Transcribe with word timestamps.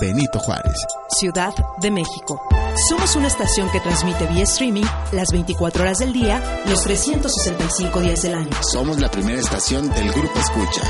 Benito 0.00 0.38
Juárez. 0.38 0.76
Ciudad 1.08 1.52
de 1.80 1.90
México. 1.90 2.40
Somos 2.88 3.16
una 3.16 3.26
estación 3.28 3.68
que 3.70 3.80
transmite 3.80 4.26
vía 4.26 4.42
streaming 4.44 4.84
las 5.12 5.28
24 5.32 5.82
horas 5.82 5.98
del 5.98 6.12
día, 6.12 6.62
los 6.68 6.82
365 6.82 8.00
días 8.00 8.22
del 8.22 8.34
año. 8.34 8.50
Somos 8.72 8.98
la 9.00 9.10
primera 9.10 9.40
estación 9.40 9.88
del 9.90 10.12
Grupo 10.12 10.38
Escucha. 10.38 10.82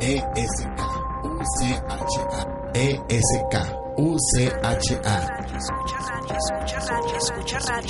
ESK 0.00 0.80
UCHA 1.24 2.46
ESK 2.74 3.54
UCHA 3.98 5.38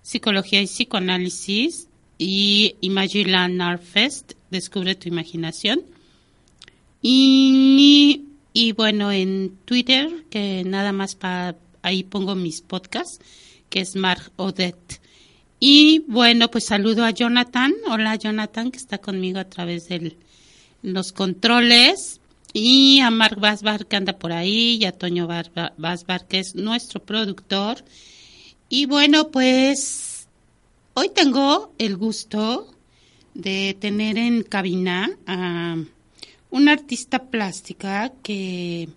Psicología 0.00 0.62
y 0.62 0.66
Psicoanálisis, 0.66 1.88
y 2.18 2.76
Imagiland 2.82 3.60
Art 3.60 3.82
Fest, 3.82 4.34
Descubre 4.52 4.94
tu 4.94 5.08
Imaginación. 5.08 5.82
Y, 7.00 8.26
y 8.52 8.72
bueno, 8.74 9.10
en 9.10 9.56
Twitter, 9.64 10.24
que 10.30 10.62
nada 10.64 10.92
más 10.92 11.16
para 11.16 11.56
ahí 11.82 12.04
pongo 12.04 12.36
mis 12.36 12.60
podcasts, 12.60 13.18
que 13.70 13.80
es 13.80 13.96
Mark 13.96 14.30
Odette. 14.36 15.01
Y 15.64 16.00
bueno, 16.08 16.50
pues 16.50 16.64
saludo 16.64 17.04
a 17.04 17.12
Jonathan. 17.12 17.72
Hola 17.86 18.16
Jonathan, 18.16 18.72
que 18.72 18.78
está 18.78 18.98
conmigo 18.98 19.38
a 19.38 19.44
través 19.44 19.86
de 19.86 20.16
los 20.82 21.12
controles. 21.12 22.20
Y 22.52 22.98
a 22.98 23.12
Mark 23.12 23.38
Basbar, 23.38 23.86
que 23.86 23.94
anda 23.94 24.18
por 24.18 24.32
ahí, 24.32 24.78
y 24.80 24.86
a 24.86 24.90
Toño 24.90 25.28
Basbar, 25.28 26.26
que 26.26 26.40
es 26.40 26.56
nuestro 26.56 27.00
productor. 27.00 27.84
Y 28.68 28.86
bueno, 28.86 29.30
pues 29.30 30.26
hoy 30.94 31.10
tengo 31.14 31.72
el 31.78 31.96
gusto 31.96 32.66
de 33.34 33.76
tener 33.78 34.18
en 34.18 34.42
cabina 34.42 35.16
a 35.28 35.76
una 36.50 36.72
artista 36.72 37.30
plástica 37.30 38.12
que 38.24 38.88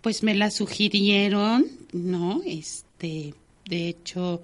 pues 0.00 0.22
me 0.22 0.34
la 0.34 0.50
sugirieron, 0.50 1.66
¿no? 1.92 2.40
Este, 2.46 3.34
de 3.66 3.88
hecho, 3.88 4.40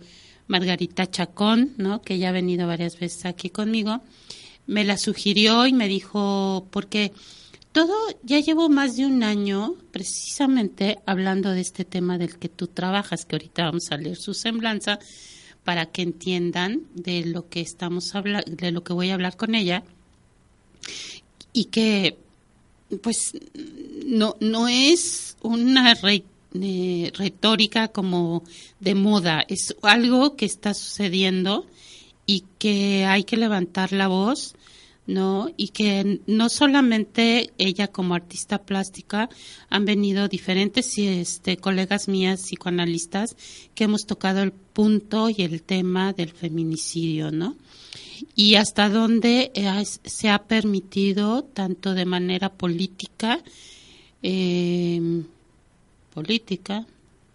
Margarita 0.48 1.10
Chacón, 1.10 1.74
¿no? 1.76 2.02
Que 2.02 2.18
ya 2.18 2.28
ha 2.28 2.32
venido 2.32 2.66
varias 2.66 2.98
veces 2.98 3.24
aquí 3.26 3.50
conmigo, 3.50 4.00
me 4.66 4.84
la 4.84 4.96
sugirió 4.98 5.66
y 5.66 5.72
me 5.72 5.88
dijo, 5.88 6.66
porque 6.70 7.12
todo, 7.72 7.94
ya 8.22 8.40
llevo 8.40 8.68
más 8.68 8.96
de 8.96 9.06
un 9.06 9.22
año 9.22 9.74
precisamente 9.92 10.98
hablando 11.06 11.50
de 11.50 11.60
este 11.60 11.84
tema 11.84 12.16
del 12.18 12.38
que 12.38 12.48
tú 12.48 12.66
trabajas, 12.68 13.24
que 13.26 13.36
ahorita 13.36 13.64
vamos 13.64 13.90
a 13.90 13.96
leer 13.96 14.16
su 14.16 14.34
semblanza 14.34 14.98
para 15.64 15.86
que 15.86 16.02
entiendan 16.02 16.82
de 16.94 17.24
lo 17.26 17.48
que 17.48 17.60
estamos 17.60 18.14
hablando, 18.14 18.50
de 18.50 18.70
lo 18.70 18.82
que 18.84 18.92
voy 18.92 19.10
a 19.10 19.14
hablar 19.14 19.36
con 19.36 19.54
ella 19.54 19.82
y 21.52 21.66
que 21.66 22.16
pues 23.02 23.32
no 24.06 24.36
no 24.40 24.68
es 24.68 25.36
una 25.42 25.94
re- 25.94 26.24
retórica 27.14 27.88
como 27.88 28.42
de 28.80 28.94
moda, 28.94 29.44
es 29.48 29.74
algo 29.82 30.36
que 30.36 30.46
está 30.46 30.74
sucediendo 30.74 31.66
y 32.26 32.44
que 32.58 33.04
hay 33.04 33.24
que 33.24 33.36
levantar 33.36 33.92
la 33.92 34.08
voz, 34.08 34.54
¿no? 35.06 35.50
Y 35.56 35.68
que 35.68 36.20
no 36.26 36.48
solamente 36.48 37.52
ella 37.58 37.88
como 37.88 38.14
artista 38.14 38.62
plástica, 38.62 39.28
han 39.70 39.84
venido 39.84 40.28
diferentes 40.28 40.98
este, 40.98 41.56
colegas 41.56 42.08
mías 42.08 42.40
psicoanalistas 42.42 43.36
que 43.74 43.84
hemos 43.84 44.06
tocado 44.06 44.42
el 44.42 44.52
punto 44.52 45.30
y 45.30 45.42
el 45.42 45.62
tema 45.62 46.12
del 46.12 46.30
feminicidio, 46.30 47.30
¿no? 47.30 47.56
y 48.34 48.54
hasta 48.54 48.88
dónde 48.88 49.52
se 50.04 50.28
ha 50.28 50.44
permitido, 50.44 51.44
tanto 51.44 51.94
de 51.94 52.04
manera 52.04 52.52
política, 52.52 53.42
eh, 54.22 55.22
política, 56.16 56.86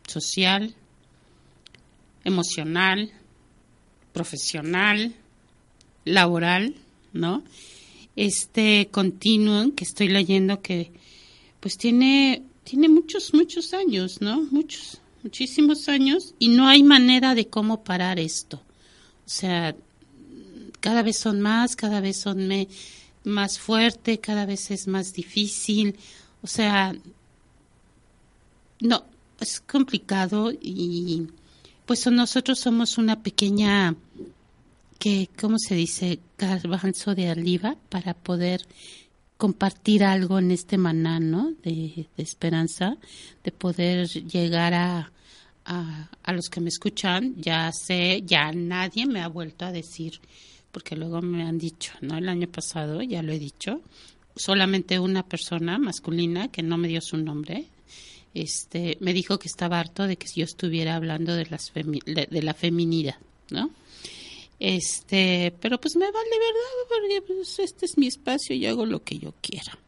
social, 0.07 0.73
emocional, 2.23 3.11
profesional, 4.11 5.13
laboral, 6.03 6.73
¿no? 7.13 7.43
Este 8.15 8.89
continuum 8.91 9.71
que 9.73 9.83
estoy 9.83 10.07
leyendo 10.07 10.63
que 10.63 10.91
pues 11.59 11.77
tiene 11.77 12.41
tiene 12.63 12.89
muchos 12.89 13.35
muchos 13.35 13.73
años, 13.75 14.19
¿no? 14.19 14.41
Muchos 14.49 14.97
muchísimos 15.21 15.87
años 15.87 16.33
y 16.39 16.47
no 16.47 16.67
hay 16.67 16.81
manera 16.81 17.35
de 17.35 17.45
cómo 17.47 17.83
parar 17.83 18.19
esto. 18.19 18.57
O 19.27 19.29
sea, 19.29 19.75
cada 20.79 21.03
vez 21.03 21.17
son 21.19 21.39
más, 21.39 21.75
cada 21.75 22.01
vez 22.01 22.17
son 22.19 22.47
me- 22.47 22.67
más 23.23 23.59
fuerte, 23.59 24.19
cada 24.19 24.47
vez 24.47 24.71
es 24.71 24.87
más 24.87 25.13
difícil. 25.13 25.95
O 26.41 26.47
sea, 26.47 26.95
no, 28.81 29.05
es 29.39 29.61
complicado 29.61 30.51
y 30.51 31.27
pues 31.85 32.05
nosotros 32.07 32.59
somos 32.59 32.97
una 32.97 33.21
pequeña, 33.21 33.95
que, 34.99 35.29
¿cómo 35.39 35.57
se 35.57 35.75
dice? 35.75 36.19
Garbanzo 36.37 37.15
de 37.15 37.31
oliva 37.31 37.75
para 37.89 38.13
poder 38.13 38.61
compartir 39.37 40.03
algo 40.03 40.37
en 40.37 40.51
este 40.51 40.77
maná, 40.77 41.19
¿no? 41.19 41.53
De, 41.63 42.07
de 42.15 42.23
esperanza, 42.23 42.97
de 43.43 43.51
poder 43.51 44.07
llegar 44.07 44.73
a, 44.73 45.11
a, 45.65 46.09
a 46.21 46.33
los 46.33 46.49
que 46.49 46.61
me 46.61 46.69
escuchan. 46.69 47.33
Ya 47.37 47.71
sé, 47.71 48.21
ya 48.23 48.51
nadie 48.51 49.07
me 49.07 49.21
ha 49.21 49.27
vuelto 49.27 49.65
a 49.65 49.71
decir 49.71 50.19
porque 50.71 50.95
luego 50.95 51.21
me 51.21 51.43
han 51.43 51.57
dicho, 51.57 51.93
¿no? 52.01 52.17
El 52.17 52.29
año 52.29 52.47
pasado, 52.47 53.01
ya 53.01 53.21
lo 53.21 53.31
he 53.31 53.39
dicho, 53.39 53.81
solamente 54.35 54.99
una 54.99 55.23
persona 55.23 55.77
masculina, 55.77 56.47
que 56.47 56.63
no 56.63 56.77
me 56.77 56.87
dio 56.87 57.01
su 57.01 57.17
nombre, 57.17 57.65
este, 58.33 58.97
me 59.01 59.13
dijo 59.13 59.39
que 59.39 59.47
estaba 59.47 59.79
harto 59.79 60.07
de 60.07 60.17
que 60.17 60.27
yo 60.33 60.45
estuviera 60.45 60.95
hablando 60.95 61.35
de, 61.35 61.45
las 61.47 61.71
de, 61.73 62.41
la 62.41 62.53
feminidad, 62.53 63.17
¿no? 63.49 63.71
Este, 64.59 65.53
pero 65.59 65.81
pues 65.81 65.95
me 65.95 66.05
vale 66.05 66.29
verdad, 66.29 66.87
porque 66.87 67.21
pues, 67.33 67.59
este 67.59 67.85
es 67.85 67.97
mi 67.97 68.07
espacio 68.07 68.55
y 68.55 68.65
hago 68.65 68.85
lo 68.85 69.03
que 69.03 69.19
yo 69.19 69.33
quiera. 69.41 69.77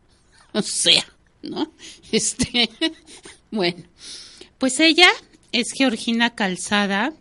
O 0.56 0.62
sea, 0.62 1.04
¿no? 1.42 1.72
Este, 2.12 2.69
bueno, 3.51 3.84
pues 4.57 4.80
ella 4.80 5.10
es 5.51 5.72
Georgina 5.75 6.36
Calzada, 6.36 7.13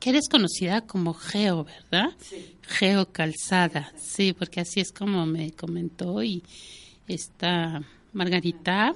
que 0.00 0.10
eres 0.10 0.28
conocida 0.28 0.80
como 0.80 1.14
Geo, 1.14 1.64
¿verdad? 1.64 2.10
Sí. 2.20 2.56
Geo 2.62 3.12
Calzada, 3.12 3.92
sí, 4.00 4.32
porque 4.32 4.60
así 4.60 4.80
es 4.80 4.92
como 4.92 5.26
me 5.26 5.52
comentó 5.52 6.22
y 6.22 6.42
está 7.08 7.82
Margarita. 8.12 8.94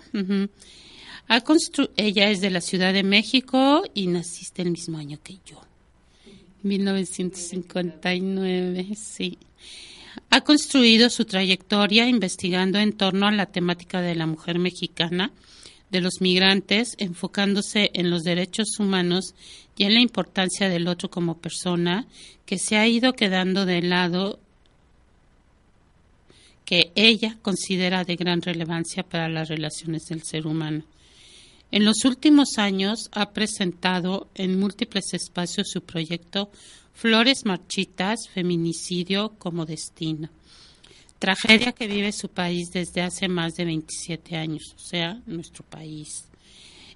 ella 1.97 2.31
es 2.31 2.41
de 2.41 2.51
la 2.51 2.61
Ciudad 2.61 2.93
de 2.93 3.03
México 3.03 3.83
y 3.95 4.07
naciste 4.07 4.63
el 4.63 4.71
mismo 4.71 4.99
año 4.99 5.19
que 5.23 5.39
yo, 5.47 5.61
1959, 6.63 8.95
sí. 8.95 9.39
Ha 10.31 10.43
construido 10.43 11.11
su 11.11 11.25
trayectoria 11.25 12.09
investigando 12.09 12.79
en 12.79 12.93
torno 12.93 13.27
a 13.27 13.33
la 13.33 13.47
temática 13.47 14.01
de 14.01 14.15
la 14.15 14.27
mujer 14.27 14.59
mexicana 14.59 15.33
de 15.93 16.01
los 16.01 16.21
migrantes, 16.21 16.97
enfocándose 16.99 17.91
en 17.93 18.11
los 18.11 18.25
derechos 18.25 18.79
humanos 18.79 19.35
y 19.77 19.85
en 19.85 19.95
la 19.95 20.01
importancia 20.01 20.71
del 20.71 20.89
otro 20.89 21.11
como 21.11 21.39
persona, 21.39 22.07
que 22.47 22.59
se 22.59 22.79
ha 22.79 22.89
ido 22.89 23.13
quedando 23.13 23.67
de 23.67 23.83
lado 23.83 24.41
que 26.73 26.91
ella 26.95 27.37
considera 27.43 28.03
de 28.03 28.17
gran 28.17 28.41
relevancia 28.41 29.03
para 29.03 29.29
las 29.29 29.51
relaciones 29.51 30.07
del 30.07 30.23
ser 30.23 30.47
humano. 30.47 30.85
En 31.71 31.85
los 31.85 32.07
últimos 32.07 32.57
años 32.57 33.11
ha 33.13 33.35
presentado 33.35 34.31
en 34.35 34.59
múltiples 34.59 35.13
espacios 35.13 35.69
su 35.69 35.83
proyecto 35.83 36.51
Flores 36.95 37.45
Marchitas, 37.45 38.27
Feminicidio 38.33 39.35
como 39.39 39.67
Destino 39.67 40.31
tragedia 41.19 41.73
que 41.73 41.87
vive 41.87 42.11
su 42.11 42.31
país 42.31 42.71
desde 42.73 43.03
hace 43.03 43.29
más 43.29 43.53
de 43.55 43.67
27 43.67 44.35
años, 44.35 44.75
o 44.75 44.79
sea, 44.81 45.21
nuestro 45.27 45.65
país. 45.65 46.25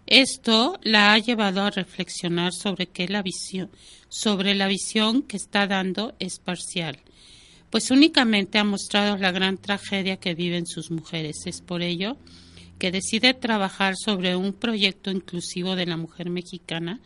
Esto 0.06 0.80
la 0.84 1.12
ha 1.12 1.18
llevado 1.18 1.60
a 1.60 1.70
reflexionar 1.70 2.52
sobre 2.54 2.86
que 2.86 3.08
la 3.08 3.22
visión, 3.22 3.70
sobre 4.08 4.54
la 4.54 4.68
visión 4.68 5.22
que 5.22 5.36
está 5.36 5.66
dando 5.66 6.14
es 6.18 6.40
parcial, 6.40 6.98
pues 7.76 7.90
únicamente 7.90 8.56
ha 8.56 8.64
mostrado 8.64 9.18
la 9.18 9.32
gran 9.32 9.58
tragedia 9.58 10.16
que 10.16 10.34
viven 10.34 10.64
sus 10.64 10.90
mujeres. 10.90 11.42
Es 11.44 11.60
por 11.60 11.82
ello 11.82 12.16
que 12.78 12.90
decide 12.90 13.34
trabajar 13.34 13.96
sobre 14.02 14.34
un 14.34 14.54
proyecto 14.54 15.10
inclusivo 15.10 15.76
de 15.76 15.84
la 15.84 15.98
mujer 15.98 16.30
mexicana 16.30 17.00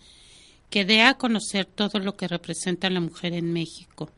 que 0.70 0.84
dé 0.84 1.02
a 1.02 1.14
conocer 1.14 1.64
todo 1.64 1.98
lo 1.98 2.16
que 2.16 2.28
representa 2.28 2.88
la 2.88 3.00
mujer 3.00 3.32
en 3.32 3.52
México 3.52 4.12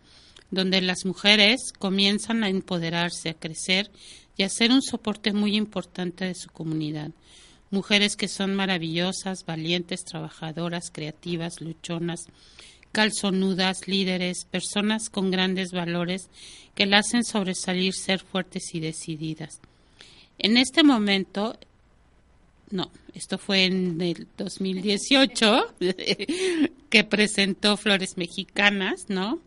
donde 0.51 0.83
las 0.83 1.07
mujeres 1.07 1.73
comienzan 1.79 2.45
a 2.45 2.51
empoderarse, 2.51 3.31
a 3.31 3.35
crecer 3.35 3.91
y 4.37 4.43
a 4.43 4.51
ser 4.51 4.73
un 4.73 4.83
soporte 4.83 5.33
muy 5.33 5.57
importante 5.57 6.27
de 6.27 6.35
su 6.35 6.51
comunidad. 6.51 7.13
Mujeres 7.71 8.15
que 8.15 8.29
son 8.29 8.55
maravillosas, 8.55 9.47
valientes, 9.47 10.05
trabajadoras, 10.05 10.91
creativas, 10.93 11.63
luchonas, 11.63 12.27
calzonudas, 12.93 13.89
líderes, 13.89 14.45
personas 14.45 15.09
con 15.11 15.31
grandes 15.31 15.73
valores 15.73 16.29
que 16.75 16.87
la 16.87 16.99
hacen 16.99 17.25
sobresalir, 17.25 17.95
ser 17.95 18.21
fuertes 18.21 18.75
y 18.75 18.81
decididas. 18.81 19.61
En 20.39 20.57
este 20.57 20.83
momento, 20.83 21.59
no, 22.71 22.91
esto 23.15 23.39
fue 23.39 23.65
en 23.65 24.01
el 24.01 24.29
2018, 24.37 25.75
que 26.91 27.05
presentó 27.05 27.77
Flores 27.77 28.17
Mexicanas, 28.17 29.07
¿no? 29.09 29.41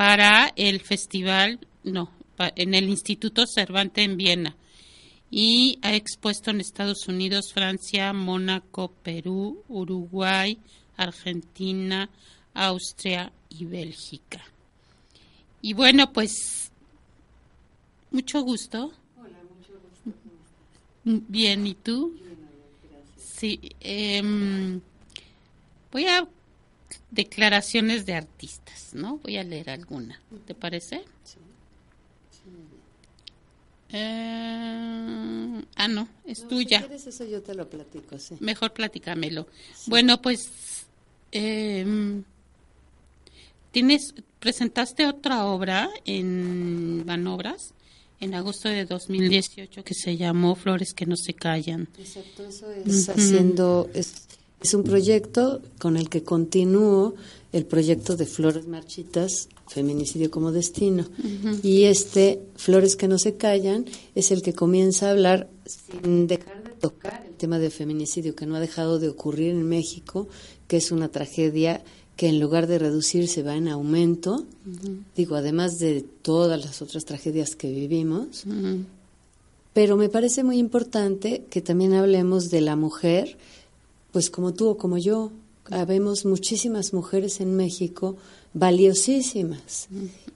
para 0.00 0.50
el 0.56 0.80
festival, 0.80 1.58
no, 1.84 2.10
en 2.56 2.72
el 2.72 2.88
Instituto 2.88 3.44
Cervantes 3.46 4.02
en 4.02 4.16
Viena 4.16 4.56
y 5.30 5.78
ha 5.82 5.94
expuesto 5.94 6.50
en 6.50 6.62
Estados 6.62 7.06
Unidos, 7.06 7.52
Francia, 7.52 8.14
Mónaco, 8.14 8.94
Perú, 9.02 9.62
Uruguay, 9.68 10.58
Argentina, 10.96 12.08
Austria 12.60 13.32
y 13.48 13.64
Bélgica. 13.64 14.44
Y 15.62 15.72
bueno, 15.72 16.12
pues 16.12 16.70
mucho 18.10 18.42
gusto. 18.42 18.92
Hola, 19.18 19.38
mucho 19.56 19.72
gusto. 19.80 20.18
Bien, 21.04 21.66
¿y 21.66 21.74
tú? 21.74 22.14
Sí, 23.16 23.58
eh, 23.80 24.22
voy 25.90 26.06
a 26.06 26.28
declaraciones 27.10 28.04
de 28.04 28.14
artistas, 28.14 28.92
¿no? 28.92 29.16
Voy 29.18 29.38
a 29.38 29.42
leer 29.42 29.70
alguna, 29.70 30.20
¿te 30.46 30.54
parece? 30.54 31.04
Sí. 31.24 31.38
Eh, 33.92 35.64
ah, 35.76 35.88
no, 35.88 36.08
es 36.26 36.46
tuya. 36.46 36.80
Si 36.80 36.84
quieres 36.86 37.06
eso 37.06 37.24
yo 37.24 37.42
te 37.42 37.54
lo 37.54 37.70
platico, 37.70 38.18
sí. 38.18 38.36
Mejor 38.40 38.74
platícamelo. 38.74 39.46
Bueno, 39.86 40.20
pues 40.20 40.86
eh, 41.32 42.22
tienes 43.70 44.14
presentaste 44.38 45.06
otra 45.06 45.46
obra 45.46 45.90
en 46.04 47.04
Banobras 47.04 47.74
en 48.20 48.34
agosto 48.34 48.68
de 48.68 48.84
2018 48.84 49.82
que 49.84 49.94
se 49.94 50.16
llamó 50.16 50.54
Flores 50.54 50.92
que 50.94 51.06
no 51.06 51.16
se 51.16 51.34
callan. 51.34 51.88
Exacto, 51.98 52.44
eso 52.44 52.70
es 52.70 53.08
haciendo 53.08 53.88
es 54.60 54.74
un 54.74 54.84
proyecto 54.84 55.62
con 55.78 55.96
el 55.96 56.10
que 56.10 56.22
continúo 56.22 57.14
el 57.52 57.64
proyecto 57.64 58.16
de 58.16 58.26
Flores 58.26 58.66
Marchitas, 58.66 59.48
Feminicidio 59.66 60.30
como 60.30 60.52
Destino. 60.52 61.08
Y 61.62 61.84
este, 61.84 62.40
Flores 62.56 62.94
que 62.96 63.08
no 63.08 63.18
se 63.18 63.36
callan, 63.36 63.86
es 64.14 64.30
el 64.30 64.42
que 64.42 64.52
comienza 64.52 65.08
a 65.08 65.10
hablar 65.12 65.48
sin 65.64 66.26
dejar 66.26 66.62
de 66.62 66.70
tocar 66.70 67.24
el 67.26 67.34
tema 67.36 67.58
de 67.58 67.70
feminicidio, 67.70 68.36
que 68.36 68.46
no 68.46 68.56
ha 68.56 68.60
dejado 68.60 68.98
de 68.98 69.08
ocurrir 69.08 69.50
en 69.50 69.66
México, 69.66 70.28
que 70.68 70.76
es 70.76 70.92
una 70.92 71.08
tragedia 71.08 71.82
que 72.20 72.28
en 72.28 72.38
lugar 72.38 72.66
de 72.66 72.78
reducirse 72.78 73.42
va 73.42 73.56
en 73.56 73.66
aumento, 73.66 74.44
digo, 75.16 75.36
además 75.36 75.78
de 75.78 76.04
todas 76.20 76.62
las 76.62 76.82
otras 76.82 77.06
tragedias 77.06 77.56
que 77.56 77.70
vivimos. 77.70 78.44
Pero 79.72 79.96
me 79.96 80.10
parece 80.10 80.44
muy 80.44 80.58
importante 80.58 81.46
que 81.48 81.62
también 81.62 81.94
hablemos 81.94 82.50
de 82.50 82.60
la 82.60 82.76
mujer 82.76 83.38
pues 84.12 84.28
como 84.28 84.52
tú 84.52 84.68
o 84.68 84.76
como 84.76 84.98
yo, 84.98 85.30
habemos 85.70 86.26
muchísimas 86.26 86.92
mujeres 86.92 87.40
en 87.40 87.56
México 87.56 88.18
valiosísimas. 88.52 89.88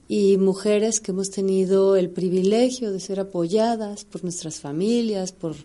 Y 0.07 0.37
mujeres 0.37 0.99
que 0.99 1.11
hemos 1.11 1.29
tenido 1.29 1.97
el 1.97 2.09
privilegio 2.09 2.91
de 2.91 2.99
ser 2.99 3.19
apoyadas 3.19 4.05
por 4.05 4.23
nuestras 4.23 4.59
familias, 4.59 5.33
por, 5.33 5.55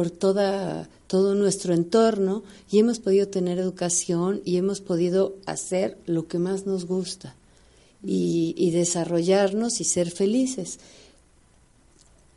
por 0.00 0.10
toda, 0.10 0.88
todo 1.08 1.34
nuestro 1.34 1.74
entorno 1.74 2.42
y 2.70 2.78
hemos 2.78 3.00
podido 3.00 3.28
tener 3.28 3.58
educación 3.58 4.40
y 4.46 4.56
hemos 4.56 4.80
podido 4.80 5.36
hacer 5.44 5.98
lo 6.06 6.26
que 6.26 6.38
más 6.38 6.64
nos 6.64 6.86
gusta 6.86 7.36
y, 8.02 8.54
y 8.56 8.70
desarrollarnos 8.70 9.82
y 9.82 9.84
ser 9.84 10.10
felices 10.10 10.78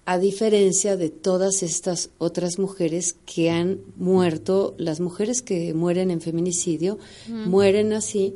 a 0.04 0.20
diferencia 0.20 0.98
de 0.98 1.10
todas 1.10 1.64
estas 1.64 2.10
otras 2.18 2.60
mujeres 2.60 3.16
que 3.26 3.50
han 3.50 3.80
muerto, 3.96 4.76
las 4.78 5.00
mujeres 5.00 5.42
que 5.42 5.74
mueren 5.74 6.12
en 6.12 6.20
feminicidio, 6.20 7.00
mueren 7.30 7.94
así 7.94 8.36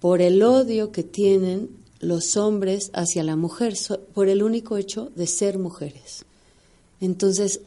por 0.00 0.22
el 0.22 0.42
odio 0.42 0.90
que 0.90 1.02
tienen 1.02 1.68
los 2.00 2.38
hombres 2.38 2.90
hacia 2.94 3.24
la 3.24 3.36
mujer, 3.36 3.74
por 4.14 4.28
el 4.28 4.42
único 4.42 4.78
hecho 4.78 5.12
de 5.16 5.26
ser 5.26 5.58
mujeres. 5.58 6.24
Entonces, 7.02 7.60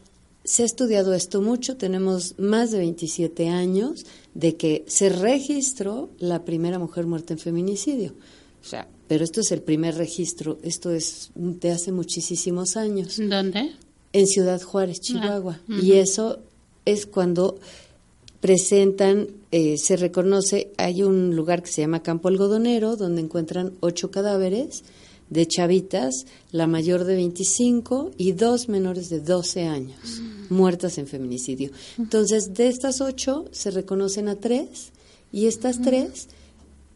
se 0.48 0.64
ha 0.64 0.66
estudiado 0.66 1.14
esto 1.14 1.42
mucho, 1.42 1.76
tenemos 1.76 2.36
más 2.40 2.72
de 2.72 2.78
27 2.78 3.50
años 3.50 4.06
de 4.34 4.56
que 4.56 4.86
se 4.88 5.10
registró 5.10 6.10
la 6.20 6.46
primera 6.46 6.80
mujer 6.80 7.06
muerta 7.06 7.34
en 7.34 7.40
feminicidio. 7.40 8.14
O 8.62 8.66
sea, 8.66 8.88
pero 9.10 9.26
esto 9.26 9.42
es 9.42 9.52
el 9.52 9.62
primer 9.62 9.96
registro, 9.96 10.58
esto 10.64 10.92
es 10.92 11.32
de 11.36 11.72
hace 11.72 11.92
muchísimos 11.92 12.78
años. 12.78 13.18
¿Dónde? 13.18 13.74
En 14.14 14.26
Ciudad 14.26 14.62
Juárez, 14.62 15.00
ah, 15.00 15.04
Chihuahua. 15.04 15.60
Y 15.82 15.94
eso 15.94 16.40
es 16.86 17.06
cuando 17.08 17.60
presentan, 18.40 19.28
eh, 19.52 19.78
se 19.78 19.98
reconoce, 19.98 20.72
hay 20.78 21.04
un 21.04 21.36
lugar 21.36 21.62
que 21.62 21.72
se 21.74 21.82
llama 21.82 22.04
Campo 22.04 22.30
Algodonero, 22.30 22.96
donde 22.96 23.20
encuentran 23.20 23.74
ocho 23.82 24.12
cadáveres 24.12 24.86
de 25.30 25.48
chavitas, 25.48 26.26
la 26.52 26.68
mayor 26.68 27.04
de 27.04 27.16
25 27.16 28.12
y 28.18 28.32
dos 28.32 28.70
menores 28.70 29.10
de 29.10 29.20
12 29.20 29.68
años, 29.68 30.22
mm. 30.22 30.54
muertas 30.54 30.98
en 30.98 31.08
feminicidio. 31.08 31.72
Entonces, 31.98 32.54
de 32.54 32.68
estas 32.68 33.02
ocho 33.02 33.46
se 33.52 33.72
reconocen 33.72 34.28
a 34.28 34.36
tres 34.36 34.92
y 35.32 35.48
estas 35.48 35.82
tres 35.82 36.30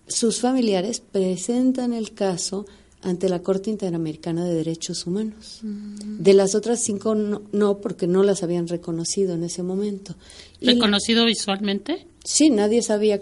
sus 0.08 0.40
familiares 0.40 1.02
presentan 1.02 1.94
el 1.94 2.14
caso 2.14 2.66
ante 3.02 3.30
la 3.30 3.42
Corte 3.42 3.70
Interamericana 3.70 4.46
de 4.46 4.54
Derechos 4.54 5.08
Humanos. 5.08 5.62
De 5.64 6.34
las 6.34 6.54
otras 6.54 6.84
cinco 6.84 7.16
no, 7.16 7.78
porque 7.80 8.08
no 8.08 8.24
las 8.24 8.44
habían 8.44 8.68
reconocido 8.68 9.34
en 9.34 9.44
ese 9.44 9.64
momento. 9.64 10.16
¿Reconocido 10.62 11.26
visualmente? 11.26 12.06
Sí, 12.24 12.50
nadie 12.52 12.84
sabía 12.84 13.20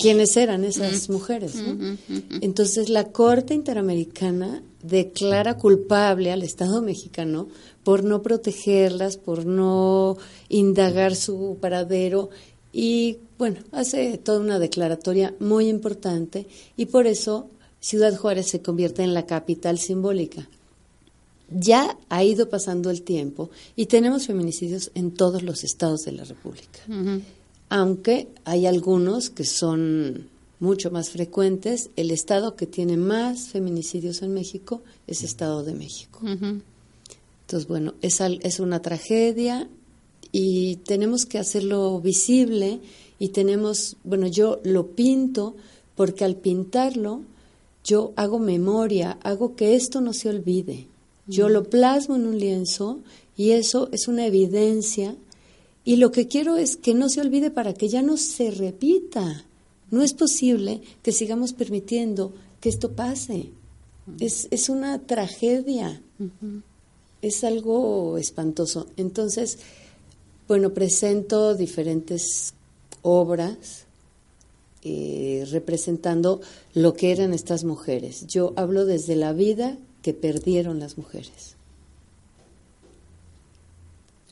quiénes 0.00 0.36
eran 0.36 0.64
esas 0.64 1.08
mujeres. 1.08 1.54
Entonces 2.40 2.90
la 2.90 3.04
Corte 3.04 3.54
Interamericana 3.54 4.62
declara 4.82 5.56
culpable 5.56 6.30
al 6.30 6.42
Estado 6.42 6.82
mexicano 6.82 7.48
por 7.84 8.04
no 8.04 8.22
protegerlas, 8.22 9.16
por 9.16 9.46
no 9.46 10.18
indagar 10.48 11.16
su 11.16 11.56
paradero 11.60 12.28
y 12.72 13.18
bueno, 13.38 13.60
hace 13.72 14.18
toda 14.18 14.40
una 14.40 14.58
declaratoria 14.58 15.34
muy 15.40 15.68
importante 15.68 16.46
y 16.76 16.86
por 16.86 17.06
eso 17.06 17.48
Ciudad 17.80 18.14
Juárez 18.16 18.48
se 18.48 18.60
convierte 18.60 19.02
en 19.02 19.14
la 19.14 19.24
capital 19.24 19.78
simbólica. 19.78 20.48
Ya 21.50 21.96
ha 22.10 22.24
ido 22.24 22.50
pasando 22.50 22.90
el 22.90 23.02
tiempo 23.02 23.48
y 23.74 23.86
tenemos 23.86 24.26
feminicidios 24.26 24.90
en 24.94 25.12
todos 25.12 25.42
los 25.42 25.64
estados 25.64 26.02
de 26.04 26.12
la 26.12 26.24
República. 26.24 26.80
Aunque 27.68 28.28
hay 28.44 28.66
algunos 28.66 29.30
que 29.30 29.44
son 29.44 30.28
mucho 30.60 30.90
más 30.90 31.10
frecuentes, 31.10 31.90
el 31.96 32.10
estado 32.10 32.56
que 32.56 32.66
tiene 32.66 32.96
más 32.96 33.48
feminicidios 33.48 34.22
en 34.22 34.34
México 34.34 34.82
es 35.06 35.22
Estado 35.22 35.62
de 35.62 35.74
México. 35.74 36.20
Entonces, 36.22 37.68
bueno, 37.68 37.94
es, 38.02 38.20
es 38.20 38.60
una 38.60 38.82
tragedia 38.82 39.68
y 40.32 40.76
tenemos 40.76 41.24
que 41.26 41.38
hacerlo 41.38 42.00
visible 42.00 42.80
y 43.18 43.28
tenemos, 43.28 43.96
bueno, 44.04 44.26
yo 44.26 44.60
lo 44.64 44.88
pinto 44.88 45.56
porque 45.94 46.24
al 46.24 46.36
pintarlo 46.36 47.22
yo 47.84 48.12
hago 48.16 48.38
memoria, 48.38 49.18
hago 49.22 49.56
que 49.56 49.74
esto 49.74 50.00
no 50.00 50.12
se 50.12 50.28
olvide. 50.28 50.86
Yo 51.26 51.48
lo 51.48 51.64
plasmo 51.64 52.16
en 52.16 52.26
un 52.26 52.38
lienzo 52.38 53.00
y 53.36 53.52
eso 53.52 53.88
es 53.92 54.08
una 54.08 54.26
evidencia 54.26 55.14
y 55.88 55.96
lo 55.96 56.12
que 56.12 56.28
quiero 56.28 56.58
es 56.58 56.76
que 56.76 56.92
no 56.92 57.08
se 57.08 57.22
olvide 57.22 57.50
para 57.50 57.72
que 57.72 57.88
ya 57.88 58.02
no 58.02 58.18
se 58.18 58.50
repita. 58.50 59.46
No 59.90 60.02
es 60.02 60.12
posible 60.12 60.82
que 61.02 61.12
sigamos 61.12 61.54
permitiendo 61.54 62.34
que 62.60 62.68
esto 62.68 62.92
pase. 62.92 63.52
Es, 64.20 64.48
es 64.50 64.68
una 64.68 64.98
tragedia. 64.98 66.02
Es 67.22 67.42
algo 67.42 68.18
espantoso. 68.18 68.88
Entonces, 68.98 69.60
bueno, 70.46 70.74
presento 70.74 71.54
diferentes 71.54 72.52
obras 73.00 73.86
eh, 74.82 75.46
representando 75.50 76.42
lo 76.74 76.92
que 76.92 77.12
eran 77.12 77.32
estas 77.32 77.64
mujeres. 77.64 78.26
Yo 78.26 78.52
hablo 78.56 78.84
desde 78.84 79.16
la 79.16 79.32
vida 79.32 79.78
que 80.02 80.12
perdieron 80.12 80.80
las 80.80 80.98
mujeres. 80.98 81.56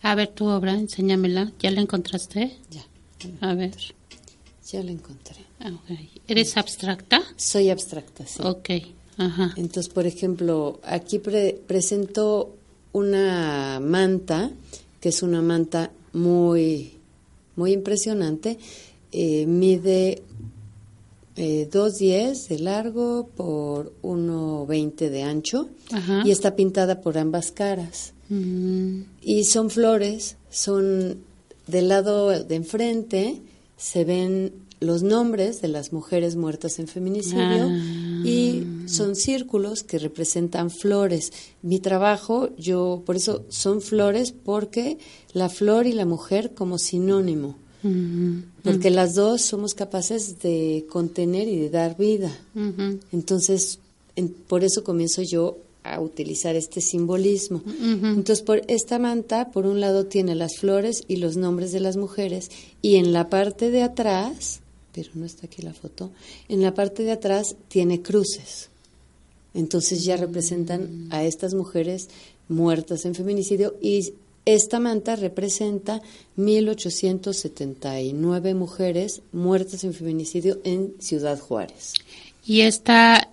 A 0.09 0.15
ver 0.15 0.29
tu 0.29 0.47
obra, 0.47 0.75
enséñamela. 0.75 1.51
¿Ya 1.59 1.73
la 1.73 1.81
encontraste? 1.81 2.53
Ya. 2.71 2.85
A 3.41 3.55
ver. 3.55 3.75
Ya 4.71 4.81
la 4.81 4.93
encontré. 4.93 5.39
Ah, 5.59 5.73
¿Eres 6.29 6.57
abstracta? 6.57 7.23
Soy 7.37 7.71
abstracta, 7.71 8.25
sí. 8.25 8.41
Ok. 8.45 8.71
Ajá. 9.17 9.53
Entonces, 9.57 9.93
por 9.93 10.07
ejemplo, 10.07 10.79
aquí 10.85 11.19
presento 11.19 12.55
una 12.93 13.81
manta, 13.81 14.53
que 15.01 15.09
es 15.09 15.25
una 15.25 15.43
manta 15.43 15.91
muy, 16.13 16.93
muy 17.57 17.73
impresionante. 17.73 18.59
Eh, 19.11 19.45
mide 19.47 20.23
eh, 21.35 21.69
2,10 21.69 22.47
de 22.47 22.59
largo 22.61 23.27
por 23.35 23.93
1,20 24.03 25.11
de 25.11 25.23
ancho 25.25 25.69
y 26.25 26.31
está 26.31 26.55
pintada 26.55 27.01
por 27.01 27.19
ambas 27.19 27.51
caras. 27.51 28.13
Y 28.29 29.45
son 29.45 29.71
flores, 29.71 30.37
son 30.51 31.19
del 31.67 31.89
lado 31.89 32.29
de 32.45 32.55
enfrente, 32.55 33.41
se 33.77 34.05
ven 34.05 34.53
los 34.81 35.03
nombres 35.03 35.63
de 35.63 35.69
las 35.69 35.93
mujeres 35.93 36.37
muertas 36.37 36.79
en 36.79 36.87
feminicidio 36.87 37.69
ah. 37.71 38.23
y 38.25 38.65
son 38.87 39.17
círculos 39.17 39.83
que 39.83 39.99
representan 39.99 40.71
flores. 40.71 41.33
Mi 41.63 41.81
trabajo, 41.81 42.51
yo 42.57 43.03
por 43.07 43.17
eso 43.17 43.45
son 43.49 43.81
flores 43.81 44.33
porque 44.33 44.99
la 45.33 45.49
flor 45.49 45.87
y 45.87 45.93
la 45.93 46.07
mujer 46.07 46.55
como 46.55 46.79
sinónimo. 46.79 47.57
Porque 48.65 48.91
las 48.91 49.15
dos 49.15 49.43
somos 49.43 49.75
capaces 49.75 50.41
de 50.41 50.87
contener 50.91 51.47
y 51.47 51.57
de 51.57 51.71
dar 51.71 51.97
vida. 51.97 52.37
Entonces, 53.13 53.79
por 54.49 54.65
eso 54.65 54.83
comienzo 54.83 55.23
yo 55.23 55.59
a 55.93 56.01
utilizar 56.01 56.57
este 56.57 56.81
simbolismo. 56.81 57.63
Entonces, 57.67 58.43
por 58.43 58.63
esta 58.69 58.99
manta, 58.99 59.51
por 59.51 59.67
un 59.67 59.81
lado 59.81 60.07
tiene 60.07 60.35
las 60.35 60.59
flores 60.59 61.05
y 61.09 61.17
los 61.17 61.37
nombres 61.37 61.73
de 61.73 61.81
las 61.81 61.97
mujeres, 61.97 62.51
y 62.83 62.97
en 62.97 63.13
la 63.13 63.29
parte 63.29 63.71
de 63.71 63.83
atrás, 63.83 64.61
pero 64.93 65.11
no 65.15 65.27
está 65.27 65.47
aquí 65.47 65.63
la 65.63 65.75
foto, 65.75 66.11
en 66.49 66.63
la 66.63 66.75
parte 66.75 67.03
de 67.03 67.13
atrás 67.13 67.57
tiene 67.69 68.03
cruces. 68.03 68.71
Entonces 69.55 70.05
ya 70.05 70.17
representan 70.17 71.09
a 71.11 71.25
estas 71.25 71.55
mujeres 71.55 72.09
muertas 72.49 73.05
en 73.05 73.15
feminicidio 73.15 73.75
y 73.81 74.13
esta 74.47 74.79
manta 74.79 75.17
representa 75.17 76.01
1.879 76.37 78.55
mujeres 78.55 79.23
muertas 79.33 79.83
en 79.83 79.93
feminicidio 79.93 80.61
en 80.63 80.95
Ciudad 81.01 81.41
Juárez. 81.41 81.95
Y 82.47 82.61
esta, 82.61 83.26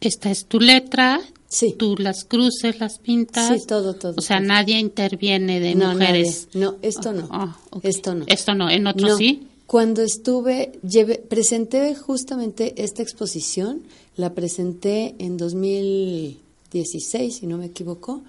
esta 0.00 0.30
es 0.30 0.46
tu 0.46 0.60
letra, 0.60 1.20
sí. 1.48 1.74
tú 1.78 1.96
las 1.98 2.24
cruces, 2.24 2.78
las 2.78 2.98
pintas. 2.98 3.60
Sí, 3.60 3.66
todo, 3.66 3.94
todo. 3.94 4.14
O 4.16 4.20
sea, 4.20 4.40
nadie 4.40 4.78
interviene 4.78 5.60
de 5.60 5.74
mujeres. 5.74 6.48
No, 6.54 6.76
esto 6.82 7.12
no. 7.12 7.28
Ah, 7.30 7.58
esto 7.82 8.14
no. 8.14 8.24
Esto 8.28 8.54
no, 8.54 8.70
en 8.70 8.86
otro 8.86 9.16
sí. 9.16 9.48
Cuando 9.66 10.02
estuve, 10.02 10.78
llevé, 10.82 11.18
presenté 11.18 11.94
justamente 11.94 12.82
esta 12.82 13.02
exposición, 13.02 13.82
la 14.16 14.32
presenté 14.32 15.14
en 15.18 15.36
2016, 15.36 17.36
si 17.36 17.46
no 17.46 17.58
me 17.58 17.66
equivoco, 17.66 18.22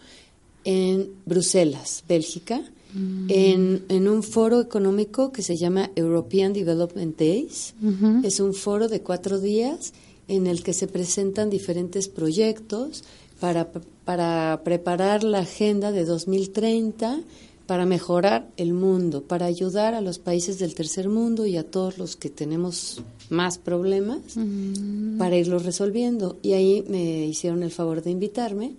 en 0.65 1.07
Bruselas, 1.25 2.03
Bélgica, 2.09 2.61
mm. 2.93 3.27
en, 3.29 4.07
un 4.09 4.21
foro 4.21 4.59
económico 4.59 5.31
que 5.31 5.41
se 5.41 5.55
llama 5.55 5.89
European 5.95 6.51
Development 6.51 7.17
Days. 7.17 7.73
Es 8.23 8.41
un 8.41 8.53
foro 8.53 8.89
de 8.89 9.01
cuatro 9.01 9.39
días 9.39 9.93
en 10.29 10.47
el 10.47 10.63
que 10.63 10.73
se 10.73 10.87
presentan 10.87 11.49
diferentes 11.49 12.07
proyectos 12.07 13.03
para, 13.39 13.71
para 14.05 14.61
preparar 14.63 15.23
la 15.23 15.39
agenda 15.39 15.91
de 15.91 16.05
2030 16.05 17.19
para 17.69 17.85
mejorar 17.85 18.47
el 18.57 18.73
mundo, 18.73 19.21
para 19.21 19.45
ayudar 19.45 19.93
a 19.93 20.01
los 20.01 20.17
países 20.17 20.57
del 20.57 20.73
tercer 20.73 21.07
mundo 21.07 21.45
y 21.45 21.55
a 21.55 21.63
todos 21.63 21.99
los 21.99 22.15
que 22.15 22.31
tenemos 22.31 23.03
más 23.29 23.59
problemas, 23.59 24.21
para 25.19 25.37
irlos 25.37 25.65
resolviendo. 25.65 26.35
Y 26.41 26.53
ahí 26.53 26.83
me 26.89 27.27
hicieron 27.27 27.61
el 27.61 27.69
favor 27.69 28.01
de 28.01 28.09
invitarme 28.09 28.73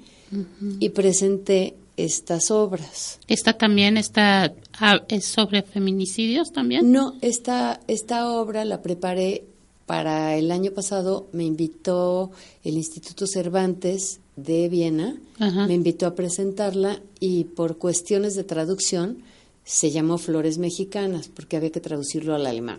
y 0.81 0.89
presenté 0.89 1.77
estas 1.97 2.51
obras. 2.51 3.21
¿Esta 3.29 3.53
también 3.53 3.97
está, 3.97 4.55
ah, 4.81 5.05
es 5.09 5.25
sobre 5.25 5.63
feminicidios 5.63 6.51
también? 6.51 6.91
No, 6.91 7.15
esta, 7.21 7.79
esta 7.87 8.29
obra 8.29 8.65
la 8.65 8.83
preparé 8.83 9.45
para 9.91 10.37
el 10.37 10.53
año 10.53 10.71
pasado, 10.71 11.27
me 11.33 11.43
invitó 11.43 12.31
el 12.63 12.77
Instituto 12.77 13.27
Cervantes 13.27 14.21
de 14.37 14.69
Viena, 14.69 15.21
me 15.67 15.75
invitó 15.75 16.07
a 16.07 16.15
presentarla 16.15 17.03
y 17.19 17.43
por 17.43 17.77
cuestiones 17.77 18.37
de 18.37 18.45
traducción 18.45 19.25
se 19.65 19.91
llamó 19.91 20.17
Flores 20.17 20.59
Mexicanas, 20.59 21.27
porque 21.27 21.57
había 21.57 21.73
que 21.73 21.81
traducirlo 21.81 22.37
al 22.37 22.47
alemán. 22.47 22.79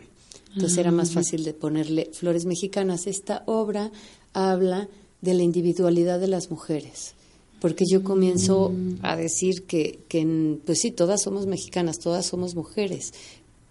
Entonces 0.53 0.77
era 0.77 0.91
más 0.91 1.11
fácil 1.11 1.43
de 1.43 1.53
ponerle 1.53 2.09
Flores 2.13 2.45
Mexicanas. 2.45 3.07
Esta 3.07 3.43
obra 3.45 3.91
habla 4.31 4.87
de 5.19 5.33
la 5.33 5.43
individualidad 5.43 6.17
de 6.17 6.29
las 6.29 6.49
mujeres 6.49 7.13
porque 7.59 7.83
yo 7.85 8.05
comienzo 8.05 8.69
mm. 8.69 8.99
a 9.01 9.17
decir 9.17 9.63
que, 9.63 9.99
que, 10.07 10.57
pues 10.65 10.79
sí, 10.79 10.91
todas 10.91 11.21
somos 11.21 11.45
mexicanas, 11.45 11.99
todas 11.99 12.25
somos 12.25 12.55
mujeres, 12.55 13.13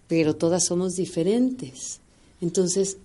pero 0.07 0.35
todas 0.35 0.63
somos 0.63 0.93
diferentes. 0.93 2.01
Entonces, 2.39 2.97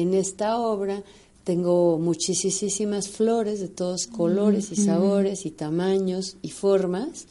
en 0.00 0.14
esta 0.14 0.58
obra 0.58 1.02
tengo 1.44 1.98
muchísimas 1.98 3.08
flores 3.08 3.60
de 3.60 3.68
todos 3.68 4.08
colores 4.08 4.72
y 4.72 4.76
sabores 4.76 5.46
y 5.46 5.52
tamaños 5.52 6.36
y 6.42 6.50
formas, 6.50 7.26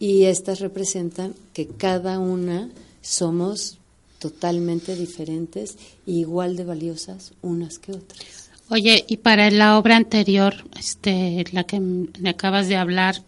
y 0.00 0.24
estas 0.24 0.58
representan 0.58 1.32
que 1.52 1.68
cada 1.68 2.18
una 2.18 2.68
somos 3.02 3.78
totalmente 4.18 4.96
diferentes 4.96 5.76
e 6.08 6.12
igual 6.12 6.56
de 6.56 6.64
valiosas 6.64 7.34
unas 7.42 7.78
que 7.78 7.92
otras. 7.92 8.50
Oye, 8.68 9.04
y 9.06 9.18
para 9.18 9.48
la 9.52 9.78
obra 9.78 9.96
anterior, 9.96 10.54
este, 10.76 11.44
la 11.52 11.62
que 11.62 11.78
me 11.78 12.30
acabas 12.30 12.66
de 12.66 12.74
hablar, 12.74 13.22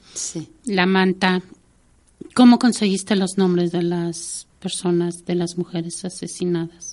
la 0.65 0.87
manta, 0.87 1.43
¿cómo 2.35 2.59
conseguiste 2.59 3.15
los 3.15 3.39
nombres 3.39 3.71
de 3.71 3.83
las 3.85 4.49
personas, 4.59 5.25
de 5.27 5.37
las 5.37 5.57
mujeres 5.57 6.05
asesinadas? 6.05 6.88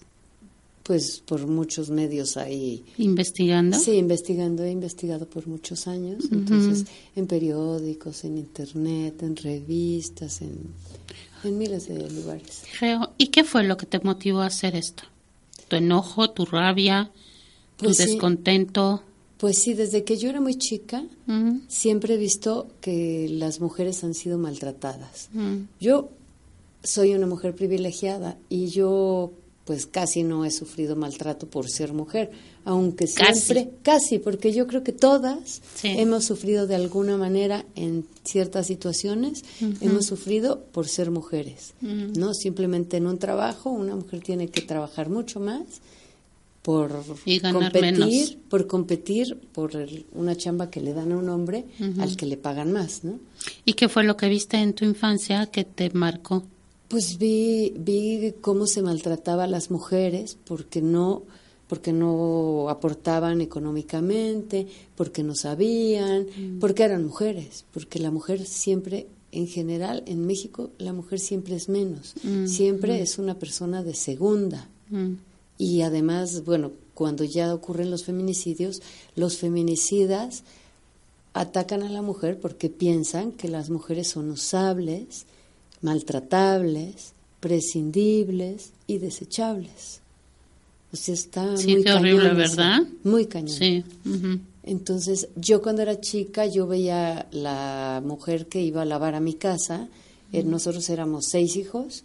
Pues 0.86 1.20
por 1.26 1.48
muchos 1.48 1.90
medios 1.90 2.38
ahí. 2.38 2.84
¿Investigando? 3.00 3.78
Sí, 3.80 3.94
investigando, 3.94 4.64
he 4.64 4.70
investigado 4.70 5.28
por 5.28 5.48
muchos 5.48 5.88
años, 5.88 6.26
entonces 6.32 6.86
en 7.16 7.26
periódicos, 7.26 8.24
en 8.24 8.38
internet, 8.38 9.24
en 9.24 9.36
revistas, 9.36 10.44
en, 10.44 10.56
en 11.44 11.58
miles 11.58 11.88
de 11.88 12.08
lugares. 12.12 12.62
¿Y 13.18 13.28
qué 13.28 13.44
fue 13.44 13.64
lo 13.64 13.78
que 13.78 13.88
te 13.88 14.00
motivó 14.00 14.42
a 14.42 14.46
hacer 14.46 14.76
esto? 14.76 15.04
¿Tu 15.68 15.78
enojo, 15.78 16.30
tu 16.30 16.46
rabia, 16.46 17.12
tu 17.78 17.86
Pues 17.86 17.98
sí. 17.98 18.06
descontento? 18.06 19.02
Pues 19.40 19.58
sí, 19.58 19.74
desde 19.74 20.04
que 20.04 20.18
yo 20.18 20.30
era 20.30 20.40
muy 20.40 20.54
chica, 20.56 21.04
siempre 21.68 22.14
he 22.14 22.18
visto 22.18 22.68
que 22.80 23.28
las 23.30 23.60
mujeres 23.60 24.04
han 24.04 24.14
sido 24.14 24.38
maltratadas. 24.38 25.30
Yo 25.82 26.10
soy 26.84 27.16
una 27.16 27.26
mujer 27.26 27.56
privilegiada 27.56 28.38
y 28.50 28.68
yo 28.68 29.34
pues 29.66 29.88
casi 29.88 30.22
no 30.24 30.46
he 30.46 30.52
sufrido 30.52 30.96
maltrato 30.96 31.48
por 31.48 31.68
ser 31.70 31.92
mujer, 31.92 32.30
aunque 32.66 33.06
Casi. 33.06 33.42
siempre, 33.42 33.72
casi, 33.82 34.20
porque 34.20 34.54
yo 34.54 34.68
creo 34.68 34.84
que 34.84 34.92
todas 34.92 35.62
Sí. 35.76 35.88
hemos 35.88 36.24
sufrido 36.26 36.68
de 36.68 36.76
alguna 36.76 37.18
manera 37.18 37.66
en 37.76 38.06
ciertas 38.24 38.68
situaciones, 38.68 39.44
hemos 39.82 40.06
sufrido 40.06 40.64
por 40.72 40.88
ser 40.88 41.10
mujeres, 41.12 41.74
¿no? 41.82 42.34
Simplemente 42.36 42.98
en 42.98 43.08
un 43.08 43.18
trabajo 43.18 43.72
una 43.72 43.96
mujer 43.96 44.22
tiene 44.22 44.48
que 44.50 44.62
trabajar 44.62 45.10
mucho 45.10 45.40
más 45.40 45.64
por 46.62 46.92
Y 47.26 47.38
ganar 47.40 47.72
competir, 47.72 48.00
menos. 48.00 48.38
por 48.50 48.66
competir 48.68 49.38
por 49.54 49.76
el- 49.76 50.06
una 50.14 50.36
chamba 50.36 50.70
que 50.72 50.82
le 50.82 50.94
dan 50.94 51.12
a 51.12 51.18
un 51.18 51.30
hombre 51.30 51.66
al 52.00 52.16
que 52.18 52.26
le 52.26 52.38
pagan 52.38 52.72
más, 52.72 53.04
¿no? 53.04 53.20
¿Y 53.66 53.74
qué 53.74 53.88
fue 53.90 54.04
lo 54.04 54.18
que 54.18 54.28
viste 54.30 54.58
en 54.58 54.74
tu 54.74 54.84
infancia 54.86 55.46
que 55.48 55.64
te 55.64 55.92
marcó? 55.92 56.44
Pues 56.88 57.18
vi, 57.18 57.74
vi 57.78 58.34
cómo 58.42 58.68
se 58.68 58.82
maltrataba 58.82 59.46
a 59.46 59.48
las 59.48 59.72
mujeres 59.72 60.38
porque 60.46 60.82
no, 60.82 61.24
porque 61.68 61.92
no 61.94 62.70
aportaban 62.70 63.42
económicamente, 63.42 64.68
porque 64.96 65.24
no 65.24 65.34
sabían, 65.36 66.28
porque 66.60 66.84
eran 66.84 67.06
mujeres, 67.06 67.66
porque 67.74 68.00
la 68.00 68.12
mujer 68.12 68.46
siempre, 68.46 69.08
en 69.32 69.48
general, 69.48 70.04
en 70.06 70.26
México, 70.28 70.70
la 70.78 70.94
mujer 70.94 71.20
siempre 71.20 71.56
es 71.56 71.70
menos, 71.70 72.14
siempre 72.46 73.02
es 73.02 73.18
una 73.18 73.34
persona 73.40 73.82
de 73.84 73.96
segunda. 73.96 74.70
Mm, 74.90 75.14
Y 75.58 75.82
además, 75.82 76.44
bueno, 76.46 76.72
cuando 76.94 77.24
ya 77.24 77.54
ocurren 77.54 77.90
los 77.90 78.04
feminicidios, 78.04 78.82
los 79.16 79.38
feminicidas 79.38 80.44
atacan 81.34 81.82
a 81.84 81.90
la 81.90 82.02
mujer 82.02 82.40
porque 82.40 82.70
piensan 82.70 83.32
que 83.32 83.48
las 83.50 83.70
mujeres 83.70 84.08
son 84.10 84.30
usables, 84.32 85.26
maltratables, 85.82 87.14
prescindibles 87.40 88.72
y 88.88 88.98
desechables. 89.00 90.02
O 90.94 90.96
sea, 90.96 91.14
está 91.14 91.58
Sí, 91.58 91.74
muy 91.74 91.84
qué 91.84 91.92
horrible, 91.94 92.24
cañón 92.30 92.42
eso, 92.42 92.56
¿verdad? 92.56 92.84
Muy 93.04 93.26
cañón. 93.26 93.50
Sí. 93.58 93.84
Entonces, 94.64 95.28
yo 95.36 95.62
cuando 95.62 95.82
era 95.82 96.00
chica, 96.00 96.46
yo 96.46 96.68
veía 96.68 97.28
la 97.32 98.02
mujer 98.06 98.48
que 98.48 98.62
iba 98.62 98.82
a 98.82 98.86
lavar 98.86 99.16
a 99.16 99.20
mi 99.20 99.34
casa. 99.34 99.88
eh, 100.32 100.44
nosotros 100.44 100.90
éramos 100.90 101.26
seis 101.26 101.56
hijos 101.56 102.04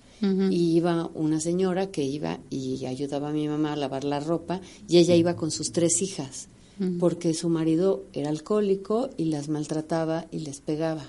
y 0.50 0.76
iba 0.76 1.08
una 1.14 1.40
señora 1.40 1.90
que 1.90 2.02
iba 2.04 2.38
y 2.50 2.84
ayudaba 2.84 3.30
a 3.30 3.32
mi 3.32 3.48
mamá 3.48 3.72
a 3.72 3.76
lavar 3.76 4.04
la 4.04 4.20
ropa 4.20 4.60
y 4.86 4.98
ella 4.98 5.14
iba 5.14 5.34
con 5.34 5.50
sus 5.50 5.72
tres 5.72 6.02
hijas 6.02 6.48
porque 6.98 7.32
su 7.32 7.48
marido 7.48 8.04
era 8.12 8.28
alcohólico 8.28 9.08
y 9.16 9.26
las 9.26 9.48
maltrataba 9.48 10.26
y 10.30 10.40
les 10.40 10.60
pegaba. 10.60 11.06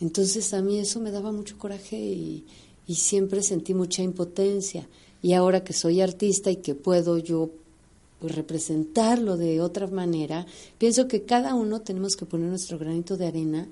Entonces 0.00 0.52
a 0.54 0.62
mí 0.62 0.78
eso 0.78 1.00
me 1.00 1.10
daba 1.10 1.32
mucho 1.32 1.58
coraje 1.58 1.98
y, 1.98 2.44
y 2.86 2.94
siempre 2.96 3.42
sentí 3.42 3.74
mucha 3.74 4.02
impotencia. 4.02 4.88
Y 5.22 5.32
ahora 5.32 5.64
que 5.64 5.72
soy 5.72 6.00
artista 6.00 6.50
y 6.50 6.56
que 6.56 6.74
puedo 6.74 7.18
yo 7.18 7.50
pues, 8.20 8.34
representarlo 8.34 9.36
de 9.36 9.60
otra 9.60 9.86
manera, 9.86 10.46
pienso 10.78 11.08
que 11.08 11.22
cada 11.22 11.54
uno 11.54 11.80
tenemos 11.80 12.16
que 12.16 12.26
poner 12.26 12.48
nuestro 12.48 12.78
granito 12.78 13.16
de 13.16 13.26
arena 13.26 13.68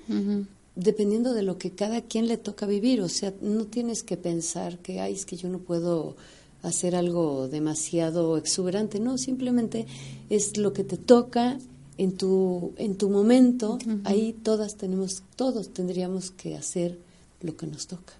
dependiendo 0.76 1.35
de 1.35 1.43
lo 1.43 1.57
que 1.57 1.71
cada 1.71 2.00
quien 2.02 2.26
le 2.26 2.37
toca 2.37 2.66
vivir. 2.66 3.00
O 3.00 3.09
sea, 3.09 3.33
no 3.40 3.66
tienes 3.66 4.03
que 4.03 4.16
pensar 4.16 4.79
que, 4.79 5.01
ay, 5.01 5.14
es 5.14 5.25
que 5.25 5.37
yo 5.37 5.49
no 5.49 5.59
puedo 5.59 6.16
hacer 6.62 6.96
algo 6.96 7.49
demasiado 7.49 8.37
exuberante. 8.37 8.99
No, 8.99 9.18
simplemente 9.18 9.87
es 10.31 10.57
lo 10.57 10.72
que 10.72 10.85
te 10.85 10.96
toca 10.96 11.59
en 11.98 12.16
tu, 12.16 12.72
en 12.76 12.96
tu 12.96 13.11
momento. 13.11 13.78
Ahí 14.04 14.33
todas 14.42 14.76
tenemos, 14.76 15.22
todos 15.37 15.72
tendríamos 15.72 16.30
que 16.30 16.57
hacer 16.57 16.98
lo 17.40 17.57
que 17.57 17.66
nos 17.66 17.87
toca. 17.87 18.14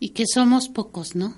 Y 0.00 0.10
que 0.10 0.24
somos 0.26 0.68
pocos, 0.68 1.14
¿no? 1.14 1.36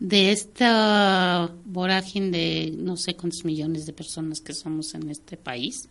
De 0.00 0.32
esta 0.32 1.52
vorágine 1.64 2.30
de 2.30 2.74
no 2.76 2.96
sé 2.96 3.14
cuántos 3.14 3.44
millones 3.44 3.86
de 3.86 3.92
personas 3.92 4.40
que 4.40 4.54
somos 4.54 4.94
en 4.94 5.10
este 5.10 5.36
país, 5.36 5.88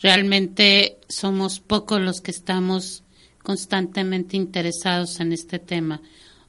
realmente 0.00 0.98
somos 1.08 1.60
pocos 1.60 2.00
los 2.00 2.20
que 2.20 2.30
estamos 2.30 3.04
constantemente 3.42 4.36
interesados 4.36 5.20
en 5.20 5.32
este 5.32 5.58
tema. 5.58 6.00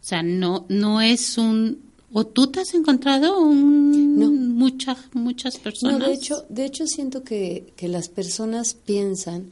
O 0.02 0.06
sea, 0.06 0.24
no 0.24 0.66
no 0.70 1.02
es 1.02 1.38
un 1.38 1.83
o 2.14 2.26
tú 2.26 2.48
te 2.48 2.60
has 2.62 2.74
encontrado 2.74 3.40
un 3.40 4.18
No. 4.20 4.32
muchas 4.32 4.98
muchas 5.14 5.58
personas. 5.58 6.00
No, 6.00 6.06
de 6.08 6.14
hecho, 6.14 6.46
de 6.50 6.66
hecho 6.66 6.86
siento 6.88 7.24
que, 7.24 7.74
que 7.76 7.88
las 7.88 8.08
personas 8.10 8.74
piensan, 8.76 9.52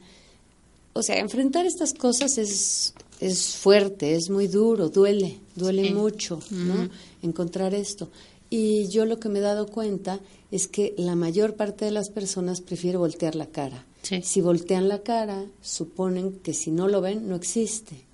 o 0.92 1.02
sea, 1.02 1.18
enfrentar 1.18 1.66
estas 1.66 1.92
cosas 1.94 2.38
es, 2.38 2.94
es 3.20 3.56
fuerte, 3.56 4.14
es 4.14 4.30
muy 4.30 4.46
duro, 4.46 4.88
duele, 4.88 5.38
duele 5.56 5.88
Sí. 5.88 5.94
mucho, 5.94 6.40
¿no? 6.50 6.88
Encontrar 7.22 7.74
esto. 7.74 8.08
Y 8.50 8.88
yo 8.88 9.06
lo 9.06 9.18
que 9.18 9.28
me 9.28 9.38
he 9.38 9.42
dado 9.42 9.66
cuenta 9.66 10.20
es 10.50 10.68
que 10.68 10.94
la 10.98 11.16
mayor 11.16 11.54
parte 11.54 11.84
de 11.86 11.90
las 11.90 12.10
personas 12.10 12.60
prefiere 12.60 12.98
voltear 12.98 13.34
la 13.34 13.46
cara. 13.46 13.86
Sí. 14.02 14.20
Si 14.22 14.40
voltean 14.42 14.88
la 14.88 14.98
cara, 15.02 15.46
suponen 15.62 16.32
que 16.42 16.52
si 16.52 16.70
no 16.70 16.88
lo 16.88 17.00
ven, 17.00 17.28
no 17.28 17.34
existe. 17.36 18.04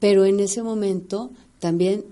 Pero 0.00 0.24
en 0.24 0.40
ese 0.40 0.62
momento 0.62 1.30
también 1.58 2.04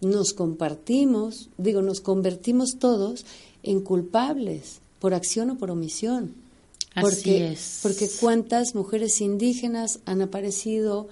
nos 0.00 0.32
compartimos, 0.32 1.48
digo, 1.58 1.82
nos 1.82 2.00
convertimos 2.00 2.76
todos 2.78 3.24
en 3.62 3.80
culpables 3.80 4.80
por 5.00 5.14
acción 5.14 5.50
o 5.50 5.58
por 5.58 5.70
omisión. 5.70 6.34
Así 6.94 7.02
Porque, 7.16 7.52
es. 7.52 7.78
porque 7.82 8.08
cuántas 8.20 8.74
mujeres 8.74 9.20
indígenas 9.20 10.00
han 10.04 10.22
aparecido 10.22 11.08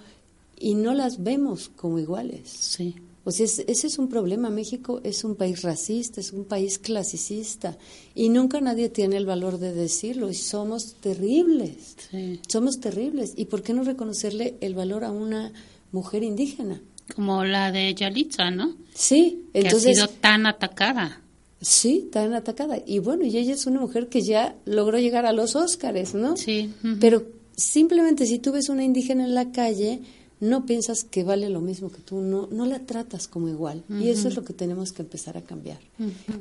y 0.58 0.74
no 0.74 0.94
las 0.94 1.22
vemos 1.22 1.68
como 1.76 1.98
iguales. 1.98 2.48
Sí. 2.50 2.94
O 3.24 3.30
sea, 3.32 3.44
es- 3.44 3.58
ese 3.66 3.88
es 3.88 3.98
un 3.98 4.08
problema. 4.08 4.50
México 4.50 5.00
es 5.04 5.22
un 5.24 5.34
país 5.34 5.62
racista, 5.62 6.20
es 6.20 6.32
un 6.32 6.44
país 6.44 6.78
clasicista 6.78 7.76
y 8.14 8.28
nunca 8.28 8.60
nadie 8.60 8.88
tiene 8.88 9.16
el 9.16 9.26
valor 9.26 9.58
de 9.58 9.72
decirlo 9.72 10.30
y 10.30 10.34
somos 10.34 10.94
terribles. 11.00 11.96
Sí. 12.10 12.40
Somos 12.48 12.78
terribles. 12.80 13.32
¿Y 13.36 13.46
por 13.46 13.62
qué 13.62 13.74
no 13.74 13.82
reconocerle 13.84 14.54
el 14.60 14.74
valor 14.74 15.04
a 15.04 15.10
una 15.10 15.52
mujer 15.92 16.22
indígena? 16.22 16.80
Como 17.14 17.44
la 17.44 17.70
de 17.72 17.94
Yalitza, 17.94 18.50
¿no? 18.50 18.74
Sí, 18.94 19.44
que 19.52 19.60
entonces 19.60 19.98
ha 19.98 20.06
sido 20.06 20.08
tan 20.08 20.46
atacada. 20.46 21.22
sí, 21.60 22.08
tan 22.12 22.34
atacada. 22.34 22.78
Y 22.84 22.98
bueno, 22.98 23.24
y 23.24 23.36
ella 23.36 23.54
es 23.54 23.66
una 23.66 23.80
mujer 23.80 24.08
que 24.08 24.22
ya 24.22 24.56
logró 24.64 24.98
llegar 24.98 25.26
a 25.26 25.32
los 25.32 25.54
Óscares, 25.56 26.14
¿no? 26.14 26.36
Sí. 26.36 26.72
Pero 27.00 27.24
simplemente 27.56 28.26
si 28.26 28.38
tú 28.38 28.52
ves 28.52 28.68
una 28.68 28.84
indígena 28.84 29.24
en 29.24 29.34
la 29.34 29.52
calle, 29.52 30.02
no 30.40 30.66
piensas 30.66 31.04
que 31.04 31.24
vale 31.24 31.48
lo 31.48 31.60
mismo 31.60 31.90
que 31.90 32.00
tú, 32.00 32.20
no, 32.20 32.48
no 32.50 32.66
la 32.66 32.80
tratas 32.80 33.26
como 33.28 33.48
igual. 33.48 33.84
Y 33.88 34.08
eso 34.08 34.28
es 34.28 34.36
lo 34.36 34.44
que 34.44 34.52
tenemos 34.52 34.92
que 34.92 35.02
empezar 35.02 35.36
a 35.38 35.42
cambiar. 35.42 35.78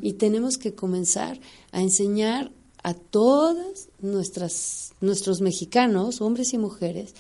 Y 0.02 0.14
tenemos 0.14 0.58
que 0.58 0.74
comenzar 0.74 1.40
a 1.72 1.82
enseñar 1.82 2.52
a 2.84 2.94
todas 2.94 3.88
nuestras, 4.02 4.94
nuestros 5.02 5.42
mexicanos, 5.42 6.22
hombres 6.22 6.54
y 6.54 6.58
mujeres, 6.58 7.16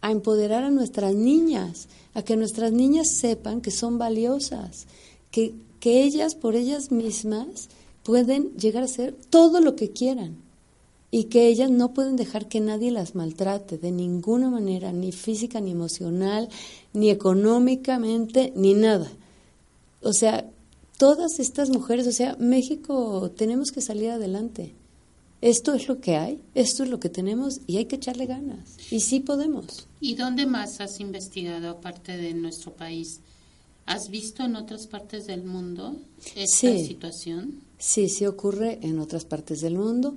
a 0.00 0.12
empoderar 0.12 0.64
a 0.64 0.70
nuestras 0.70 1.14
niñas, 1.14 1.88
a 2.14 2.22
que 2.22 2.36
nuestras 2.36 2.72
niñas 2.72 3.08
sepan 3.16 3.60
que 3.60 3.70
son 3.70 3.98
valiosas, 3.98 4.86
que, 5.30 5.54
que 5.80 6.02
ellas 6.04 6.34
por 6.34 6.54
ellas 6.54 6.90
mismas 6.90 7.68
pueden 8.02 8.56
llegar 8.56 8.84
a 8.84 8.88
ser 8.88 9.14
todo 9.30 9.60
lo 9.60 9.76
que 9.76 9.90
quieran 9.90 10.36
y 11.10 11.24
que 11.24 11.46
ellas 11.46 11.70
no 11.70 11.94
pueden 11.94 12.16
dejar 12.16 12.48
que 12.48 12.60
nadie 12.60 12.90
las 12.90 13.14
maltrate 13.14 13.78
de 13.78 13.92
ninguna 13.92 14.50
manera, 14.50 14.92
ni 14.92 15.12
física, 15.12 15.60
ni 15.60 15.70
emocional, 15.70 16.48
ni 16.92 17.10
económicamente, 17.10 18.52
ni 18.56 18.74
nada. 18.74 19.10
O 20.02 20.12
sea, 20.12 20.50
todas 20.98 21.38
estas 21.38 21.70
mujeres, 21.70 22.06
o 22.08 22.12
sea, 22.12 22.36
México 22.40 23.30
tenemos 23.36 23.70
que 23.70 23.80
salir 23.80 24.10
adelante. 24.10 24.74
Esto 25.44 25.74
es 25.74 25.88
lo 25.88 26.00
que 26.00 26.16
hay, 26.16 26.40
esto 26.54 26.84
es 26.84 26.88
lo 26.88 26.98
que 26.98 27.10
tenemos 27.10 27.60
y 27.66 27.76
hay 27.76 27.84
que 27.84 27.96
echarle 27.96 28.24
ganas. 28.24 28.78
Y 28.90 29.00
sí 29.00 29.20
podemos. 29.20 29.86
¿Y 30.00 30.14
dónde 30.14 30.46
más 30.46 30.80
has 30.80 31.00
investigado 31.00 31.68
aparte 31.68 32.16
de 32.16 32.32
nuestro 32.32 32.72
país? 32.72 33.20
¿Has 33.84 34.08
visto 34.08 34.42
en 34.42 34.56
otras 34.56 34.86
partes 34.86 35.26
del 35.26 35.44
mundo 35.44 35.96
esta 36.34 36.46
Sí. 36.46 36.86
situación? 36.86 37.60
Sí, 37.76 38.08
sí 38.08 38.24
ocurre 38.24 38.78
en 38.80 38.98
otras 38.98 39.26
partes 39.26 39.60
del 39.60 39.74
mundo, 39.76 40.16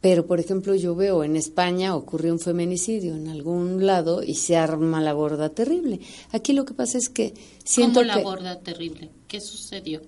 pero 0.00 0.24
por 0.28 0.38
ejemplo 0.38 0.76
yo 0.76 0.94
veo 0.94 1.24
en 1.24 1.34
España 1.34 1.96
ocurrió 1.96 2.32
un 2.32 2.38
feminicidio 2.38 3.16
en 3.16 3.26
algún 3.26 3.84
lado 3.84 4.22
y 4.22 4.36
se 4.36 4.56
arma 4.56 5.00
la 5.00 5.12
gorda 5.12 5.48
terrible. 5.48 5.98
Aquí 6.30 6.52
lo 6.52 6.64
que 6.64 6.74
pasa 6.74 6.98
es 6.98 7.08
que 7.08 7.34
siento 7.64 7.94
¿Cómo 7.98 8.06
la 8.06 8.18
que 8.18 8.22
gorda 8.22 8.60
terrible? 8.60 9.10
¿Qué 9.26 9.40
sucedió? 9.40 10.02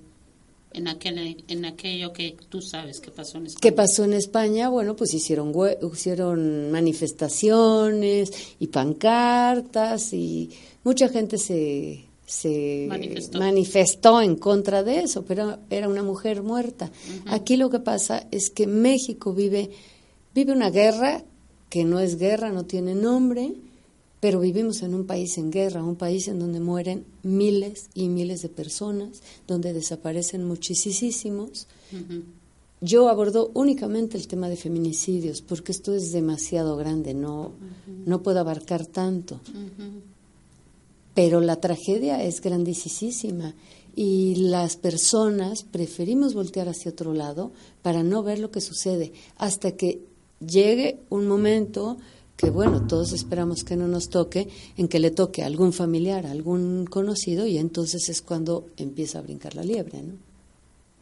En, 0.74 0.88
aquel, 0.88 1.44
en 1.48 1.64
aquello 1.64 2.12
que 2.12 2.36
tú 2.48 2.60
sabes 2.60 3.00
que 3.00 3.10
pasó 3.10 3.38
en 3.38 3.46
España. 3.46 3.60
¿Qué 3.60 3.72
pasó 3.72 4.04
en 4.04 4.12
España? 4.14 4.68
Bueno, 4.68 4.96
pues 4.96 5.14
hicieron, 5.14 5.52
hicieron 5.92 6.70
manifestaciones 6.70 8.32
y 8.58 8.66
pancartas 8.68 10.12
y 10.12 10.50
mucha 10.84 11.08
gente 11.08 11.38
se, 11.38 12.04
se 12.26 12.86
manifestó. 13.36 14.20
en 14.20 14.36
contra 14.36 14.82
de 14.82 15.00
eso, 15.00 15.24
pero 15.24 15.58
era 15.70 15.88
una 15.88 16.02
mujer 16.02 16.42
muerta. 16.42 16.90
Aquí 17.26 17.56
lo 17.56 17.70
que 17.70 17.80
pasa 17.80 18.26
es 18.30 18.50
que 18.50 18.66
México 18.66 19.34
vive, 19.34 19.70
vive 20.34 20.52
una 20.52 20.70
guerra 20.70 21.24
que 21.68 21.84
no 21.84 22.00
es 22.00 22.18
guerra, 22.18 22.50
no 22.50 22.64
tiene 22.64 22.94
nombre, 22.94 23.52
pero 24.22 24.38
vivimos 24.38 24.82
en 24.82 24.94
un 24.94 25.04
país 25.04 25.36
en 25.36 25.50
guerra, 25.50 25.82
un 25.82 25.96
país 25.96 26.28
en 26.28 26.38
donde 26.38 26.60
mueren 26.60 27.04
miles 27.24 27.90
y 27.92 28.08
miles 28.08 28.40
de 28.40 28.48
personas, 28.48 29.20
donde 29.48 29.72
desaparecen 29.72 30.44
muchísimos. 30.44 31.66
Yo 32.80 33.08
abordo 33.08 33.50
únicamente 33.54 34.16
el 34.16 34.28
tema 34.28 34.48
de 34.48 34.54
feminicidios, 34.54 35.42
porque 35.42 35.72
esto 35.72 35.92
es 35.92 36.12
demasiado 36.12 36.76
grande, 36.76 37.14
no, 37.14 37.50
no 38.06 38.22
puedo 38.22 38.38
abarcar 38.38 38.86
tanto. 38.86 39.40
Pero 41.14 41.40
la 41.40 41.56
tragedia 41.56 42.22
es 42.22 42.40
grandísima 42.40 43.56
y 43.96 44.36
las 44.36 44.76
personas 44.76 45.64
preferimos 45.64 46.34
voltear 46.34 46.68
hacia 46.68 46.92
otro 46.92 47.12
lado 47.12 47.50
para 47.82 48.04
no 48.04 48.22
ver 48.22 48.38
lo 48.38 48.52
que 48.52 48.60
sucede, 48.60 49.12
hasta 49.36 49.72
que 49.72 50.04
llegue 50.38 51.00
un 51.10 51.26
momento 51.26 51.98
que 52.36 52.50
bueno, 52.50 52.86
todos 52.86 53.12
esperamos 53.12 53.64
que 53.64 53.76
no 53.76 53.88
nos 53.88 54.08
toque, 54.08 54.48
en 54.76 54.88
que 54.88 54.98
le 54.98 55.10
toque 55.10 55.42
a 55.42 55.46
algún 55.46 55.72
familiar, 55.72 56.26
a 56.26 56.30
algún 56.30 56.86
conocido, 56.86 57.46
y 57.46 57.58
entonces 57.58 58.08
es 58.08 58.22
cuando 58.22 58.66
empieza 58.76 59.18
a 59.18 59.22
brincar 59.22 59.54
la 59.54 59.64
liebre, 59.64 60.02
¿no? 60.02 60.14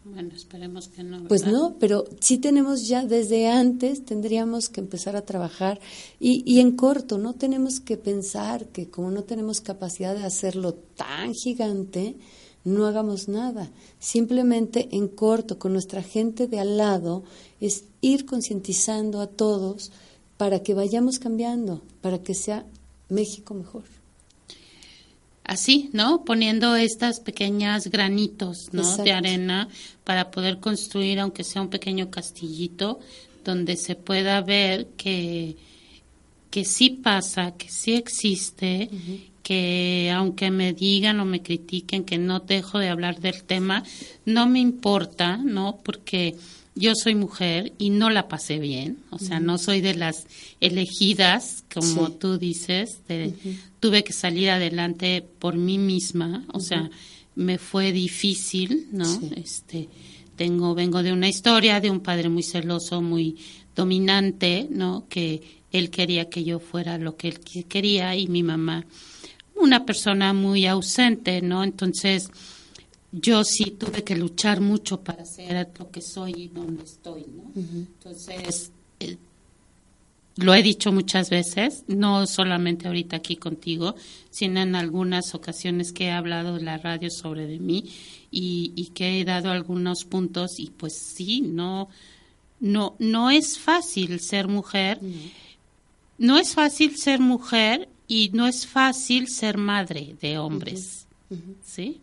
Bueno, 0.03 0.31
esperemos 0.35 0.89
que 0.89 1.05
no. 1.05 1.29
Pues 1.29 1.47
no, 1.47 1.77
pero 1.79 2.05
sí 2.21 2.39
tenemos 2.39 2.89
ya 2.89 3.05
desde 3.05 3.49
antes, 3.49 4.05
tendríamos 4.05 4.71
que 4.71 4.81
empezar 4.81 5.15
a 5.15 5.27
trabajar 5.27 5.79
y, 6.19 6.43
y 6.51 6.61
en 6.61 6.73
corto, 6.73 7.19
no 7.19 7.35
tenemos 7.35 7.81
que 7.81 7.99
pensar 7.99 8.67
que 8.69 8.89
como 8.89 9.11
no 9.11 9.25
tenemos 9.25 9.61
capacidad 9.61 10.15
de 10.15 10.25
hacerlo 10.25 10.73
tan 10.73 11.35
gigante, 11.35 12.17
no 12.65 12.87
hagamos 12.87 13.29
nada. 13.29 13.71
Simplemente 13.99 14.89
en 14.93 15.09
corto, 15.09 15.59
con 15.59 15.75
nuestra 15.75 16.03
gente 16.03 16.47
de 16.47 16.61
al 16.61 16.79
lado, 16.79 17.23
es 17.61 17.85
ir 18.01 18.25
concientizando 18.25 19.21
a 19.21 19.27
todos 19.27 19.93
para 20.41 20.63
que 20.63 20.73
vayamos 20.73 21.19
cambiando, 21.19 21.83
para 22.01 22.23
que 22.23 22.33
sea 22.33 22.65
México 23.11 23.53
mejor. 23.53 23.85
Así, 25.45 25.91
¿no? 25.93 26.25
Poniendo 26.25 26.77
estas 26.77 27.21
pequeñas 27.21 27.89
granitos, 27.89 28.71
¿no? 28.73 28.97
De 28.97 29.13
arena 29.13 29.69
para 30.03 30.31
poder 30.31 30.59
construir, 30.59 31.21
aunque 31.21 31.45
sea 31.45 31.61
un 31.61 31.69
pequeño 31.69 32.11
castillito, 32.11 33.01
donde 33.45 33.77
se 33.77 33.97
pueda 33.97 34.41
ver 34.41 34.87
que, 34.97 35.59
que 36.51 36.65
sí 36.65 36.89
pasa, 36.89 37.53
que 37.59 37.69
sí 37.69 37.93
existe, 37.93 38.89
que 39.43 40.11
aunque 40.11 40.51
me 40.51 40.73
digan 40.73 41.21
o 41.21 41.27
me 41.27 41.43
critiquen 41.43 42.03
que 42.05 42.17
no 42.17 42.41
dejo 42.41 42.79
de 42.79 42.89
hablar 42.89 43.21
del 43.21 43.45
tema, 43.45 43.85
no 44.25 44.49
me 44.49 44.61
importa, 44.61 45.37
¿no? 45.37 45.81
Porque 45.85 46.35
yo 46.75 46.95
soy 46.95 47.15
mujer 47.15 47.73
y 47.79 47.91
no 47.91 48.11
la 48.11 48.29
pasé 48.29 48.59
bien, 48.59 48.99
o 49.11 49.19
sea, 49.19 49.41
no 49.41 49.59
soy 49.59 49.81
de 49.81 49.95
las 49.95 50.27
elegidas, 50.61 51.65
como 51.73 52.13
tú 52.13 52.39
dices, 52.39 53.01
tuve 53.81 54.05
que 54.05 54.13
salir 54.13 54.51
adelante 54.51 55.25
por 55.39 55.57
mí 55.57 55.79
misma, 55.79 56.45
o 56.53 56.61
sea, 56.61 56.91
me 57.35 57.59
fue 57.59 57.93
difícil, 57.93 58.89
¿no? 58.93 59.07
Este, 59.37 59.89
tengo, 60.37 60.75
vengo 60.75 61.03
de 61.03 61.13
una 61.13 61.29
historia 61.29 61.81
de 61.81 61.91
un 61.91 62.01
padre 62.01 62.29
muy 62.29 62.43
celoso, 62.43 63.03
muy 63.03 63.37
dominante, 63.75 64.67
¿no? 64.71 65.07
Que 65.09 65.43
él 65.73 65.91
quería 65.91 66.29
que 66.29 66.45
yo 66.45 66.59
fuera 66.59 66.99
lo 66.99 67.17
que 67.17 67.29
él 67.29 67.41
quería 67.69 68.17
y 68.17 68.27
mi 68.27 68.43
mamá, 68.43 68.87
una 69.55 69.85
persona 69.85 70.33
muy 70.33 70.67
ausente, 70.67 71.43
¿no? 71.43 71.65
Entonces, 71.65 72.31
yo 73.13 73.45
sí 73.45 73.73
tuve 73.73 74.05
que 74.05 74.17
luchar 74.17 74.61
mucho 74.61 75.01
para 75.01 75.25
ser 75.25 75.69
lo 75.79 75.91
que 75.91 76.01
soy 76.01 76.33
y 76.37 76.49
donde 76.49 76.85
estoy, 76.85 77.27
¿no? 77.35 77.51
Entonces, 77.55 78.71
eh, 79.01 79.17
lo 80.37 80.55
he 80.55 80.63
dicho 80.63 80.93
muchas 80.93 81.29
veces, 81.29 81.85
no 81.89 82.27
solamente 82.27 82.87
ahorita 82.87 83.17
aquí 83.17 83.37
contigo, 83.37 83.95
sino 84.31 84.61
en 84.61 84.75
algunas 84.75 85.35
ocasiones 85.35 85.93
que 85.93 86.07
he 86.07 86.11
hablado 86.13 86.57
en 86.57 86.65
la 86.65 86.79
radio 86.79 87.11
sobre 87.11 87.47
de 87.47 87.59
mí 87.59 87.93
y, 88.31 88.91
que 88.95 89.21
he 89.21 89.25
dado 89.25 89.51
algunos 89.51 90.05
puntos 90.05 90.59
y 90.59 90.71
pues 90.71 90.97
sí, 90.97 91.41
no, 91.41 91.89
no, 92.61 92.95
no 92.99 93.31
es 93.31 93.59
fácil 93.59 94.21
ser 94.21 94.47
mujer, 94.47 95.01
no 96.17 96.39
es 96.39 96.55
fácil 96.55 96.97
ser 96.97 97.19
mujer 97.19 97.89
y 98.07 98.31
no 98.33 98.47
es 98.47 98.67
fácil 98.67 99.29
ser 99.29 99.59
madre 99.59 100.17
de 100.21 100.39
hombres, 100.39 101.07
¿sí? 101.65 102.01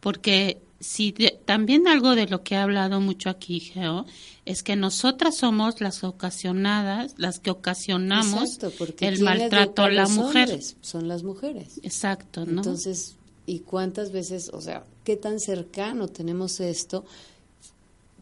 Porque 0.00 0.60
si 0.80 1.12
también 1.44 1.88
algo 1.88 2.14
de 2.14 2.26
lo 2.26 2.42
que 2.42 2.54
he 2.54 2.58
hablado 2.58 3.00
mucho 3.00 3.30
aquí, 3.30 3.60
Geo, 3.60 4.06
es 4.44 4.62
que 4.62 4.76
nosotras 4.76 5.36
somos 5.36 5.80
las 5.80 6.04
ocasionadas, 6.04 7.14
las 7.16 7.40
que 7.40 7.50
ocasionamos 7.50 8.58
el 9.00 9.20
maltrato 9.20 9.82
a 9.82 9.90
la 9.90 10.06
mujer. 10.08 10.60
son 10.80 11.08
las 11.08 11.22
mujeres. 11.22 11.80
Exacto, 11.82 12.46
¿no? 12.46 12.62
Entonces, 12.62 13.16
¿y 13.46 13.60
cuántas 13.60 14.12
veces, 14.12 14.50
o 14.52 14.60
sea, 14.60 14.84
qué 15.04 15.16
tan 15.16 15.40
cercano 15.40 16.08
tenemos 16.08 16.60
esto? 16.60 17.04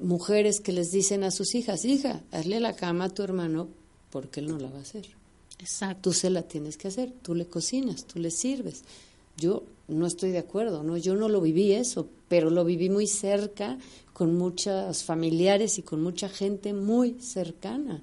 Mujeres 0.00 0.60
que 0.60 0.72
les 0.72 0.90
dicen 0.90 1.24
a 1.24 1.30
sus 1.30 1.54
hijas, 1.54 1.84
hija, 1.84 2.22
hazle 2.32 2.60
la 2.60 2.74
cama 2.74 3.06
a 3.06 3.08
tu 3.10 3.22
hermano 3.22 3.68
porque 4.10 4.40
él 4.40 4.48
no 4.48 4.58
la 4.58 4.70
va 4.70 4.78
a 4.78 4.82
hacer. 4.82 5.08
Exacto. 5.58 6.10
Tú 6.10 6.12
se 6.12 6.30
la 6.30 6.42
tienes 6.42 6.76
que 6.76 6.88
hacer, 6.88 7.12
tú 7.22 7.34
le 7.34 7.46
cocinas, 7.46 8.06
tú 8.06 8.18
le 8.18 8.30
sirves. 8.30 8.82
Yo 9.36 9.64
no 9.88 10.06
estoy 10.06 10.30
de 10.30 10.38
acuerdo, 10.38 10.82
¿no? 10.82 10.96
Yo 10.96 11.14
no 11.14 11.28
lo 11.28 11.40
viví 11.40 11.72
eso, 11.72 12.08
pero 12.28 12.50
lo 12.50 12.64
viví 12.64 12.90
muy 12.90 13.06
cerca, 13.06 13.78
con 14.12 14.36
muchos 14.36 15.04
familiares 15.04 15.78
y 15.78 15.82
con 15.82 16.02
mucha 16.02 16.28
gente 16.28 16.72
muy 16.72 17.16
cercana. 17.20 18.02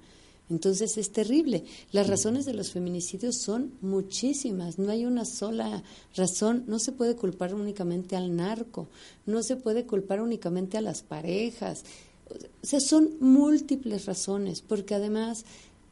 Entonces 0.49 0.97
es 0.97 1.11
terrible. 1.11 1.63
Las 1.91 2.07
razones 2.07 2.45
de 2.45 2.53
los 2.53 2.71
feminicidios 2.71 3.37
son 3.37 3.73
muchísimas. 3.81 4.77
No 4.77 4.91
hay 4.91 5.05
una 5.05 5.25
sola 5.25 5.83
razón. 6.15 6.65
No 6.67 6.77
se 6.77 6.91
puede 6.91 7.15
culpar 7.15 7.55
únicamente 7.55 8.15
al 8.15 8.35
narco. 8.35 8.87
No 9.25 9.41
se 9.41 9.55
puede 9.55 9.85
culpar 9.85 10.21
únicamente 10.21 10.77
a 10.77 10.81
las 10.81 11.01
parejas. 11.01 11.83
O 12.29 12.65
sea, 12.65 12.79
son 12.79 13.15
múltiples 13.19 14.05
razones, 14.05 14.61
porque 14.61 14.95
además 14.95 15.45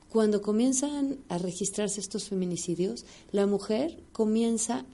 cuando 0.09 0.41
comienzan 0.41 1.17
a 1.29 1.37
registrarse 1.37 1.99
estos 1.99 2.25
feminicidios, 2.25 3.05
la 3.31 3.47
mujer 3.47 3.97
comienza 4.11 4.85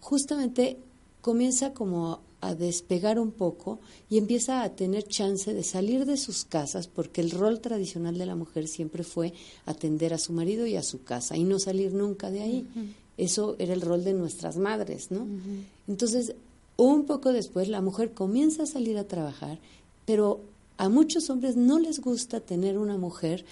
justamente 0.00 0.78
comienza 1.20 1.72
como 1.72 2.20
a 2.40 2.54
despegar 2.54 3.18
un 3.18 3.32
poco 3.32 3.80
y 4.08 4.18
empieza 4.18 4.62
a 4.62 4.70
tener 4.70 5.04
chance 5.04 5.52
de 5.52 5.64
salir 5.64 6.06
de 6.06 6.16
sus 6.16 6.44
casas, 6.44 6.86
porque 6.86 7.20
el 7.20 7.32
rol 7.32 7.60
tradicional 7.60 8.16
de 8.16 8.26
la 8.26 8.36
mujer 8.36 8.68
siempre 8.68 9.02
fue 9.02 9.32
atender 9.66 10.14
a 10.14 10.18
su 10.18 10.32
marido 10.32 10.66
y 10.66 10.76
a 10.76 10.82
su 10.82 11.02
casa 11.02 11.36
y 11.36 11.44
no 11.44 11.58
salir 11.58 11.92
nunca 11.92 12.30
de 12.30 12.42
ahí. 12.42 12.66
Eso 13.16 13.56
era 13.58 13.74
el 13.74 13.80
rol 13.80 14.04
de 14.04 14.14
nuestras 14.14 14.56
madres, 14.56 15.10
¿no? 15.10 15.26
Entonces, 15.88 16.34
un 16.76 17.06
poco 17.06 17.32
después 17.32 17.68
la 17.68 17.80
mujer 17.80 18.12
comienza 18.12 18.62
a 18.62 18.66
salir 18.66 18.98
a 18.98 19.08
trabajar, 19.08 19.58
pero 20.04 20.40
a 20.76 20.88
muchos 20.88 21.28
hombres 21.28 21.56
no 21.56 21.80
les 21.80 22.00
gusta 22.00 22.38
tener 22.38 22.78
una 22.78 22.96
mujer 22.96 23.44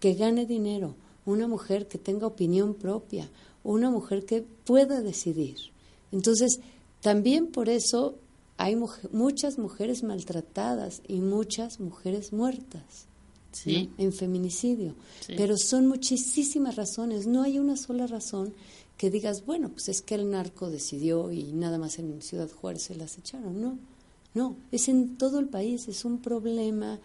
que 0.00 0.14
gane 0.14 0.44
dinero, 0.44 0.96
una 1.24 1.46
mujer 1.46 1.86
que 1.86 1.98
tenga 1.98 2.26
opinión 2.26 2.74
propia, 2.74 3.30
una 3.62 3.90
mujer 3.90 4.24
que 4.24 4.42
pueda 4.42 5.00
decidir. 5.00 5.56
Entonces, 6.12 6.60
también 7.00 7.48
por 7.48 7.68
eso 7.68 8.16
hay 8.56 8.76
muchas 9.12 9.58
mujeres 9.58 10.02
maltratadas 10.02 11.02
y 11.06 11.20
muchas 11.20 11.80
mujeres 11.80 12.32
muertas 12.32 13.06
en 13.64 14.12
feminicidio. 14.12 14.94
Pero 15.26 15.56
son 15.56 15.86
muchísimas 15.86 16.76
razones, 16.76 17.26
no 17.26 17.42
hay 17.42 17.58
una 17.58 17.76
sola 17.76 18.06
razón 18.06 18.52
que 18.96 19.10
digas, 19.10 19.44
bueno, 19.46 19.70
pues 19.70 19.88
es 19.88 20.02
que 20.02 20.16
el 20.16 20.30
narco 20.30 20.70
decidió 20.70 21.30
y 21.30 21.52
nada 21.52 21.78
más 21.78 21.98
en 21.98 22.20
Ciudad 22.20 22.50
Juárez 22.50 22.82
se 22.82 22.96
las 22.96 23.16
echaron. 23.16 23.60
No, 23.60 23.78
no, 24.34 24.56
es 24.72 24.88
en 24.88 25.16
todo 25.16 25.38
el 25.38 25.48
país, 25.48 25.86
es 25.88 26.04
un 26.04 26.18
problema 26.18 26.98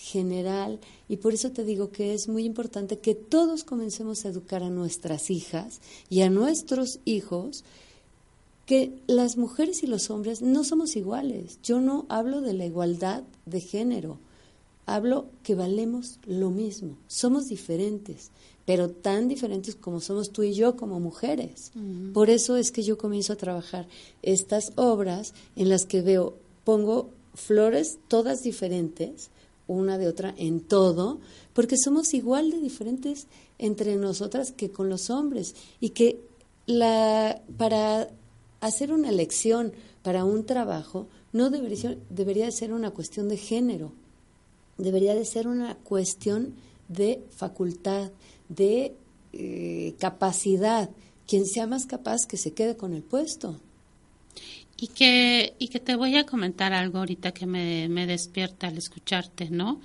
general 0.00 0.80
y 1.08 1.18
por 1.18 1.34
eso 1.34 1.52
te 1.52 1.62
digo 1.62 1.90
que 1.90 2.14
es 2.14 2.26
muy 2.26 2.44
importante 2.44 2.98
que 2.98 3.14
todos 3.14 3.64
comencemos 3.64 4.24
a 4.24 4.28
educar 4.28 4.62
a 4.62 4.70
nuestras 4.70 5.30
hijas 5.30 5.80
y 6.08 6.22
a 6.22 6.30
nuestros 6.30 7.00
hijos 7.04 7.64
que 8.64 8.92
las 9.06 9.36
mujeres 9.36 9.82
y 9.82 9.86
los 9.86 10.10
hombres 10.10 10.40
no 10.40 10.64
somos 10.64 10.96
iguales. 10.96 11.58
Yo 11.62 11.80
no 11.80 12.06
hablo 12.08 12.40
de 12.40 12.54
la 12.54 12.64
igualdad 12.64 13.24
de 13.44 13.60
género, 13.60 14.18
hablo 14.86 15.26
que 15.42 15.54
valemos 15.54 16.18
lo 16.24 16.50
mismo, 16.50 16.96
somos 17.06 17.48
diferentes, 17.48 18.30
pero 18.64 18.88
tan 18.88 19.28
diferentes 19.28 19.74
como 19.74 20.00
somos 20.00 20.30
tú 20.30 20.44
y 20.44 20.54
yo 20.54 20.76
como 20.76 20.98
mujeres. 20.98 21.72
Por 22.14 22.30
eso 22.30 22.56
es 22.56 22.72
que 22.72 22.84
yo 22.84 22.96
comienzo 22.96 23.34
a 23.34 23.36
trabajar 23.36 23.86
estas 24.22 24.72
obras 24.76 25.34
en 25.56 25.68
las 25.68 25.84
que 25.84 26.00
veo, 26.00 26.36
pongo 26.64 27.10
flores 27.34 27.98
todas 28.08 28.42
diferentes, 28.42 29.30
una 29.74 29.98
de 29.98 30.08
otra 30.08 30.34
en 30.36 30.60
todo, 30.60 31.20
porque 31.52 31.76
somos 31.76 32.14
igual 32.14 32.50
de 32.50 32.60
diferentes 32.60 33.26
entre 33.58 33.96
nosotras 33.96 34.52
que 34.52 34.70
con 34.70 34.88
los 34.88 35.10
hombres 35.10 35.54
y 35.80 35.90
que 35.90 36.20
la 36.66 37.40
para 37.56 38.08
hacer 38.60 38.92
una 38.92 39.08
elección 39.08 39.72
para 40.02 40.24
un 40.24 40.44
trabajo 40.44 41.08
no 41.32 41.50
debería, 41.50 41.96
debería 42.08 42.46
de 42.46 42.52
ser 42.52 42.72
una 42.72 42.90
cuestión 42.90 43.28
de 43.28 43.36
género, 43.36 43.92
debería 44.78 45.14
de 45.14 45.24
ser 45.24 45.46
una 45.46 45.76
cuestión 45.76 46.54
de 46.88 47.22
facultad, 47.30 48.10
de 48.48 48.94
eh, 49.32 49.94
capacidad. 49.98 50.90
Quien 51.26 51.46
sea 51.46 51.66
más 51.66 51.86
capaz 51.86 52.26
que 52.26 52.36
se 52.36 52.52
quede 52.52 52.76
con 52.76 52.92
el 52.92 53.02
puesto. 53.02 53.60
Y 54.82 54.88
que, 54.88 55.56
y 55.58 55.68
que 55.68 55.78
te 55.78 55.94
voy 55.94 56.16
a 56.16 56.24
comentar 56.24 56.72
algo 56.72 57.00
ahorita 57.00 57.32
que 57.32 57.44
me, 57.44 57.86
me 57.90 58.06
despierta 58.06 58.68
al 58.68 58.78
escucharte, 58.78 59.50
¿no? 59.50 59.82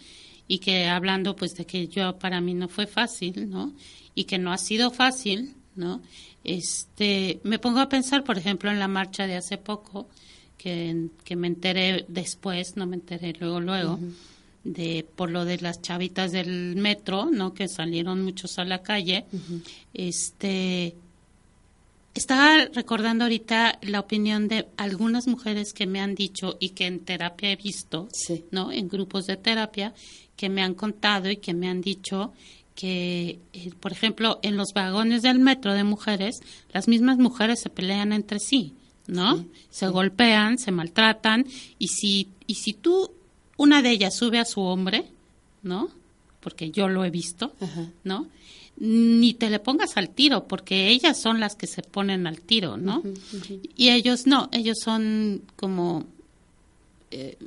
Y 0.47 0.59
que 0.59 0.87
hablando 0.87 1.35
pues 1.35 1.53
de 1.55 1.65
que 1.65 1.89
yo 1.89 2.17
para 2.17 2.39
mí 2.39 2.53
no 2.53 2.69
fue 2.69 2.87
fácil, 2.87 3.49
¿no? 3.49 3.73
Y 4.13 4.23
que 4.23 4.37
no 4.37 4.53
ha 4.53 4.57
sido 4.57 4.91
fácil, 4.91 5.53
¿no? 5.75 6.01
Este, 6.45 7.41
me 7.43 7.59
pongo 7.59 7.81
a 7.81 7.89
pensar, 7.89 8.23
por 8.23 8.37
ejemplo, 8.37 8.71
en 8.71 8.79
la 8.79 8.87
marcha 8.87 9.27
de 9.27 9.35
hace 9.35 9.57
poco, 9.57 10.07
que, 10.57 11.09
que 11.25 11.35
me 11.35 11.47
enteré 11.47 12.05
después, 12.07 12.77
no 12.77 12.85
me 12.85 12.95
enteré 12.95 13.33
luego, 13.37 13.59
luego, 13.59 13.99
de 14.63 15.05
por 15.15 15.29
lo 15.29 15.43
de 15.43 15.57
las 15.57 15.81
chavitas 15.81 16.31
del 16.31 16.77
metro, 16.77 17.25
¿no? 17.25 17.53
Que 17.53 17.67
salieron 17.67 18.23
muchos 18.23 18.59
a 18.59 18.63
la 18.63 18.81
calle. 18.81 19.25
Este, 19.93 20.95
estaba 22.15 22.65
recordando 22.73 23.25
ahorita 23.25 23.77
la 23.81 23.99
opinión 23.99 24.47
de 24.47 24.67
algunas 24.77 25.27
mujeres 25.27 25.73
que 25.73 25.85
me 25.85 25.99
han 25.99 26.15
dicho 26.15 26.57
y 26.59 26.69
que 26.69 26.87
en 26.87 27.01
terapia 27.01 27.51
he 27.51 27.55
visto, 27.57 28.07
¿no? 28.51 28.71
En 28.71 28.87
grupos 28.87 29.27
de 29.27 29.37
terapia 29.37 29.93
que 30.35 30.49
me 30.49 30.63
han 30.63 30.73
contado 30.73 31.29
y 31.29 31.37
que 31.37 31.53
me 31.53 31.67
han 31.67 31.81
dicho 31.81 32.33
que, 32.73 33.39
eh, 33.53 33.71
por 33.79 33.91
ejemplo, 33.91 34.39
en 34.41 34.57
los 34.57 34.73
vagones 34.73 35.21
del 35.21 35.39
metro 35.39 35.73
de 35.73 35.83
mujeres, 35.83 36.39
las 36.71 36.87
mismas 36.87 37.17
mujeres 37.17 37.61
se 37.61 37.69
pelean 37.69 38.11
entre 38.11 38.39
sí, 38.39 38.73
¿no? 39.07 39.45
se 39.69 39.87
golpean, 39.87 40.57
se 40.57 40.71
maltratan 40.71 41.45
y 41.77 41.89
si 41.89 42.29
y 42.47 42.55
si 42.55 42.73
tú 42.73 43.11
una 43.57 43.81
de 43.81 43.91
ellas 43.91 44.15
sube 44.15 44.39
a 44.39 44.45
su 44.45 44.61
hombre, 44.61 45.05
¿no? 45.63 45.89
Porque 46.39 46.71
yo 46.71 46.87
lo 46.87 47.03
he 47.05 47.09
visto, 47.09 47.53
¿no? 48.03 48.27
Ni 48.77 49.33
te 49.33 49.49
le 49.49 49.59
pongas 49.59 49.95
al 49.95 50.09
tiro, 50.09 50.47
porque 50.47 50.89
ellas 50.89 51.19
son 51.19 51.39
las 51.39 51.55
que 51.55 51.67
se 51.67 51.81
ponen 51.81 52.27
al 52.27 52.41
tiro, 52.41 52.77
¿no? 52.77 53.03
Y 53.75 53.89
ellos 53.89 54.27
no, 54.27 54.49
ellos 54.51 54.79
son 54.83 55.43
como 55.55 56.05
eh, 57.11 57.37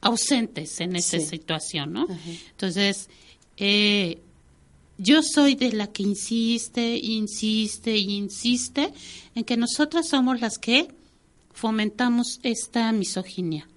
ausentes 0.00 0.80
en 0.80 0.94
esa 0.94 1.18
situación, 1.18 1.92
¿no? 1.92 2.06
Entonces, 2.50 3.08
eh, 3.56 4.20
yo 4.98 5.22
soy 5.22 5.54
de 5.56 5.72
la 5.72 5.88
que 5.88 6.02
insiste, 6.02 6.96
insiste, 6.96 7.96
insiste 7.96 8.92
en 9.34 9.44
que 9.44 9.56
nosotras 9.56 10.08
somos 10.08 10.40
las 10.40 10.58
que 10.58 10.88
fomentamos 11.52 12.40
esta 12.42 12.92
misoginia. 12.92 13.68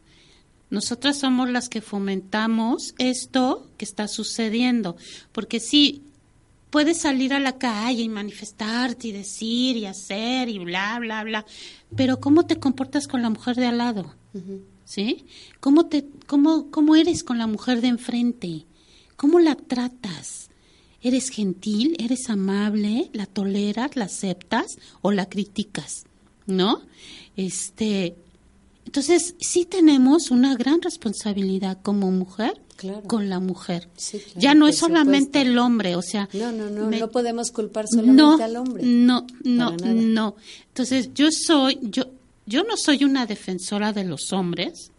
Nosotras 0.70 1.20
somos 1.20 1.50
las 1.50 1.68
que 1.68 1.82
fomentamos 1.82 2.94
esto 3.00 3.68
que 3.78 3.86
está 3.86 4.08
sucediendo, 4.08 4.96
porque 5.32 5.60
sí, 5.60 6.04
puedes 6.70 7.00
salir 7.00 7.34
a 7.34 7.40
la 7.40 7.58
calle 7.58 8.04
y 8.04 8.10
manifestarte 8.10 9.08
y 9.08 9.12
decir 9.12 9.78
y 9.78 9.86
hacer 9.86 10.50
y 10.50 10.60
bla, 10.60 11.00
bla, 11.00 11.24
bla, 11.24 11.46
pero 11.96 12.20
¿cómo 12.20 12.46
te 12.46 12.60
comportas 12.60 13.08
con 13.08 13.22
la 13.22 13.30
mujer 13.30 13.56
de 13.56 13.68
al 13.68 13.78
lado? 13.78 14.14
¿Sí? 14.86 15.26
¿Cómo, 15.60 15.88
te, 15.88 16.06
cómo, 16.28 16.70
¿Cómo 16.72 16.96
eres 16.96 17.24
con 17.24 17.38
la 17.38 17.48
mujer 17.48 17.82
de 17.82 17.88
enfrente? 17.88 18.66
¿Cómo 19.16 19.40
la 19.40 19.56
tratas? 19.56 20.50
¿Eres 21.02 21.30
gentil? 21.30 21.96
¿Eres 22.00 22.30
amable? 22.30 23.10
¿La 23.14 23.26
toleras? 23.26 23.96
¿La 23.96 24.06
aceptas? 24.06 24.78
¿O 25.02 25.12
la 25.12 25.28
criticas? 25.28 26.06
¿No? 26.46 26.82
Este, 27.36 28.16
entonces, 28.86 29.36
sí 29.40 29.66
tenemos 29.66 30.32
una 30.32 30.56
gran 30.56 30.82
responsabilidad 30.82 31.80
como 31.82 32.12
mujer 32.12 32.62
con 33.08 33.30
la 33.30 33.40
mujer. 33.40 33.88
ya 34.36 34.54
no 34.54 34.68
es 34.68 34.78
solamente 34.78 35.42
el 35.42 35.58
hombre, 35.58 35.96
o 35.96 36.02
sea... 36.02 36.30
No, 36.34 36.52
no, 36.52 36.70
no, 36.70 36.90
no 36.90 37.12
podemos 37.12 37.52
culpar 37.52 37.88
solamente 37.88 38.44
al 38.44 38.56
hombre. 38.56 38.84
No, 38.84 39.26
no, 39.44 39.76
no. 39.78 40.36
Entonces, 40.68 41.12
yo 41.14 41.30
soy, 41.32 41.80
yo, 41.82 42.06
yo 42.46 42.64
no 42.64 42.78
soy 42.78 43.04
una 43.04 43.26
defensora 43.26 43.94
de 43.94 44.04
los 44.04 44.34
hombres, 44.34 44.92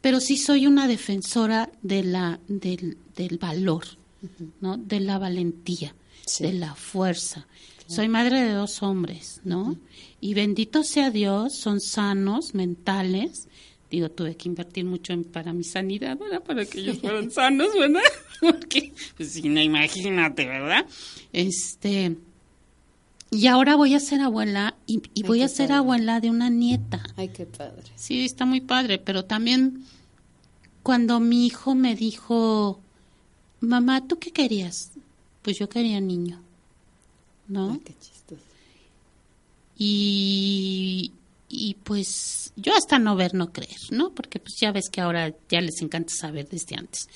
pero 0.00 0.20
sí 0.20 0.36
soy 0.36 0.66
una 0.66 0.88
defensora 0.88 1.70
de 1.82 2.04
la, 2.04 2.40
del, 2.48 2.98
del 3.16 3.38
valor, 3.38 3.84
¿no? 4.60 4.76
De 4.76 5.00
la 5.00 5.18
valentía, 5.18 5.94
de 6.40 6.52
la 6.52 6.74
fuerza. 6.74 7.46
Soy 7.86 8.08
madre 8.08 8.42
de 8.42 8.52
dos 8.52 8.82
hombres, 8.82 9.40
¿no? 9.44 9.76
Y 10.20 10.34
bendito 10.34 10.82
sea 10.84 11.10
Dios, 11.10 11.58
son 11.58 11.80
sanos, 11.80 12.54
mentales. 12.54 13.48
Digo, 13.90 14.10
tuve 14.10 14.36
que 14.36 14.48
invertir 14.48 14.84
mucho 14.84 15.12
en, 15.12 15.24
para 15.24 15.52
mi 15.52 15.64
sanidad, 15.64 16.18
¿verdad? 16.18 16.42
Para 16.42 16.64
que 16.64 16.80
ellos 16.80 16.98
fueran 16.98 17.30
sanos, 17.30 17.68
¿verdad? 17.78 18.02
Porque, 18.40 18.92
pues 19.16 19.32
si 19.32 19.48
no, 19.48 19.60
imagínate, 19.60 20.46
¿verdad? 20.46 20.86
Este. 21.32 22.16
Y 23.30 23.46
ahora 23.46 23.76
voy 23.76 23.94
a 23.94 24.00
ser 24.00 24.20
abuela 24.20 24.76
y, 24.86 25.00
voy 25.22 25.42
a 25.42 25.48
ser 25.48 25.72
abuela 25.72 26.20
de 26.20 26.30
una 26.30 26.48
nieta. 26.48 27.02
Ay, 27.16 27.28
qué 27.28 27.44
padre. 27.44 27.84
Sí, 27.94 28.24
está 28.24 28.46
muy 28.46 28.60
padre, 28.62 28.98
pero 28.98 29.24
también 29.24 29.84
cuando 30.82 31.20
mi 31.20 31.46
hijo 31.46 31.74
me 31.74 31.94
dijo, 31.94 32.80
mamá, 33.60 34.06
¿tú 34.06 34.18
qué 34.18 34.30
querías? 34.30 34.92
Pues 35.42 35.58
yo 35.58 35.68
quería 35.68 36.00
niño. 36.00 36.40
¿no? 37.48 37.80
qué 37.84 37.94
chistoso. 37.98 38.42
Y, 39.76 41.12
y 41.48 41.74
pues 41.82 42.52
yo 42.56 42.74
hasta 42.74 42.98
no 42.98 43.16
ver, 43.16 43.34
no 43.34 43.52
creer, 43.52 43.80
¿no? 43.90 44.10
Porque 44.10 44.38
pues 44.38 44.56
ya 44.60 44.72
ves 44.72 44.90
que 44.90 45.00
ahora 45.00 45.34
ya 45.48 45.60
les 45.60 45.80
encanta 45.80 46.12
saber 46.12 46.48
desde 46.48 46.76
antes. 46.76 47.08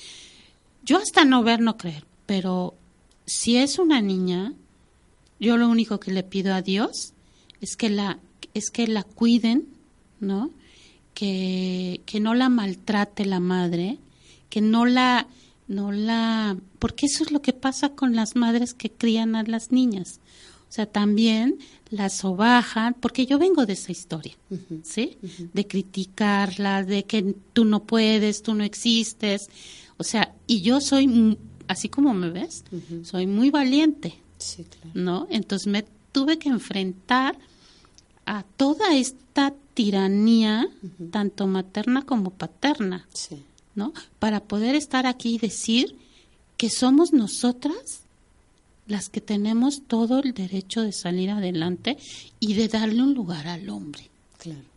Yo 0.83 0.97
hasta 0.97 1.23
no 1.23 1.43
ver, 1.43 1.61
no 1.61 1.77
creer, 1.77 2.05
pero 2.25 2.73
si 3.25 3.57
es 3.57 3.79
una 3.79 4.01
niña, 4.01 4.53
yo 5.39 5.57
lo 5.57 5.69
único 5.69 5.99
que 5.99 6.11
le 6.11 6.23
pido 6.23 6.53
a 6.53 6.61
Dios 6.61 7.13
es 7.61 7.75
que 7.75 7.89
la, 7.89 8.19
es 8.53 8.69
que 8.69 8.87
la 8.87 9.03
cuiden, 9.03 9.67
¿no? 10.19 10.49
Que, 11.13 12.01
que 12.05 12.19
no 12.19 12.33
la 12.33 12.49
maltrate 12.49 13.25
la 13.25 13.39
madre, 13.39 13.99
que 14.49 14.61
no 14.61 14.85
la, 14.85 15.27
no 15.67 15.91
la, 15.91 16.57
porque 16.79 17.05
eso 17.05 17.23
es 17.23 17.31
lo 17.31 17.41
que 17.41 17.53
pasa 17.53 17.89
con 17.89 18.15
las 18.15 18.35
madres 18.35 18.73
que 18.73 18.89
crían 18.89 19.35
a 19.35 19.43
las 19.43 19.71
niñas. 19.71 20.19
O 20.73 20.75
sea, 20.75 20.87
también 20.87 21.59
la 21.91 22.09
sobajan, 22.09 22.95
porque 22.95 23.27
yo 23.27 23.37
vengo 23.37 23.67
de 23.67 23.73
esa 23.73 23.91
historia, 23.91 24.35
¿sí? 24.81 25.19
De 25.53 25.67
criticarla, 25.67 26.83
de 26.83 27.03
que 27.03 27.35
tú 27.53 27.63
no 27.63 27.83
puedes, 27.83 28.41
tú 28.41 28.55
no 28.55 28.63
existes. 28.63 29.51
O 29.97 30.03
sea, 30.03 30.33
y 30.47 30.61
yo 30.61 30.81
soy, 30.81 31.37
así 31.67 31.89
como 31.89 32.15
me 32.15 32.31
ves, 32.31 32.63
soy 33.03 33.27
muy 33.27 33.51
valiente, 33.51 34.15
sí, 34.39 34.63
claro. 34.63 34.89
¿no? 34.95 35.27
Entonces 35.29 35.67
me 35.67 35.85
tuve 36.11 36.39
que 36.39 36.49
enfrentar 36.49 37.37
a 38.25 38.41
toda 38.41 38.95
esta 38.95 39.53
tiranía, 39.75 40.67
tanto 41.11 41.45
materna 41.45 42.01
como 42.01 42.31
paterna, 42.31 43.07
¿no? 43.75 43.93
Para 44.17 44.39
poder 44.39 44.73
estar 44.73 45.05
aquí 45.05 45.35
y 45.35 45.37
decir 45.37 45.97
que 46.57 46.71
somos 46.71 47.13
nosotras 47.13 48.02
las 48.87 49.09
que 49.09 49.21
tenemos 49.21 49.83
todo 49.87 50.19
el 50.19 50.33
derecho 50.33 50.81
de 50.81 50.91
salir 50.91 51.29
adelante 51.29 51.97
y 52.39 52.53
de 52.53 52.67
darle 52.67 53.01
un 53.01 53.13
lugar 53.13 53.47
al 53.47 53.69
hombre. 53.69 54.09
Claro. 54.37 54.73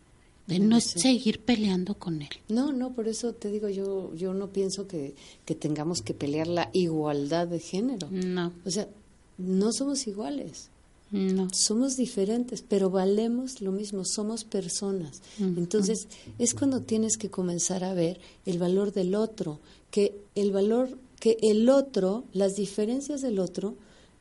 De 0.47 0.59
no 0.59 0.79
seguir 0.79 1.41
peleando 1.41 1.95
con 1.95 2.21
él. 2.21 2.29
No, 2.47 2.71
no, 2.71 2.93
por 2.93 3.09
eso 3.09 3.33
te 3.33 3.51
digo, 3.51 3.67
yo, 3.67 4.15
yo 4.15 4.33
no 4.33 4.47
pienso 4.47 4.87
que, 4.87 5.13
que 5.43 5.55
tengamos 5.55 6.01
que 6.01 6.13
pelear 6.13 6.47
la 6.47 6.69
igualdad 6.71 7.47
de 7.47 7.59
género. 7.59 8.07
No. 8.11 8.53
O 8.65 8.71
sea, 8.71 8.87
no 9.37 9.73
somos 9.73 10.07
iguales. 10.07 10.69
No. 11.11 11.47
Somos 11.53 11.95
diferentes, 11.95 12.63
pero 12.67 12.89
valemos 12.89 13.61
lo 13.61 13.71
mismo, 13.71 14.03
somos 14.03 14.43
personas. 14.43 15.21
Entonces, 15.39 16.07
es 16.37 16.53
cuando 16.53 16.81
tienes 16.81 17.17
que 17.17 17.29
comenzar 17.29 17.83
a 17.85 17.93
ver 17.93 18.19
el 18.45 18.59
valor 18.59 18.91
del 18.91 19.15
otro, 19.15 19.59
que 19.89 20.19
el 20.35 20.51
valor, 20.51 20.97
que 21.19 21.37
el 21.41 21.69
otro, 21.69 22.25
las 22.33 22.55
diferencias 22.55 23.21
del 23.21 23.39
otro, 23.39 23.75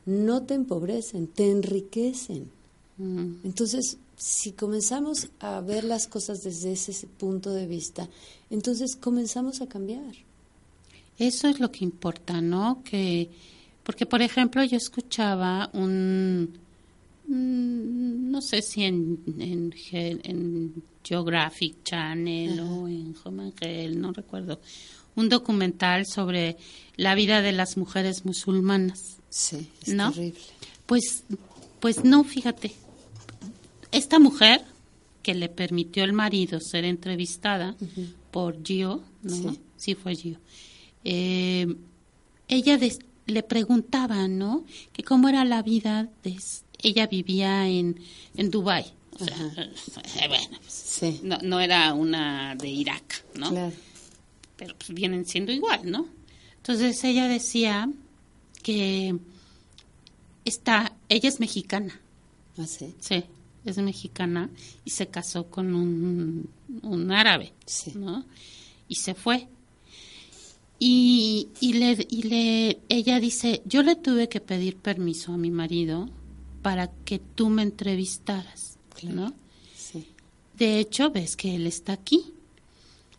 no 0.06 0.42
te 0.44 0.54
empobrecen, 0.54 1.26
te 1.26 1.50
enriquecen. 1.50 2.50
Entonces, 2.98 3.98
si 4.16 4.52
comenzamos 4.52 5.28
a 5.40 5.60
ver 5.60 5.84
las 5.84 6.06
cosas 6.06 6.42
desde 6.42 6.72
ese 6.72 7.06
punto 7.06 7.50
de 7.50 7.66
vista, 7.66 8.08
entonces 8.48 8.96
comenzamos 8.96 9.60
a 9.60 9.68
cambiar. 9.68 10.14
Eso 11.18 11.48
es 11.48 11.60
lo 11.60 11.70
que 11.70 11.84
importa, 11.84 12.40
¿no? 12.40 12.82
Que 12.84 13.30
porque 13.82 14.06
por 14.06 14.22
ejemplo 14.22 14.64
yo 14.64 14.76
escuchaba 14.76 15.70
un 15.72 16.58
no 17.28 18.40
sé 18.40 18.62
si 18.62 18.84
en, 18.84 19.18
en, 19.38 19.74
en 19.92 20.82
Geographic 21.02 21.82
Channel 21.82 22.60
o 22.60 22.88
en 22.88 23.14
Home 23.24 23.52
no 23.90 24.12
recuerdo, 24.12 24.60
un 25.16 25.28
documental 25.28 26.06
sobre 26.06 26.56
la 26.96 27.14
vida 27.14 27.42
de 27.42 27.52
las 27.52 27.76
mujeres 27.76 28.24
musulmanas. 28.24 29.15
Sí, 29.38 29.68
es 29.82 29.92
¿no? 29.92 30.10
terrible. 30.12 30.40
Pues, 30.86 31.24
pues 31.80 32.04
no, 32.04 32.24
fíjate. 32.24 32.72
Esta 33.92 34.18
mujer 34.18 34.64
que 35.22 35.34
le 35.34 35.48
permitió 35.50 36.04
al 36.04 36.14
marido 36.14 36.58
ser 36.60 36.84
entrevistada 36.86 37.76
por 38.30 38.62
Gio, 38.64 39.02
¿no? 39.22 39.54
Sí, 39.76 39.94
fue 39.94 40.14
Gio. 40.14 40.38
Eh, 41.04 41.66
ella 42.48 42.78
le 43.26 43.42
preguntaba, 43.42 44.26
¿no? 44.26 44.64
Que 44.92 45.02
cómo 45.02 45.28
era 45.28 45.44
la 45.44 45.62
vida 45.62 46.08
de... 46.22 46.36
Ella 46.82 47.06
vivía 47.06 47.68
en, 47.68 48.00
en 48.36 48.50
Dubái. 48.50 48.86
O 49.18 49.24
sea, 49.24 49.36
eh, 49.58 50.28
bueno, 50.28 50.58
Sí. 50.66 51.20
no, 51.22 51.38
no 51.42 51.60
era 51.60 51.92
una 51.92 52.54
de 52.54 52.68
Irak, 52.68 53.24
¿no? 53.34 53.50
Claro. 53.50 53.72
pero 54.56 54.74
pues 54.76 54.90
vienen 54.94 55.26
siendo 55.26 55.52
igual, 55.52 55.90
¿no? 55.90 56.06
Entonces 56.58 57.02
ella 57.04 57.28
decía 57.28 57.88
que 58.66 59.14
está, 60.44 60.92
ella 61.08 61.28
es 61.28 61.38
mexicana, 61.38 62.00
Ah, 62.58 62.66
sí. 62.66 62.94
sí, 62.98 63.22
es 63.64 63.78
mexicana 63.78 64.50
y 64.84 64.90
se 64.90 65.06
casó 65.06 65.46
con 65.50 65.72
un, 65.76 66.48
un 66.82 67.12
árabe, 67.12 67.52
Sí. 67.64 67.92
¿no? 67.94 68.24
Y 68.88 68.96
se 68.96 69.14
fue. 69.14 69.46
Y, 70.80 71.48
y, 71.60 71.74
le, 71.74 72.06
y 72.10 72.22
le, 72.24 72.80
ella 72.88 73.20
dice, 73.20 73.62
yo 73.66 73.84
le 73.84 73.94
tuve 73.94 74.28
que 74.28 74.40
pedir 74.40 74.76
permiso 74.76 75.32
a 75.32 75.36
mi 75.36 75.50
marido 75.52 76.08
para 76.62 76.88
que 77.04 77.20
tú 77.20 77.48
me 77.50 77.62
entrevistaras, 77.62 78.78
Claro. 78.96 79.14
¿no? 79.16 79.32
Sí. 79.76 80.06
De 80.58 80.80
hecho, 80.80 81.10
ves 81.10 81.36
que 81.36 81.54
él 81.54 81.66
está 81.68 81.92
aquí. 81.92 82.32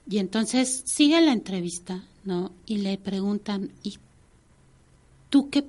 Y 0.10 0.18
entonces 0.18 0.84
sigue 0.86 1.20
la 1.22 1.32
entrevista, 1.34 2.04
¿no? 2.26 2.52
Y 2.66 2.78
le 2.80 2.98
preguntan, 2.98 3.72
¿y 3.84 3.98
tú 5.30 5.50
qué? 5.50 5.66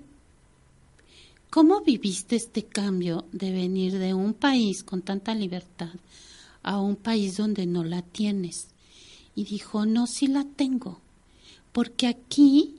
¿Cómo 1.51 1.81
viviste 1.81 2.37
este 2.37 2.65
cambio 2.65 3.25
de 3.33 3.53
venir 3.53 3.99
de 3.99 4.13
un 4.15 4.35
país 4.35 4.85
con 4.85 5.03
tanta 5.03 5.35
libertad 5.35 5.95
a 6.63 6.81
un 6.81 6.97
país 6.97 7.37
donde 7.37 7.67
no 7.67 7.85
la 7.85 8.03
tienes? 8.03 8.69
Y 9.35 9.45
dijo, 9.45 9.87
no, 9.87 10.07
sí 10.07 10.27
la 10.27 10.45
tengo, 10.45 11.01
porque 11.73 12.07
aquí 12.07 12.77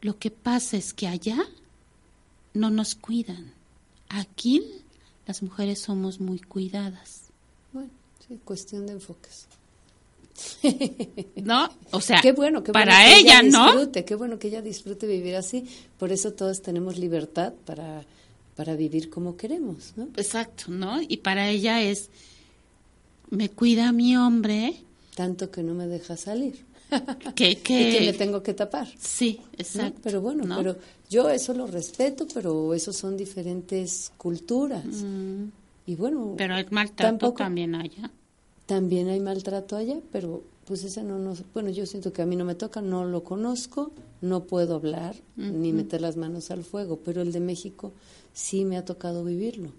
lo 0.00 0.18
que 0.18 0.30
pasa 0.30 0.76
es 0.76 0.92
que 0.92 1.06
allá 1.06 1.38
no 2.54 2.70
nos 2.70 2.94
cuidan. 2.94 3.52
Aquí 4.08 4.64
las 5.26 5.42
mujeres 5.42 5.80
somos 5.80 6.20
muy 6.20 6.40
cuidadas. 6.40 7.30
Bueno, 7.72 7.90
sí, 8.26 8.40
cuestión 8.44 8.86
de 8.86 8.94
enfoques. 8.94 9.46
¿No? 11.36 11.68
O 11.90 12.00
sea, 12.00 12.20
Qué 12.20 12.32
bueno, 12.32 12.62
qué 12.62 12.72
para 12.72 12.94
bueno 12.94 13.14
que 13.14 13.20
ella, 13.20 13.42
¿no? 13.42 13.66
disfrute, 13.72 14.04
qué 14.04 14.14
bueno 14.14 14.38
que 14.38 14.48
ella 14.48 14.62
disfrute 14.62 15.06
vivir 15.06 15.36
así. 15.36 15.64
Por 15.98 16.12
eso 16.12 16.32
todos 16.32 16.62
tenemos 16.62 16.98
libertad 16.98 17.52
para, 17.64 18.04
para 18.56 18.74
vivir 18.76 19.10
como 19.10 19.36
queremos, 19.36 19.92
¿no? 19.96 20.08
Exacto, 20.16 20.64
¿no? 20.68 21.00
Y 21.02 21.18
para 21.18 21.48
ella 21.48 21.82
es, 21.82 22.10
me 23.30 23.48
cuida 23.48 23.92
mi 23.92 24.16
hombre, 24.16 24.74
Tanto 25.14 25.50
que 25.50 25.62
no 25.62 25.74
me 25.74 25.86
deja 25.86 26.16
salir. 26.16 26.64
que, 27.34 27.50
Y 27.50 27.56
que... 27.56 27.96
que 27.98 28.06
me 28.06 28.12
tengo 28.14 28.42
que 28.42 28.54
tapar. 28.54 28.88
Sí, 28.98 29.38
¿no? 29.40 29.48
exacto. 29.58 30.00
Pero 30.02 30.20
bueno, 30.22 30.44
¿no? 30.44 30.56
pero 30.56 30.76
yo 31.10 31.28
eso 31.30 31.52
lo 31.54 31.66
respeto, 31.66 32.26
pero 32.32 32.72
esos 32.74 32.96
son 32.96 33.16
diferentes 33.16 34.12
culturas. 34.16 34.84
Mm, 34.86 35.44
Y 35.86 35.94
bueno, 35.96 36.34
pero 36.38 36.56
el 36.56 36.66
maltrato 36.70 37.18
tampoco- 37.18 37.38
también 37.38 37.74
allá. 37.74 38.10
También 38.70 39.08
hay 39.08 39.18
maltrato 39.18 39.74
allá, 39.74 40.00
pero 40.12 40.44
pues 40.64 40.84
ese 40.84 41.02
no 41.02 41.18
nos, 41.18 41.42
bueno, 41.52 41.70
yo 41.70 41.86
siento 41.86 42.12
que 42.12 42.22
a 42.22 42.26
mí 42.26 42.36
no 42.36 42.44
me 42.44 42.54
toca, 42.54 42.80
no 42.80 43.04
lo 43.04 43.24
conozco, 43.24 43.90
no 44.20 44.44
puedo 44.44 44.76
hablar 44.76 45.16
ni 45.34 45.72
meter 45.72 46.00
las 46.00 46.16
manos 46.16 46.52
al 46.52 46.62
fuego, 46.62 47.00
pero 47.04 47.20
el 47.20 47.32
de 47.32 47.40
México 47.40 47.90
sí 48.32 48.64
me 48.64 48.76
ha 48.76 48.84
tocado 48.84 49.24
vivirlo 49.24 49.72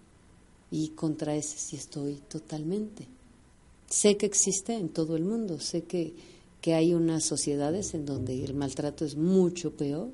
y 0.71 0.89
contra 0.89 1.37
ese 1.37 1.57
sí 1.57 1.77
estoy 1.77 2.15
totalmente. 2.27 3.07
Sé 3.87 4.17
que 4.17 4.25
existe 4.25 4.73
en 4.75 4.89
todo 4.89 5.15
el 5.15 5.23
mundo, 5.23 5.61
sé 5.61 5.83
que, 5.83 6.13
que 6.59 6.73
hay 6.73 6.93
unas 6.93 7.23
sociedades 7.23 7.93
en 7.93 8.05
donde 8.05 8.43
el 8.43 8.53
maltrato 8.55 9.05
es 9.05 9.15
mucho 9.15 9.71
peor 9.71 10.09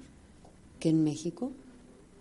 que 0.80 0.90
en 0.90 1.04
México, 1.04 1.52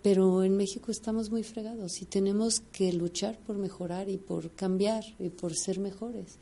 pero 0.09 0.41
en 0.41 0.55
México 0.55 0.89
estamos 0.89 1.31
muy 1.31 1.43
fregados 1.43 2.01
y 2.01 2.05
tenemos 2.05 2.61
que 2.71 2.93
luchar 2.93 3.37
por 3.39 3.57
mejorar 3.57 4.07
y 4.07 4.15
por 4.15 4.51
cambiar 4.51 5.03
y 5.19 5.27
por 5.27 5.53
ser 5.53 5.79
mejores. 5.79 6.37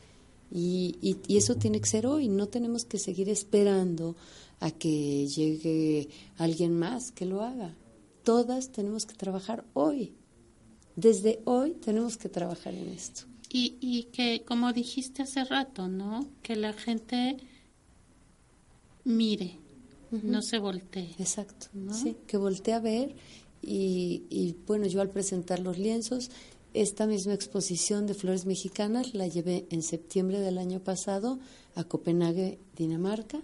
Y, 0.51 0.99
y, 1.01 1.17
y 1.28 1.38
eso 1.38 1.56
tiene 1.56 1.82
que 1.82 1.89
ser 1.89 2.06
hoy, 2.06 2.28
no 2.28 2.45
tenemos 2.45 2.86
que 2.86 2.99
seguir 2.99 3.28
esperando 3.28 4.15
a 4.60 4.69
que 4.69 5.25
llegue 5.25 6.10
alguien 6.38 6.78
más 6.78 7.12
que 7.12 7.25
lo 7.25 7.41
haga. 7.41 7.73
Todas 8.21 8.71
tenemos 8.71 9.08
que 9.08 9.15
trabajar 9.15 9.65
hoy. 9.73 10.13
Desde 10.95 11.39
hoy 11.45 11.71
tenemos 11.71 12.17
que 12.17 12.30
trabajar 12.30 12.75
en 12.75 12.89
esto. 12.89 13.23
Y, 13.49 13.78
y 13.82 14.04
que, 14.12 14.43
como 14.45 14.73
dijiste 14.73 15.23
hace 15.23 15.43
rato, 15.43 15.88
¿no? 15.88 16.28
Que 16.43 16.56
la 16.56 16.73
gente 16.73 17.38
mire, 19.06 19.58
no 20.12 20.43
se 20.43 20.60
voltee. 20.60 21.15
Exacto, 21.17 21.65
¿No? 21.73 21.95
sí, 21.95 22.15
que 22.28 22.38
volteé 22.38 22.75
a 22.75 22.80
ver 22.80 23.15
y, 23.65 24.23
y, 24.30 24.56
bueno, 24.67 24.86
yo 24.86 25.01
al 25.01 25.10
presentar 25.10 25.60
los 25.60 25.78
lienzos, 25.78 26.30
esta 26.75 27.08
misma 27.08 27.34
exposición 27.34 28.06
de 28.06 28.13
flores 28.13 28.45
mexicanas 28.45 29.13
la 29.13 29.28
llevé 29.28 29.65
en 29.69 29.82
septiembre 29.82 30.39
del 30.39 30.58
año 30.58 30.82
pasado 30.82 31.39
a 31.73 31.86
Copenhague, 31.86 32.60
Dinamarca, 32.75 33.41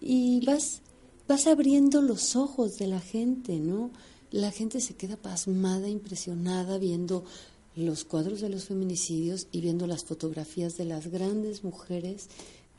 y 0.00 0.44
vas, 0.44 0.80
vas 1.28 1.46
abriendo 1.46 2.02
los 2.02 2.36
ojos 2.36 2.78
de 2.78 2.86
la 2.86 3.00
gente, 3.00 3.58
¿no? 3.60 3.90
La 4.30 4.50
gente 4.50 4.80
se 4.80 4.94
queda 4.94 5.16
pasmada, 5.16 5.88
impresionada 5.88 6.78
viendo 6.78 7.24
los 7.76 8.04
cuadros 8.04 8.40
de 8.40 8.48
los 8.48 8.64
feminicidios 8.64 9.46
y 9.52 9.60
viendo 9.60 9.86
las 9.86 10.04
fotografías 10.04 10.76
de 10.76 10.84
las 10.84 11.08
grandes 11.08 11.64
mujeres 11.64 12.28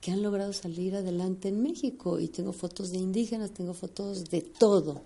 que 0.01 0.11
han 0.11 0.21
logrado 0.21 0.53
salir 0.53 0.95
adelante 0.95 1.47
en 1.49 1.61
México. 1.61 2.19
Y 2.19 2.27
tengo 2.27 2.53
fotos 2.53 2.91
de 2.91 2.97
indígenas, 2.97 3.51
tengo 3.51 3.73
fotos 3.73 4.29
de 4.29 4.41
todo, 4.41 5.01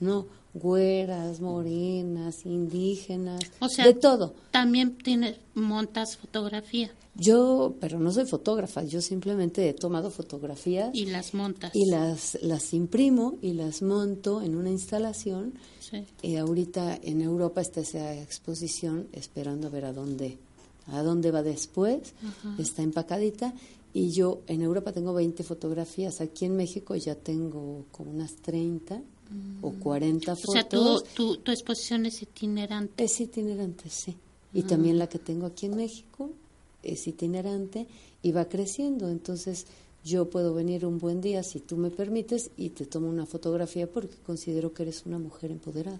¿no? 0.00 0.26
Güeras, 0.54 1.40
morenas, 1.40 2.46
indígenas, 2.46 3.40
O 3.58 3.68
sea, 3.68 3.84
de 3.84 3.94
todo. 3.94 4.34
También 4.52 4.96
tiene, 4.96 5.36
montas 5.54 6.16
fotografía 6.16 6.92
Yo, 7.16 7.74
pero 7.80 7.98
no 7.98 8.12
soy 8.12 8.24
fotógrafa, 8.26 8.84
yo 8.84 9.00
simplemente 9.00 9.68
he 9.68 9.74
tomado 9.74 10.10
fotografías 10.10 10.90
y 10.94 11.06
las 11.06 11.34
montas. 11.34 11.74
y 11.74 11.90
las, 11.90 12.38
las 12.40 12.72
imprimo 12.72 13.36
y 13.42 13.54
las 13.54 13.82
monto 13.82 14.42
en 14.42 14.54
una 14.54 14.70
instalación. 14.70 15.54
Sí. 15.80 16.04
Y 16.22 16.36
ahorita 16.36 17.00
en 17.02 17.20
Europa 17.20 17.60
está 17.60 17.80
esa 17.80 18.14
exposición 18.14 19.08
esperando 19.12 19.66
a 19.66 19.70
ver 19.70 19.86
a 19.86 19.92
dónde, 19.92 20.38
a 20.86 21.02
dónde 21.02 21.32
va 21.32 21.42
después. 21.42 22.14
Está 22.58 22.82
empacadita. 22.82 23.54
Y 23.92 24.10
yo 24.10 24.42
en 24.48 24.62
Europa 24.62 24.92
tengo 24.92 25.14
20 25.14 25.44
fotografías. 25.44 26.20
Aquí 26.20 26.46
en 26.46 26.56
México 26.56 26.96
ya 26.96 27.14
tengo 27.14 27.84
como 27.92 28.10
unas 28.10 28.34
30 28.36 29.02
o 29.62 29.72
40 29.72 30.32
O 30.32 30.36
fotos. 30.36 30.52
sea, 30.52 30.68
tu, 30.68 31.02
tu, 31.14 31.36
tu 31.38 31.50
exposición 31.50 32.06
es 32.06 32.22
itinerante. 32.22 33.02
Es 33.04 33.20
itinerante, 33.20 33.88
sí. 33.90 34.16
Y 34.52 34.62
también 34.62 34.98
la 34.98 35.08
que 35.08 35.18
tengo 35.18 35.46
aquí 35.46 35.66
en 35.66 35.76
México 35.76 36.30
es 36.82 37.06
itinerante 37.08 37.86
y 38.22 38.32
va 38.32 38.44
creciendo. 38.46 39.08
Entonces 39.08 39.66
yo 40.04 40.28
puedo 40.30 40.54
venir 40.54 40.84
un 40.86 40.98
buen 40.98 41.20
día, 41.20 41.42
si 41.42 41.60
tú 41.60 41.76
me 41.76 41.90
permites, 41.90 42.50
y 42.56 42.68
te 42.70 42.86
tomo 42.86 43.08
una 43.08 43.26
fotografía 43.26 43.90
porque 43.90 44.14
considero 44.24 44.72
que 44.72 44.82
eres 44.84 45.06
una 45.06 45.18
mujer 45.18 45.50
empoderada. 45.50 45.98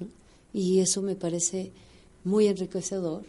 ¿no? 0.00 0.06
Y 0.54 0.78
eso 0.78 1.02
me 1.02 1.16
parece 1.16 1.70
muy 2.24 2.46
enriquecedor 2.46 3.24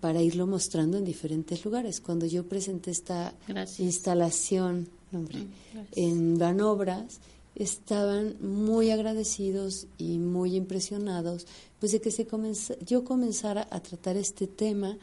para 0.00 0.20
irlo 0.20 0.46
mostrando 0.48 0.98
en 0.98 1.04
diferentes 1.04 1.64
lugares. 1.64 2.00
Cuando 2.00 2.26
yo 2.26 2.42
presenté 2.44 2.90
esta 2.90 3.34
Gracias. 3.46 3.78
instalación 3.80 4.88
hombre, 5.12 5.46
en 5.94 6.38
Banobras, 6.38 7.20
estaban 7.54 8.36
muy 8.40 8.90
agradecidos 8.90 9.86
y 9.98 10.18
muy 10.18 10.56
impresionados 10.56 11.46
pues 11.80 11.92
de 11.92 12.00
que 12.00 12.10
se 12.10 12.26
comenza- 12.26 12.76
yo 12.86 13.04
comenzara 13.04 13.66
a 13.70 13.80
tratar 13.80 14.16
este 14.16 14.46
tema 14.46 14.96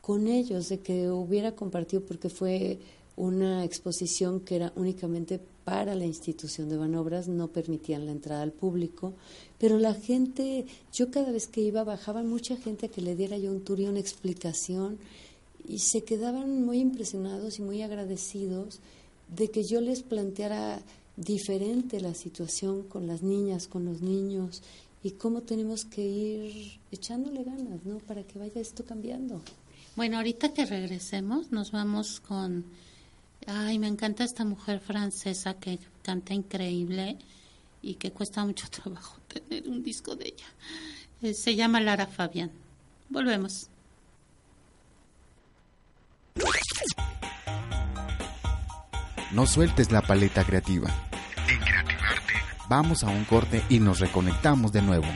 con 0.00 0.26
ellos, 0.26 0.68
de 0.68 0.80
que 0.80 1.10
hubiera 1.10 1.52
compartido, 1.54 2.02
porque 2.02 2.28
fue 2.28 2.78
una 3.16 3.64
exposición 3.64 4.40
que 4.40 4.56
era 4.56 4.72
únicamente 4.74 5.38
para 5.64 5.94
la 5.94 6.06
institución 6.06 6.68
de 6.68 6.76
Banobras, 6.76 7.28
no 7.28 7.48
permitían 7.48 8.06
la 8.06 8.12
entrada 8.12 8.42
al 8.42 8.50
público, 8.50 9.12
pero 9.58 9.78
la 9.78 9.94
gente, 9.94 10.66
yo 10.92 11.10
cada 11.10 11.30
vez 11.30 11.46
que 11.46 11.60
iba 11.60 11.84
bajaba 11.84 12.22
mucha 12.24 12.56
gente 12.56 12.86
a 12.86 12.88
que 12.88 13.00
le 13.02 13.14
diera 13.14 13.38
yo 13.38 13.52
un 13.52 13.60
tour 13.60 13.78
y 13.78 13.86
una 13.86 14.00
explicación 14.00 14.98
y 15.68 15.78
se 15.78 16.02
quedaban 16.02 16.64
muy 16.64 16.80
impresionados 16.80 17.60
y 17.60 17.62
muy 17.62 17.82
agradecidos 17.82 18.80
de 19.36 19.50
que 19.52 19.62
yo 19.62 19.80
les 19.80 20.02
planteara 20.02 20.82
diferente 21.16 22.00
la 22.00 22.14
situación 22.14 22.84
con 22.84 23.06
las 23.06 23.22
niñas, 23.22 23.68
con 23.68 23.84
los 23.84 24.00
niños 24.00 24.62
y 25.02 25.12
cómo 25.12 25.42
tenemos 25.42 25.84
que 25.84 26.02
ir 26.02 26.80
echándole 26.90 27.44
ganas, 27.44 27.84
¿no? 27.84 27.98
Para 27.98 28.22
que 28.22 28.38
vaya 28.38 28.60
esto 28.60 28.84
cambiando. 28.84 29.42
Bueno, 29.96 30.16
ahorita 30.16 30.54
que 30.54 30.64
regresemos 30.64 31.52
nos 31.52 31.72
vamos 31.72 32.20
con... 32.20 32.64
Ay, 33.46 33.78
me 33.78 33.88
encanta 33.88 34.24
esta 34.24 34.44
mujer 34.44 34.80
francesa 34.80 35.54
que 35.54 35.78
canta 36.02 36.32
increíble 36.32 37.18
y 37.82 37.94
que 37.94 38.12
cuesta 38.12 38.44
mucho 38.44 38.68
trabajo 38.70 39.18
tener 39.28 39.68
un 39.68 39.82
disco 39.82 40.14
de 40.14 40.28
ella. 40.28 40.46
Eh, 41.20 41.34
se 41.34 41.56
llama 41.56 41.80
Lara 41.80 42.06
Fabián. 42.06 42.50
Volvemos. 43.08 43.68
No 49.32 49.46
sueltes 49.46 49.90
la 49.90 50.02
paleta 50.02 50.44
creativa. 50.44 50.90
En 51.48 51.58
Creativarte. 51.58 52.34
Vamos 52.68 53.02
a 53.02 53.08
un 53.08 53.24
corte 53.24 53.62
y 53.70 53.80
nos 53.80 53.98
reconectamos 53.98 54.72
de 54.72 54.82
nuevo. 54.82 55.06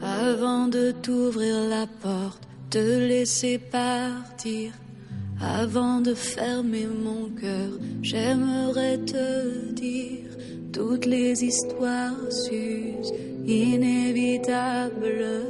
Avant 0.00 0.72
de 0.72 0.94
t'ouvrir 1.02 1.68
la 1.68 1.86
porte, 1.86 2.46
te 2.70 2.80
laisser 2.80 3.58
partir. 3.58 4.72
Avant 5.42 6.02
de 6.02 6.12
fermer 6.12 6.86
mon 6.86 7.30
cœur, 7.30 7.70
j'aimerais 8.02 8.98
te 8.98 9.72
dire 9.72 10.26
toutes 10.70 11.06
les 11.06 11.42
histoires 11.42 12.30
s'usent, 12.30 13.14
inévitables. 13.46 15.46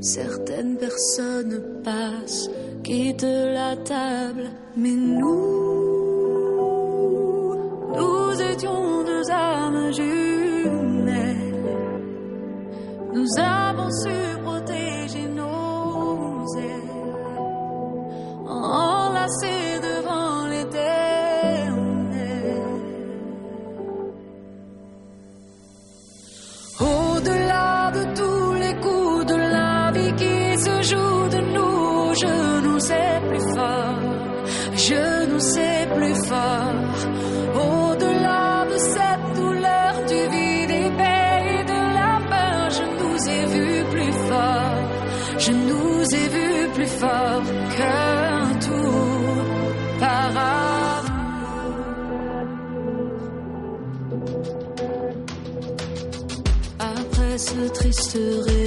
Certaines 0.00 0.76
personnes 0.76 1.62
passent, 1.84 2.50
quittent 2.82 3.22
la 3.22 3.76
table, 3.76 4.50
mais 4.76 4.90
nous, 4.90 5.54
nous 7.96 8.42
étions 8.42 9.04
deux 9.04 9.30
âmes 9.30 9.92
jumelles. 9.92 11.54
Nous 13.14 13.38
avons 13.38 13.90
su 13.90 14.37
serai 58.08 58.57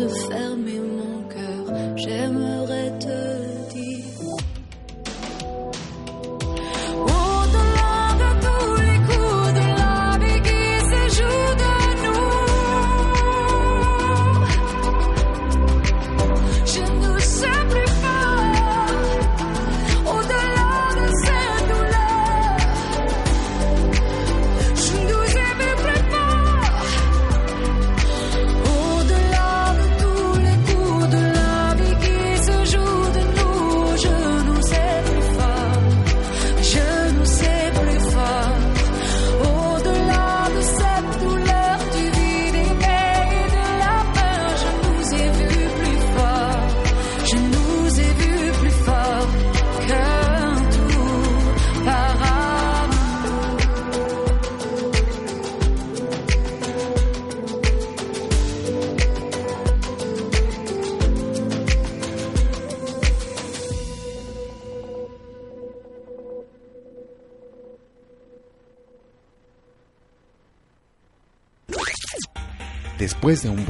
de 0.00 0.08
fermer 0.08 0.59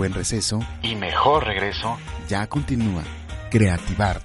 buen 0.01 0.15
receso 0.15 0.61
y 0.83 0.95
mejor 0.95 1.45
regreso, 1.45 1.99
ya 2.27 2.47
continúa 2.49 3.05
Creativar. 3.51 4.23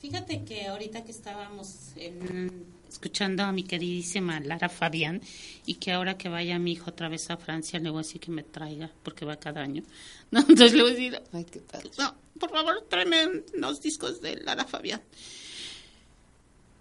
Fíjate 0.00 0.42
que 0.44 0.66
ahorita 0.66 1.04
que 1.04 1.12
estábamos 1.12 1.92
en- 1.94 2.64
escuchando 2.88 3.44
a 3.44 3.52
mi 3.52 3.62
queridísima 3.62 4.40
Lara 4.40 4.68
Fabián 4.68 5.20
y 5.66 5.74
que 5.74 5.92
ahora 5.92 6.18
que 6.18 6.28
vaya 6.28 6.58
mi 6.58 6.72
hijo 6.72 6.90
otra 6.90 7.08
vez 7.08 7.30
a 7.30 7.36
Francia 7.36 7.78
le 7.78 7.90
voy 7.90 8.00
a 8.00 8.02
decir 8.02 8.20
que 8.20 8.32
me 8.32 8.42
traiga 8.42 8.90
porque 9.04 9.24
va 9.24 9.36
cada 9.36 9.60
año. 9.62 9.84
No, 10.32 10.40
entonces 10.40 10.72
le 10.72 10.82
voy 10.82 10.90
a 10.90 10.94
decir, 10.94 11.22
Ay, 11.32 11.44
qué 11.44 11.60
padre. 11.60 11.90
no, 11.96 12.12
por 12.40 12.50
favor 12.50 12.84
tráeme 12.88 13.44
unos 13.54 13.80
discos 13.80 14.20
de 14.20 14.34
Lara 14.36 14.64
Fabián. 14.64 15.00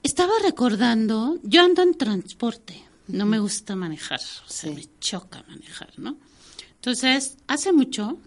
Estaba 0.01 0.34
recordando, 0.41 1.38
yo 1.43 1.62
ando 1.62 1.84
en 1.84 1.93
transporte, 1.95 2.82
no 3.10 3.26
me 3.26 3.39
gusta 3.39 3.76
manejar, 3.76 4.20
o 4.20 4.49
sea, 4.49 4.70
Sí. 4.70 4.76
me 4.76 4.86
choca 4.99 5.43
manejar, 5.47 5.89
¿no? 5.97 6.18
Entonces, 6.76 7.38
hace 7.47 7.74
mucho, 7.74 8.18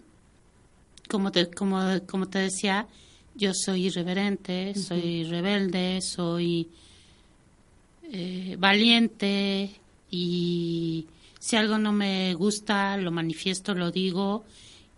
como 1.09 1.31
te, 1.31 1.49
como, 1.49 1.79
como 2.07 2.27
te 2.27 2.39
decía, 2.39 2.87
yo 3.35 3.51
soy 3.53 3.87
irreverente, 3.87 4.75
soy 4.75 5.23
rebelde, 5.23 6.01
soy 6.01 6.69
eh, 8.11 8.55
valiente 8.59 9.71
y 10.11 11.07
si 11.39 11.55
algo 11.55 11.77
no 11.77 11.91
me 11.91 12.33
gusta, 12.35 12.95
lo 12.97 13.11
manifiesto, 13.11 13.73
lo 13.73 13.91
digo 13.91 14.43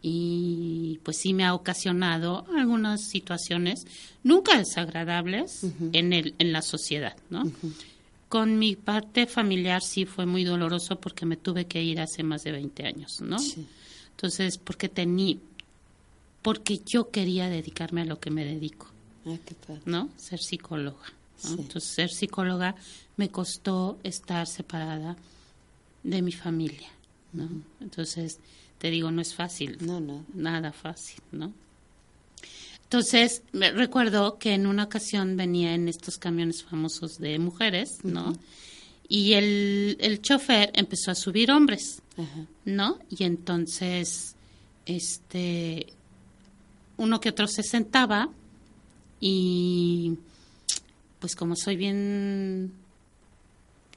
y 0.02 1.00
pues 1.04 1.18
sí 1.18 1.34
me 1.34 1.46
ha 1.46 1.54
ocasionado 1.54 2.46
algunas 2.56 3.02
situaciones 3.08 3.88
nunca 4.24 4.58
desagradables 4.58 5.64
en 5.94 6.14
el 6.14 6.36
en 6.38 6.52
la 6.52 6.62
sociedad, 6.62 7.16
¿no? 7.30 7.50
Con 8.36 8.60
mi 8.60 8.76
parte 8.76 9.28
familiar 9.28 9.82
sí 9.82 10.06
fue 10.06 10.26
muy 10.26 10.44
doloroso 10.44 11.00
porque 11.00 11.26
me 11.26 11.38
tuve 11.38 11.68
que 11.68 11.82
ir 11.82 12.02
hace 12.02 12.22
más 12.22 12.44
de 12.44 12.52
20 12.52 12.86
años, 12.86 13.22
¿no? 13.22 13.40
Sí. 13.40 13.66
Entonces, 14.12 14.58
porque 14.58 14.90
tenía 14.90 15.38
porque 16.42 16.82
yo 16.86 17.12
quería 17.12 17.48
dedicarme 17.48 18.02
a 18.02 18.06
lo 18.06 18.20
que 18.20 18.32
me 18.32 18.44
dedico. 18.44 18.88
Ah, 19.26 19.38
qué 19.46 19.56
padre. 19.56 19.84
¿no? 19.86 20.10
Ser 20.18 20.42
psicóloga. 20.42 21.06
¿no? 21.46 21.50
Sí. 21.50 21.56
Entonces, 21.60 21.90
ser 21.90 22.10
psicóloga 22.10 22.76
me 23.16 23.30
costó 23.30 24.00
estar 24.04 24.48
separada 24.48 25.16
de 26.04 26.22
mi 26.22 26.34
familia, 26.34 26.90
¿no? 27.32 27.48
Entonces, 27.80 28.40
te 28.80 28.90
digo, 28.90 29.12
no 29.12 29.22
es 29.22 29.34
fácil. 29.34 29.78
No, 29.80 30.02
no. 30.02 30.26
Nada 30.34 30.74
fácil, 30.74 31.22
¿no? 31.32 31.54
Entonces, 32.86 33.44
me 33.52 33.72
recuerdo 33.72 34.38
que 34.38 34.54
en 34.54 34.68
una 34.68 34.84
ocasión 34.84 35.38
venía 35.38 35.74
en 35.74 35.88
estos 35.90 36.18
camiones 36.18 36.64
famosos 36.64 37.18
de 37.18 37.38
mujeres, 37.40 38.00
¿no? 38.04 38.34
Y 39.08 39.34
el, 39.34 39.98
el 40.00 40.22
chofer 40.22 40.72
empezó 40.74 41.12
a 41.12 41.16
subir 41.16 41.52
hombres. 41.52 42.02
¿no? 42.64 43.00
Y 43.10 43.24
entonces, 43.24 44.36
este, 44.86 45.88
uno 46.98 47.20
que 47.20 47.30
otro 47.30 47.48
se 47.48 47.64
sentaba 47.64 48.30
y 49.20 50.14
pues 51.20 51.36
como 51.36 51.56
soy 51.56 51.76
bien 51.76 52.72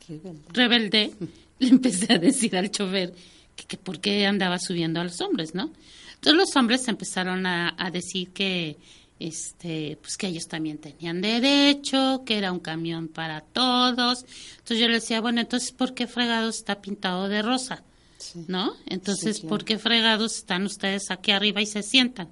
Rebelde. 0.08 0.42
rebelde, 0.52 1.12
le 1.58 1.68
empecé 1.68 2.12
a 2.12 2.18
decir 2.18 2.56
al 2.56 2.70
chofer 2.70 3.14
que, 3.54 3.64
que 3.64 3.76
por 3.76 4.00
qué 4.00 4.26
andaba 4.26 4.58
subiendo 4.58 5.00
a 5.00 5.04
los 5.04 5.20
hombres, 5.20 5.54
¿no? 5.54 5.70
Entonces 6.18 6.34
los 6.34 6.56
hombres 6.56 6.86
empezaron 6.88 7.46
a, 7.46 7.74
a 7.78 7.90
decir 7.90 8.30
que 8.32 8.76
este 9.20 9.98
pues 10.00 10.16
que 10.16 10.28
ellos 10.28 10.46
también 10.46 10.78
tenían 10.78 11.20
derecho, 11.20 12.22
que 12.24 12.38
era 12.38 12.52
un 12.52 12.60
camión 12.60 13.08
para 13.08 13.40
todos. 13.40 14.24
Entonces 14.58 14.78
yo 14.78 14.88
le 14.88 14.94
decía, 14.94 15.20
bueno, 15.20 15.40
entonces 15.40 15.72
¿por 15.72 15.94
qué 15.94 16.06
fregados 16.06 16.56
está 16.56 16.80
pintado 16.80 17.28
de 17.28 17.42
rosa? 17.42 17.82
Sí. 18.18 18.44
¿No? 18.48 18.74
Entonces, 18.86 19.36
Sí, 19.36 19.42
claro. 19.42 19.48
¿por 19.50 19.64
qué 19.64 19.78
fregados 19.78 20.36
están 20.36 20.64
ustedes 20.66 21.10
aquí 21.10 21.30
arriba 21.30 21.60
y 21.60 21.66
se 21.66 21.82
sientan? 21.84 22.28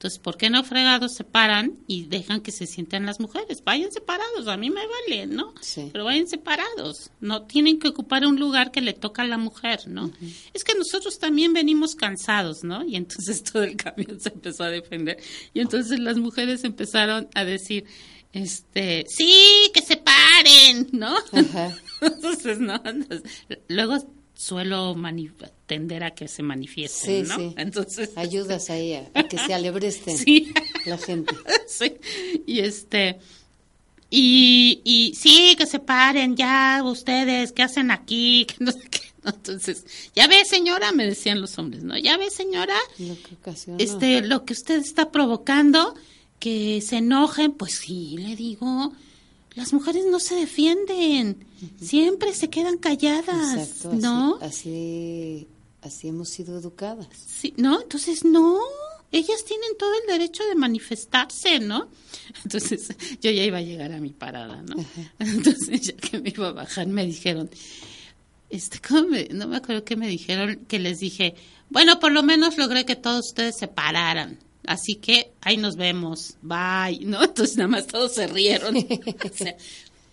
Entonces, 0.00 0.18
¿por 0.18 0.38
qué 0.38 0.48
no 0.48 0.64
fregados 0.64 1.12
se 1.12 1.24
paran 1.24 1.74
y 1.86 2.06
dejan 2.06 2.40
que 2.40 2.52
se 2.52 2.66
sienten 2.66 3.04
las 3.04 3.20
mujeres? 3.20 3.62
Vayan 3.62 3.92
separados, 3.92 4.48
a 4.48 4.56
mí 4.56 4.70
me 4.70 4.80
vale, 4.86 5.26
¿no? 5.26 5.52
Sí. 5.60 5.90
Pero 5.92 6.06
vayan 6.06 6.26
separados, 6.26 7.10
no 7.20 7.42
tienen 7.42 7.78
que 7.78 7.88
ocupar 7.88 8.24
un 8.24 8.40
lugar 8.40 8.70
que 8.70 8.80
le 8.80 8.94
toca 8.94 9.20
a 9.20 9.26
la 9.26 9.36
mujer, 9.36 9.88
¿no? 9.88 10.10
Es 10.54 10.64
que 10.64 10.74
nosotros 10.74 11.18
también 11.18 11.52
venimos 11.52 11.96
cansados, 11.96 12.64
¿no? 12.64 12.82
Y 12.82 12.96
entonces 12.96 13.44
todo 13.52 13.62
el 13.62 13.76
camión 13.76 14.18
se 14.18 14.30
empezó 14.30 14.64
a 14.64 14.70
defender. 14.70 15.18
Y 15.52 15.60
entonces 15.60 15.98
las 15.98 16.16
mujeres 16.16 16.64
empezaron 16.64 17.28
a 17.34 17.44
decir, 17.44 17.84
este, 18.32 19.04
sí, 19.06 19.70
que 19.74 19.82
se 19.82 19.98
paren, 19.98 20.88
¿no? 20.92 21.14
Ajá. 21.30 21.76
Entonces, 22.00 22.58
¿no? 22.58 22.80
Entonces, 22.84 23.22
luego 23.68 23.98
suelo 24.40 24.96
tender 25.66 26.02
a 26.02 26.12
que 26.12 26.26
se 26.26 26.42
manifiesten, 26.42 27.26
Sí, 27.26 27.28
¿no? 27.28 27.36
sí. 27.36 27.54
Entonces, 27.58 28.10
Ayudas 28.16 28.70
ahí 28.70 28.94
a, 28.94 29.10
a 29.12 29.24
que 29.28 29.36
se 29.36 29.52
alebresten 29.52 30.16
sí. 30.24 30.50
la 30.86 30.96
gente. 30.96 31.34
sí. 31.68 31.92
Y 32.46 32.60
este 32.60 33.18
y, 34.08 34.80
y 34.82 35.14
sí, 35.14 35.54
que 35.58 35.66
se 35.66 35.78
paren 35.78 36.36
ya 36.36 36.82
ustedes, 36.84 37.52
¿qué 37.52 37.62
hacen 37.62 37.90
aquí? 37.90 38.46
Que 38.58 38.64
no 38.64 38.72
sé 38.72 38.80
qué. 38.90 39.00
Entonces, 39.26 39.84
ya 40.16 40.26
ve, 40.26 40.42
señora, 40.46 40.92
me 40.92 41.04
decían 41.06 41.42
los 41.42 41.58
hombres, 41.58 41.82
¿no? 41.84 41.98
Ya 41.98 42.16
ve, 42.16 42.30
señora, 42.30 42.76
Lo 42.98 43.14
que 43.22 43.34
ocasionó. 43.34 43.76
este 43.78 44.22
lo 44.22 44.46
que 44.46 44.54
usted 44.54 44.78
está 44.80 45.10
provocando 45.10 45.94
que 46.38 46.80
se 46.80 46.96
enojen, 46.96 47.52
pues 47.52 47.74
sí, 47.74 48.16
le 48.18 48.34
digo, 48.36 48.94
las 49.54 49.72
mujeres 49.72 50.04
no 50.10 50.20
se 50.20 50.34
defienden, 50.36 51.44
siempre 51.80 52.32
se 52.34 52.48
quedan 52.50 52.78
calladas, 52.78 53.54
Exacto, 53.68 53.90
así, 53.90 53.98
¿no? 54.02 54.38
así, 54.40 55.48
así 55.82 56.08
hemos 56.08 56.28
sido 56.28 56.58
educadas. 56.58 57.08
Sí, 57.26 57.52
¿no? 57.56 57.80
Entonces, 57.82 58.24
no, 58.24 58.58
ellas 59.12 59.44
tienen 59.44 59.76
todo 59.78 59.90
el 60.00 60.06
derecho 60.18 60.44
de 60.44 60.54
manifestarse, 60.54 61.58
¿no? 61.58 61.88
Entonces, 62.44 62.88
yo 63.20 63.30
ya 63.30 63.42
iba 63.44 63.58
a 63.58 63.62
llegar 63.62 63.92
a 63.92 64.00
mi 64.00 64.10
parada, 64.10 64.62
¿no? 64.62 64.76
Entonces, 65.18 65.80
ya 65.82 65.96
que 65.96 66.20
me 66.20 66.30
iba 66.30 66.48
a 66.48 66.52
bajar, 66.52 66.86
me 66.86 67.04
dijeron, 67.04 67.50
este, 68.50 68.80
¿cómo 68.80 69.08
me- 69.08 69.28
no 69.32 69.46
me 69.48 69.56
acuerdo 69.56 69.84
qué 69.84 69.96
me 69.96 70.08
dijeron, 70.08 70.64
que 70.68 70.78
les 70.78 71.00
dije, 71.00 71.34
bueno, 71.70 71.98
por 72.00 72.12
lo 72.12 72.22
menos 72.22 72.56
logré 72.56 72.84
que 72.84 72.96
todos 72.96 73.26
ustedes 73.28 73.56
se 73.58 73.68
pararan. 73.68 74.38
Así 74.66 74.96
que 74.96 75.32
ahí 75.40 75.56
nos 75.56 75.76
vemos, 75.76 76.36
bye, 76.42 77.00
¿no? 77.04 77.22
Entonces 77.24 77.56
nada 77.56 77.68
más 77.68 77.86
todos 77.86 78.14
se 78.14 78.26
rieron. 78.26 78.76
O 79.24 79.36
sea, 79.36 79.56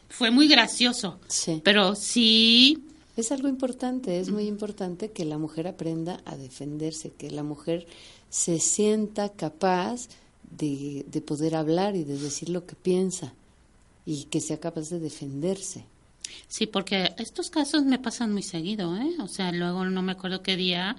fue 0.09 0.31
muy 0.31 0.47
gracioso. 0.47 1.19
Sí. 1.27 1.61
Pero 1.63 1.95
sí, 1.95 2.83
Es 3.15 3.31
algo 3.31 3.47
importante, 3.47 4.19
es 4.19 4.29
muy 4.29 4.47
importante 4.47 5.11
que 5.11 5.25
la 5.25 5.37
mujer 5.37 5.67
aprenda 5.67 6.21
a 6.25 6.37
defenderse, 6.37 7.11
que 7.11 7.31
la 7.31 7.43
mujer 7.43 7.87
se 8.29 8.59
sienta 8.59 9.29
capaz 9.29 10.07
de, 10.51 11.03
de 11.07 11.21
poder 11.21 11.55
hablar 11.55 11.95
y 11.95 12.03
de 12.03 12.17
decir 12.17 12.49
lo 12.49 12.65
que 12.65 12.75
piensa 12.75 13.33
y 14.05 14.25
que 14.25 14.39
sea 14.39 14.59
capaz 14.59 14.89
de 14.89 14.99
defenderse. 14.99 15.83
Sí, 16.47 16.67
porque 16.67 17.13
estos 17.17 17.49
casos 17.49 17.83
me 17.83 17.99
pasan 17.99 18.33
muy 18.33 18.43
seguido, 18.43 18.95
¿eh? 18.95 19.15
O 19.19 19.27
sea, 19.27 19.51
luego 19.51 19.85
no 19.85 20.01
me 20.01 20.13
acuerdo 20.13 20.43
qué 20.43 20.55
día 20.55 20.95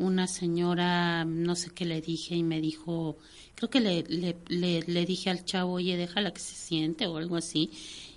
una 0.00 0.26
señora, 0.26 1.24
no 1.24 1.54
sé 1.54 1.70
qué 1.70 1.84
le 1.84 2.00
dije 2.00 2.34
y 2.34 2.42
me 2.42 2.60
dijo, 2.60 3.16
creo 3.54 3.70
que 3.70 3.80
le, 3.80 4.02
le, 4.08 4.36
le, 4.48 4.82
le 4.82 5.06
dije 5.06 5.30
al 5.30 5.44
chavo, 5.44 5.74
oye, 5.74 5.96
déjala 5.96 6.32
que 6.32 6.40
se 6.40 6.54
siente 6.54 7.06
o 7.06 7.16
algo 7.18 7.36
así. 7.36 7.70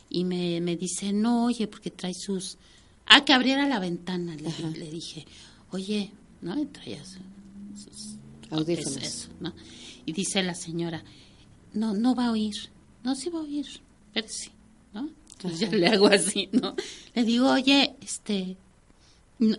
Y 0.09 0.23
me, 0.23 0.61
me 0.61 0.75
dice, 0.75 1.11
no, 1.13 1.45
oye, 1.45 1.67
porque 1.67 1.91
trae 1.91 2.13
sus... 2.13 2.57
Ah, 3.05 3.25
que 3.25 3.33
abriera 3.33 3.67
la 3.67 3.79
ventana, 3.79 4.35
le, 4.35 4.47
Ajá. 4.47 4.69
le 4.69 4.89
dije, 4.89 5.25
oye, 5.71 6.11
¿no? 6.41 6.59
Y 6.59 6.65
traía 6.65 7.03
su- 7.03 7.19
sus 7.83 8.15
Audífonos. 8.49 8.97
es 8.97 9.03
eso, 9.03 9.29
¿no? 9.39 9.53
Y 10.05 10.13
dice 10.13 10.41
la 10.43 10.53
señora, 10.55 11.03
no, 11.73 11.93
no 11.93 12.15
va 12.15 12.27
a 12.27 12.31
oír. 12.31 12.55
No, 13.03 13.15
sí 13.15 13.29
va 13.29 13.39
a 13.39 13.43
oír, 13.43 13.65
pero 14.13 14.27
sí, 14.29 14.51
¿no? 14.93 15.09
Entonces 15.33 15.59
yo 15.69 15.77
le 15.77 15.87
hago 15.87 16.07
así, 16.07 16.47
¿no? 16.53 16.75
Le 17.15 17.23
digo, 17.25 17.51
oye, 17.51 17.95
este, 18.01 18.55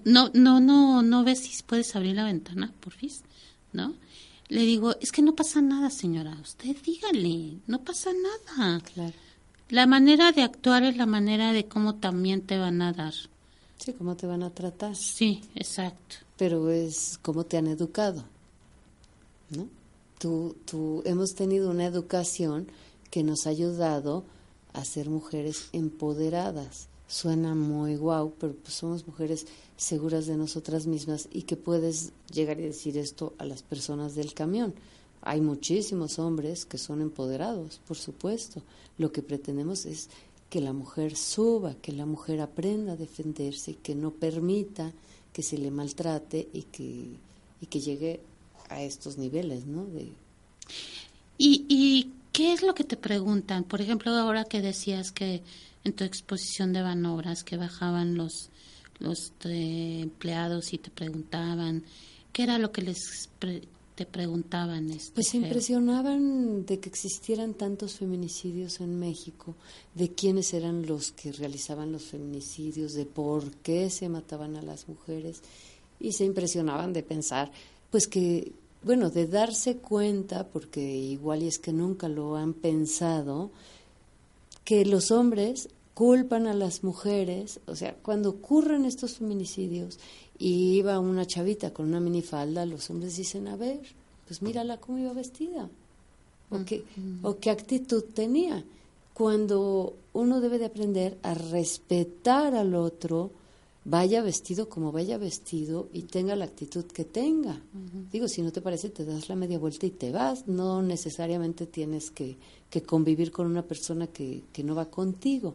no, 0.05 0.31
no, 0.35 0.61
no, 0.61 1.03
no 1.03 1.25
ves 1.25 1.41
si 1.41 1.63
puedes 1.63 1.95
abrir 1.97 2.17
la 2.17 2.25
ventana, 2.25 2.73
porfis, 2.81 3.23
¿no? 3.73 3.95
Le 4.49 4.63
digo, 4.63 4.95
es 5.01 5.11
que 5.11 5.23
no 5.23 5.35
pasa 5.35 5.61
nada, 5.63 5.91
señora. 5.91 6.37
Usted 6.43 6.77
dígale, 6.85 7.59
no 7.67 7.83
pasa 7.83 8.11
nada. 8.13 8.81
Claro. 8.81 9.15
La 9.71 9.87
manera 9.87 10.33
de 10.33 10.43
actuar 10.43 10.83
es 10.85 10.97
la 10.97 11.07
manera 11.07 11.53
de 11.53 11.67
cómo 11.67 11.95
también 11.97 12.43
te 12.43 12.59
van 12.59 12.83
a 12.83 12.93
dar. 12.93 13.15
Sí, 13.79 13.93
cómo 13.95 14.17
te 14.17 14.27
van 14.27 14.43
a 14.43 14.51
tratar, 14.51 14.95
Sí, 14.97 15.43
exacto. 15.55 16.17
pero 16.37 16.71
es 16.71 17.19
cómo 17.23 17.45
te 17.45 17.57
han 17.57 17.67
educado, 17.67 18.25
¿no? 19.51 19.69
Tú, 20.19 20.57
tú, 20.65 21.03
hemos 21.05 21.35
tenido 21.35 21.71
una 21.71 21.85
educación 21.87 22.69
que 23.11 23.23
nos 23.23 23.47
ha 23.47 23.51
ayudado 23.51 24.25
a 24.73 24.85
ser 24.85 25.11
mujeres 25.11 25.69
empoderadas. 25.73 26.89
Suena 27.09 27.55
muy 27.55 27.97
guau, 27.97 28.33
pero 28.39 28.55
pues 28.55 28.75
somos 28.75 29.07
mujeres 29.07 29.47
seguras 29.77 30.27
de 30.27 30.37
nosotras 30.37 30.87
mismas 30.87 31.29
y 31.33 31.43
que 31.43 31.57
puedes 31.57 32.13
llegar 32.33 32.61
y 32.61 32.65
decir 32.65 32.97
esto 32.99 33.35
a 33.39 33.45
las 33.45 33.63
personas 33.63 34.15
del 34.15 34.35
camión. 34.35 34.75
Hay 35.23 35.41
muchísimos 35.41 36.19
hombres 36.19 36.65
que 36.65 36.79
son 36.79 37.01
empoderados, 37.01 37.81
por 37.87 37.97
supuesto. 37.97 38.63
Lo 38.99 39.11
que 39.11 39.23
pretendemos 39.23 39.87
es 39.87 40.11
que 40.51 40.61
la 40.61 40.73
mujer 40.73 41.17
suba, 41.17 41.75
que 41.75 41.93
la 41.93 42.07
mujer 42.07 42.41
aprenda 42.41 42.93
a 42.93 42.97
defenderse, 42.97 43.75
que 43.77 43.95
no 43.95 44.11
permita 44.11 44.93
que 45.33 45.43
se 45.43 45.59
le 45.59 45.71
maltrate 45.71 46.49
y 46.53 46.63
que, 46.63 47.07
y 47.61 47.67
que 47.67 47.81
llegue 47.81 48.21
a 48.69 48.83
estos 48.83 49.19
niveles, 49.19 49.67
¿no? 49.67 49.85
De, 49.87 50.13
¿Y, 51.39 51.65
¿Y 51.69 52.13
qué 52.33 52.53
es 52.53 52.63
lo 52.63 52.75
que 52.75 52.85
te 52.85 52.97
preguntan? 52.97 53.65
Por 53.65 53.81
ejemplo, 53.81 54.13
ahora 54.13 54.45
que 54.45 54.61
decías 54.61 55.11
que 55.11 55.43
en 55.83 55.93
tu 55.93 56.05
exposición 56.05 56.73
de 56.73 56.83
Banobras 56.83 57.45
que 57.45 57.57
bajaban 57.57 58.17
los, 58.17 58.51
los 58.99 59.33
eh, 59.45 60.01
empleados 60.03 60.73
y 60.73 60.79
te 60.79 60.91
preguntaban, 60.91 61.83
¿qué 62.33 62.45
era 62.45 62.59
lo 62.59 62.73
que 62.73 62.83
les 62.83 63.29
pre- 63.39 63.63
te 63.95 64.07
preguntaban? 64.07 64.91
Este, 64.91 65.13
Pues 65.15 65.29
se 65.29 65.37
impresionaban 65.37 66.65
de 66.67 66.81
que 66.81 66.89
existieran 66.89 67.55
tantos 67.55 67.95
feminicidios 67.95 68.81
en 68.81 68.99
México, 68.99 69.55
de 69.95 70.11
quiénes 70.11 70.53
eran 70.55 70.87
los 70.87 71.13
que 71.13 71.33
realizaban 71.33 71.93
los 71.93 72.05
feminicidios, 72.05 72.95
de 72.95 73.07
por 73.07 73.51
qué 73.63 73.91
se 73.91 74.09
mataban 74.09 74.57
a 74.57 74.63
las 74.63 74.89
mujeres 74.89 75.43
y 76.01 76.13
se 76.13 76.25
impresionaban 76.25 76.93
de 76.93 77.03
pensar, 77.03 77.53
pues 77.91 78.09
que, 78.09 78.53
bueno, 78.83 79.11
de 79.11 79.27
darse 79.29 79.77
cuenta, 79.77 80.49
porque 80.49 80.81
igual 80.81 81.43
y 81.45 81.47
es 81.49 81.59
que 81.59 81.73
nunca 81.73 82.09
lo 82.09 82.37
han 82.37 82.53
pensado, 82.53 83.51
que 84.65 84.85
los 84.85 85.11
hombres 85.11 85.69
culpan 85.95 86.49
a 86.49 86.55
las 86.55 86.83
mujeres, 86.83 87.61
o 87.67 87.77
sea, 87.77 87.95
cuando 87.95 88.31
ocurren 88.31 88.85
estos 88.85 89.15
feminicidios 89.15 89.99
y 90.37 90.77
iba 90.77 90.99
una 90.99 91.25
chavita 91.27 91.73
con 91.73 91.87
una 91.87 92.01
minifalda, 92.01 92.67
los 92.67 92.91
hombres 92.91 93.17
dicen, 93.17 93.47
a 93.47 93.57
ver, 93.57 93.81
pues 94.27 94.43
mírala 94.43 94.79
cómo 94.79 94.99
iba 94.99 95.13
vestida, 95.13 95.71
o 96.51 96.65
qué, 96.65 96.85
o 97.23 97.39
qué 97.39 97.51
actitud 97.51 98.03
tenía. 98.13 98.65
Cuando 99.15 99.95
uno 100.13 100.41
debe 100.41 100.59
de 100.59 100.65
aprender 100.65 101.17
a 101.23 101.35
respetar 101.35 102.57
al 102.57 102.75
otro, 102.75 103.31
vaya 103.85 104.23
vestido 104.23 104.69
como 104.69 104.93
vaya 104.93 105.19
vestido 105.19 105.89
y 105.93 106.03
tenga 106.03 106.37
la 106.37 106.47
actitud 106.47 106.85
que 106.87 107.05
tenga. 107.05 107.61
Digo, 108.11 108.29
si 108.29 108.43
no 108.43 108.51
te 108.51 108.63
parece, 108.63 108.89
te 108.89 109.05
das 109.05 109.29
la 109.29 109.37
media 109.37 109.59
vuelta 109.59 109.87
y 109.87 109.91
te 109.91 110.11
vas. 110.11 110.49
No 110.49 110.83
necesariamente 110.83 111.67
tienes 111.67 112.11
que, 112.11 112.37
que 112.71 112.83
convivir 112.83 113.31
con 113.31 113.47
una 113.47 113.63
persona 113.63 114.07
que, 114.07 114.43
que 114.53 114.65
no 114.65 114.75
va 114.75 114.87
contigo. 114.87 115.55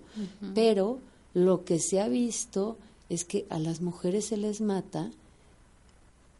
Pero 0.54 1.00
lo 1.34 1.66
que 1.66 1.80
se 1.80 2.00
ha 2.00 2.08
visto 2.08 2.78
es 3.10 3.26
que 3.26 3.46
a 3.50 3.60
las 3.60 3.82
mujeres 3.82 4.26
se 4.26 4.38
les 4.38 4.62
mata 4.62 5.12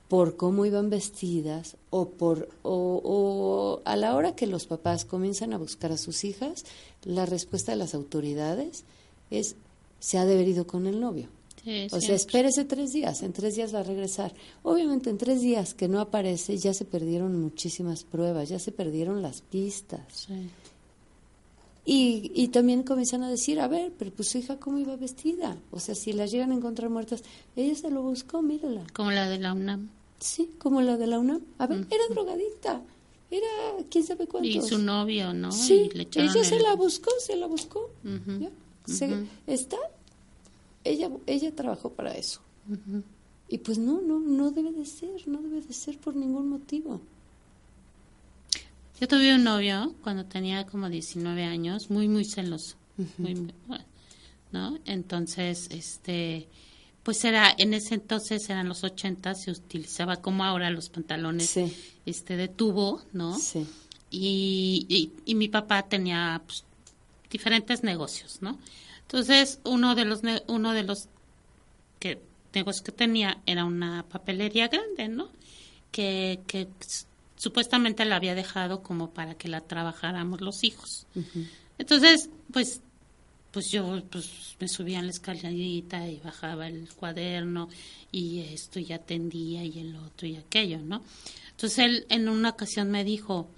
por 0.08 0.38
cómo 0.38 0.66
iban 0.66 0.90
vestidas 0.90 1.78
o 1.92 2.10
por 2.10 2.50
o, 2.64 3.02
o 3.04 3.82
a 3.86 3.96
la 3.96 4.16
hora 4.16 4.36
que 4.36 4.48
los 4.48 4.66
papás 4.66 5.06
comienzan 5.06 5.54
a 5.54 5.60
buscar 5.60 5.92
a 5.92 5.98
sus 5.98 6.24
hijas, 6.24 6.66
la 7.04 7.28
respuesta 7.28 7.72
de 7.72 7.78
las 7.78 7.94
autoridades 7.94 8.86
es 9.30 9.56
se 10.00 10.18
ha 10.18 10.26
de 10.26 10.34
haber 10.34 10.48
ido 10.48 10.66
con 10.66 10.88
el 10.88 11.00
novio. 11.00 11.30
Sí, 11.64 11.88
O 11.92 12.00
sea, 12.00 12.16
espérese 12.16 12.64
tres 12.66 12.92
días, 12.94 13.22
en 13.22 13.34
tres 13.34 13.56
días 13.56 13.74
va 13.76 13.80
a 13.82 13.84
regresar. 13.84 14.34
Obviamente, 14.64 15.10
en 15.10 15.18
tres 15.18 15.42
días 15.42 15.74
que 15.74 15.88
no 15.88 16.00
aparece, 16.00 16.58
ya 16.58 16.74
se 16.74 16.86
perdieron 16.86 17.40
muchísimas 17.42 18.04
pruebas, 18.04 18.50
ya 18.50 18.60
se 18.60 18.72
perdieron 18.72 19.22
las 19.22 19.42
pistas. 19.42 20.02
Sí. 20.14 20.50
Y, 21.86 22.32
y 22.36 22.50
también 22.50 22.84
comienzan 22.84 23.24
a 23.24 23.30
decir, 23.30 23.60
a 23.60 23.68
ver, 23.68 23.92
pero 23.98 24.12
pues 24.12 24.30
su 24.30 24.38
hija, 24.38 24.58
¿cómo 24.60 24.78
iba 24.78 24.96
vestida? 24.96 25.58
O 25.72 25.80
sea, 25.80 25.96
si 25.96 26.14
las 26.14 26.32
llegan 26.32 26.52
a 26.52 26.56
encontrar 26.56 26.90
muertas, 26.90 27.24
ella 27.56 27.74
se 27.76 27.90
lo 27.90 28.04
buscó, 28.04 28.42
mírala. 28.42 28.86
Como 28.94 29.12
la 29.12 29.28
de 29.28 29.40
la 29.40 29.54
UNAM. 29.54 29.90
Sí, 30.20 30.52
como 30.60 30.82
la 30.82 30.98
de 30.98 31.08
la 31.08 31.18
UNAM. 31.20 31.42
A 31.58 31.66
ver, 31.66 31.88
era 31.90 32.04
drogadicta, 32.12 32.82
era 33.32 33.48
quién 33.90 34.04
sabe 34.06 34.28
cuántos. 34.28 34.54
Y 34.54 34.62
su 34.62 34.78
novio, 34.78 35.34
¿no? 35.34 35.52
Sí, 35.52 35.90
Y 35.92 35.98
le 35.98 36.08
ella 36.16 36.44
se 36.44 36.60
la 36.60 36.76
buscó, 36.76 37.10
se 37.20 37.36
la 37.36 37.48
buscó. 37.48 37.90
Ujú, 38.04 38.40
¿ya? 38.40 38.50
Se- 38.86 39.26
está, 39.48 39.78
ella, 40.84 41.10
ella 41.26 41.54
trabajó 41.56 41.92
para 41.94 42.16
eso. 42.16 42.42
Y 43.48 43.58
pues 43.60 43.78
no, 43.78 44.00
no, 44.02 44.20
no 44.20 44.52
debe 44.52 44.72
de 44.72 44.86
ser, 44.86 45.28
no 45.28 45.42
debe 45.42 45.62
de 45.62 45.74
ser 45.74 45.98
por 45.98 46.16
ningún 46.16 46.50
motivo. 46.50 47.02
Yo 49.00 49.08
tuve 49.08 49.34
un 49.34 49.44
novio 49.44 49.96
cuando 50.04 50.26
tenía 50.26 50.66
como 50.66 50.90
19 50.90 51.44
años, 51.46 51.90
muy, 51.90 52.08
muy 52.08 52.26
celoso. 52.26 52.76
muy, 53.18 53.34
muy, 53.36 53.54
bueno, 53.68 53.86
¿no? 54.52 54.78
Entonces, 54.86 55.68
este, 55.72 56.48
pues 57.04 57.24
era, 57.24 57.54
en 57.58 57.74
ese 57.74 57.96
entonces 57.96 58.50
eran 58.50 58.68
los 58.68 58.84
80, 58.84 59.34
se 59.36 59.52
utilizaba 59.52 60.18
como 60.18 60.44
ahora 60.44 60.70
los 60.70 60.90
pantalones 60.90 61.50
Sí. 61.50 61.74
este 62.06 62.36
de 62.36 62.50
tubo, 62.50 63.02
¿no? 63.14 63.38
Sí, 63.40 63.66
y, 64.12 64.86
y, 64.90 65.14
y 65.32 65.36
mi 65.36 65.48
papá 65.48 65.84
tenía 65.84 66.42
pues, 66.46 66.66
diferentes 67.32 67.84
negocios, 67.84 68.40
¿no? 68.42 68.58
Entonces, 69.12 69.60
uno 69.64 69.96
de 69.96 70.06
los 70.06 70.22
uno 70.46 70.74
de 70.74 70.84
los 70.84 71.08
que 72.00 72.22
negocios 72.54 72.84
que 72.84 72.92
tenía 72.92 73.42
era 73.48 73.66
una 73.66 74.06
papelería 74.08 74.68
grande, 74.68 75.08
¿no? 75.08 75.30
Que, 75.92 76.42
que 76.46 76.68
supuestamente 77.36 78.06
la 78.06 78.18
había 78.18 78.36
dejado 78.36 78.84
como 78.84 79.10
para 79.10 79.34
que 79.34 79.48
la 79.48 79.62
trabajáramos 79.62 80.42
los 80.42 80.64
hijos. 80.64 81.08
Entonces, 81.80 82.30
pues 82.54 82.82
pues 83.52 83.72
yo 83.72 84.04
pues 84.12 84.56
me 84.60 84.68
subía 84.68 85.00
en 85.00 85.06
la 85.06 85.12
escalerita 85.12 86.08
y 86.08 86.20
bajaba 86.20 86.68
el 86.68 86.88
cuaderno 86.90 87.68
y 88.12 88.42
esto 88.42 88.80
y 88.80 88.94
atendía 88.94 89.64
y 89.64 89.80
el 89.80 89.96
otro 89.96 90.28
y 90.28 90.36
aquello, 90.36 90.78
¿no? 90.78 91.02
Entonces 91.50 91.80
él 91.80 92.06
en 92.10 92.30
una 92.30 92.50
ocasión 92.50 92.92
me 92.92 93.04
dijo, 93.04 93.50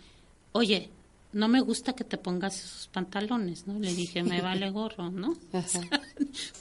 oye, 0.53 0.89
no 1.33 1.47
me 1.47 1.61
gusta 1.61 1.93
que 1.93 2.03
te 2.03 2.17
pongas 2.17 2.57
esos 2.63 2.87
pantalones, 2.87 3.67
¿no? 3.67 3.79
Le 3.79 3.93
dije, 3.93 4.23
me 4.23 4.41
vale 4.41 4.69
gorro, 4.69 5.09
¿no? 5.11 5.35
Ajá. 5.53 5.81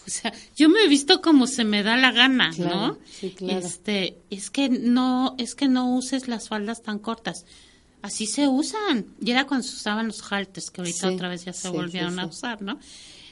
O 0.07 0.11
sea, 0.11 0.33
yo 0.57 0.69
me 0.69 0.83
he 0.83 0.89
visto 0.89 1.21
como 1.23 1.47
se 1.47 1.63
me 1.65 1.83
da 1.85 1.97
la 1.97 2.11
gana, 2.11 2.51
Claro, 2.51 2.75
¿no? 2.89 2.99
sí, 3.09 3.31
claro. 3.31 3.65
Este, 3.65 4.19
es 4.29 4.51
que 4.51 4.69
no, 4.69 5.37
es 5.39 5.55
que 5.55 5.69
no 5.69 5.95
uses 5.95 6.27
las 6.27 6.49
faldas 6.49 6.83
tan 6.83 6.99
cortas. 6.99 7.45
Así 8.03 8.27
se 8.27 8.49
usan. 8.49 9.07
Y 9.21 9.31
era 9.31 9.47
cuando 9.47 9.65
se 9.67 9.77
usaban 9.77 10.09
los 10.09 10.21
halters, 10.33 10.71
que 10.71 10.81
ahorita 10.81 11.09
Sí, 11.09 11.15
otra 11.15 11.29
vez 11.29 11.45
ya 11.45 11.53
se 11.53 11.69
sí, 11.69 11.75
volvieron 11.75 12.19
a 12.19 12.27
usar, 12.27 12.63
¿no? 12.63 12.81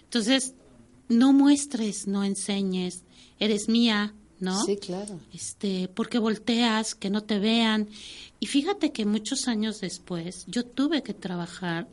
Entonces, 0.04 0.54
no 1.08 1.32
muestres, 1.32 2.06
no 2.06 2.22
enseñes, 2.22 3.02
eres 3.40 3.68
mía, 3.68 4.14
¿no? 4.40 4.62
Sí, 4.64 4.76
claro. 4.76 5.18
este, 5.32 5.88
porque 5.88 6.18
volteas, 6.18 6.94
que 6.94 7.10
no 7.10 7.22
te 7.22 7.38
vean. 7.38 7.88
Y 8.40 8.46
fíjate 8.46 8.92
que 8.92 9.04
muchos 9.04 9.48
años 9.48 9.80
después 9.80 10.44
yo 10.46 10.64
tuve 10.64 11.02
que 11.02 11.14
trabajar 11.14 11.88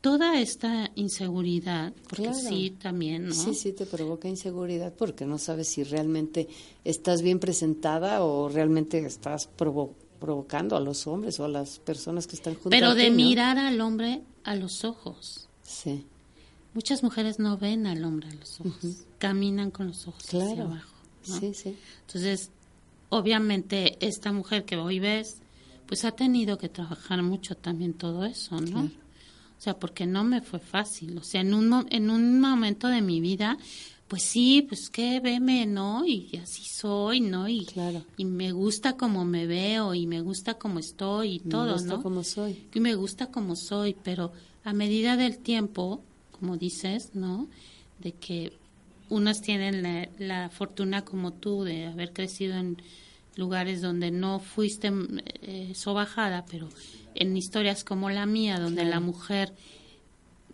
toda 0.00 0.40
esta 0.40 0.90
inseguridad, 0.96 1.92
porque 2.08 2.24
Claro. 2.24 2.38
sí 2.48 2.70
también, 2.80 3.26
¿no? 3.28 3.34
Sí, 3.34 3.54
sí, 3.54 3.72
te 3.72 3.86
provoca 3.86 4.28
inseguridad 4.28 4.92
porque 4.92 5.26
no 5.26 5.38
sabes 5.38 5.68
si 5.68 5.84
realmente 5.84 6.48
estás 6.84 7.22
bien 7.22 7.38
presentada 7.38 8.24
o 8.24 8.48
realmente 8.48 8.98
estás 9.06 9.48
provo- 9.56 9.94
provocando 10.18 10.76
a 10.76 10.80
los 10.80 11.06
hombres 11.06 11.38
o 11.40 11.44
a 11.44 11.48
las 11.48 11.78
personas 11.78 12.26
que 12.26 12.34
están 12.36 12.54
junto 12.54 12.70
Pero 12.70 12.88
a 12.90 12.94
de 12.96 13.10
mirar 13.10 13.58
al 13.58 13.80
hombre 13.80 14.22
a 14.44 14.54
los 14.56 14.84
ojos. 14.84 15.48
Sí, 15.62 16.04
Muchas 16.74 17.02
mujeres 17.02 17.38
no 17.38 17.58
ven 17.58 17.86
al 17.86 18.02
hombre 18.02 18.28
a 18.30 18.34
los 18.34 18.58
ojos, 18.60 19.04
caminan 19.18 19.70
con 19.70 19.88
los 19.88 20.08
ojos 20.08 20.24
hacia 20.24 20.40
claro. 20.54 20.62
abajo. 20.70 20.91
¿No? 21.28 21.38
Sí, 21.40 21.54
sí. 21.54 21.76
Entonces, 22.06 22.50
obviamente, 23.08 23.96
esta 24.06 24.32
mujer 24.32 24.64
que 24.64 24.76
hoy 24.76 24.98
ves, 24.98 25.38
pues 25.86 26.04
ha 26.04 26.12
tenido 26.12 26.58
que 26.58 26.68
trabajar 26.68 27.22
mucho 27.22 27.54
también 27.56 27.94
todo 27.94 28.24
eso, 28.24 28.60
¿no? 28.60 28.70
Claro. 28.70 28.90
O 29.58 29.60
sea, 29.62 29.78
porque 29.78 30.06
no 30.06 30.24
me 30.24 30.40
fue 30.40 30.58
fácil. 30.58 31.16
O 31.18 31.22
sea, 31.22 31.40
en 31.42 31.54
un, 31.54 31.86
en 31.90 32.10
un 32.10 32.40
momento 32.40 32.88
de 32.88 33.00
mi 33.00 33.20
vida, 33.20 33.56
pues 34.08 34.22
sí, 34.22 34.62
pues 34.68 34.90
que 34.90 35.20
veme, 35.20 35.66
¿no? 35.66 36.04
Y 36.04 36.36
así 36.42 36.64
soy, 36.64 37.20
¿no? 37.20 37.48
Y, 37.48 37.64
Claro. 37.66 38.04
y 38.16 38.24
me 38.24 38.50
gusta 38.52 38.96
como 38.96 39.24
me 39.24 39.46
veo 39.46 39.94
y 39.94 40.06
me 40.06 40.20
gusta 40.20 40.54
como 40.54 40.78
estoy 40.80 41.34
y 41.34 41.38
todo, 41.38 41.66
Me 41.66 41.72
gusta 41.74 41.94
¿no? 41.96 42.02
como 42.02 42.24
soy. 42.24 42.66
y 42.74 42.80
me 42.80 42.94
gusta 42.94 43.28
como 43.28 43.54
soy, 43.54 43.94
pero 44.02 44.32
a 44.64 44.72
medida 44.72 45.16
del 45.16 45.38
tiempo, 45.38 46.02
como 46.32 46.56
dices, 46.56 47.10
¿no? 47.14 47.48
De 48.00 48.12
que 48.12 48.52
unas 49.12 49.42
tienen 49.42 49.82
la, 49.82 50.08
la 50.18 50.48
fortuna 50.48 51.04
como 51.04 51.32
tú 51.32 51.64
de 51.64 51.86
haber 51.86 52.12
crecido 52.12 52.56
en 52.56 52.80
lugares 53.36 53.80
donde 53.82 54.10
no 54.10 54.40
fuiste 54.40 54.90
eh, 55.42 55.72
sobajada, 55.74 56.44
pero 56.50 56.68
en 57.14 57.36
historias 57.36 57.84
como 57.84 58.08
la 58.10 58.24
mía, 58.26 58.58
donde 58.58 58.84
la 58.84 59.00
mujer 59.00 59.52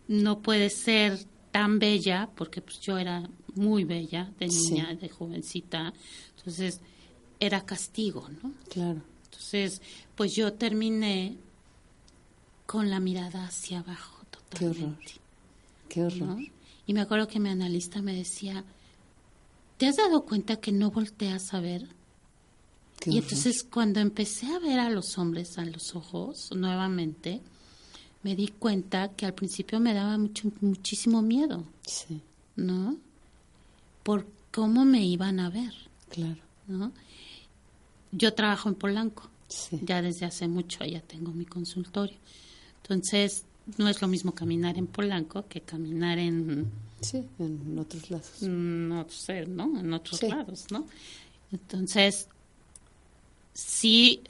no 0.08 0.40
puede 0.40 0.70
ser 0.70 1.18
tan 1.52 1.78
bella, 1.78 2.28
porque 2.34 2.60
pues 2.60 2.80
yo 2.80 2.98
era 2.98 3.28
muy 3.54 3.84
bella 3.84 4.30
de 4.38 4.50
Sí. 4.50 4.70
niña, 4.72 4.94
de 4.94 5.08
jovencita, 5.08 5.92
entonces 6.36 6.80
era 7.40 7.64
castigo, 7.64 8.28
¿no? 8.42 8.52
Claro. 8.70 9.02
Entonces, 9.24 9.80
pues 10.16 10.34
yo 10.34 10.52
terminé 10.54 11.36
con 12.66 12.90
la 12.90 13.00
mirada 13.00 13.44
hacia 13.46 13.80
abajo 13.80 14.18
Qué 14.50 14.66
horror. 14.66 14.76
totalmente. 14.76 15.12
Qué 15.88 16.02
horror. 16.02 16.22
¿no? 16.22 16.38
Y 16.88 16.94
me 16.94 17.02
acuerdo 17.02 17.28
que 17.28 17.38
mi 17.38 17.50
analista 17.50 18.00
me 18.00 18.14
decía, 18.14 18.64
¿te 19.76 19.86
has 19.86 19.96
dado 19.98 20.24
cuenta 20.24 20.56
que 20.56 20.72
no 20.72 20.90
volteas 20.90 21.52
a 21.52 21.60
ver? 21.60 21.86
Y 23.04 23.18
entonces 23.18 23.62
cuando 23.62 24.00
empecé 24.00 24.46
a 24.46 24.58
ver 24.58 24.80
a 24.80 24.88
los 24.88 25.18
hombres 25.18 25.58
a 25.58 25.66
los 25.66 25.94
ojos 25.94 26.48
nuevamente, 26.56 27.42
me 28.22 28.34
di 28.34 28.48
cuenta 28.48 29.10
que 29.10 29.26
al 29.26 29.34
principio 29.34 29.80
me 29.80 29.92
daba 29.92 30.16
mucho, 30.16 30.50
muchísimo 30.62 31.20
miedo, 31.20 31.62
Sí, 31.86 32.22
¿no? 32.56 32.96
Por 34.02 34.26
cómo 34.50 34.86
me 34.86 35.04
iban 35.04 35.40
a 35.40 35.50
ver, 35.50 35.74
claro. 36.08 36.40
¿no? 36.66 36.90
Yo 38.12 38.32
trabajo 38.32 38.70
en 38.70 38.74
Polanco. 38.76 39.28
Sí. 39.48 39.78
ya 39.82 40.02
desde 40.02 40.26
hace 40.26 40.46
mucho 40.48 40.84
allá 40.84 41.00
tengo 41.00 41.32
mi 41.32 41.44
consultorio. 41.46 42.16
Entonces, 42.82 43.44
no 43.76 43.88
es 43.88 44.00
lo 44.00 44.08
mismo 44.08 44.32
caminar 44.32 44.78
en 44.78 44.86
Polanco 44.86 45.46
que 45.48 45.60
caminar 45.60 46.18
en, 46.18 46.70
Sí, 47.00 47.24
en 47.38 47.78
otros 47.78 48.10
lados. 48.10 48.32
mm, 48.42 48.88
no 48.88 49.06
sé, 49.08 49.46
¿no? 49.46 49.78
En 49.78 49.92
otros 49.92 50.18
Sí. 50.20 50.28
lados, 50.28 50.66
¿no? 50.70 50.86
Entonces, 51.52 52.28
sí, 53.54 54.22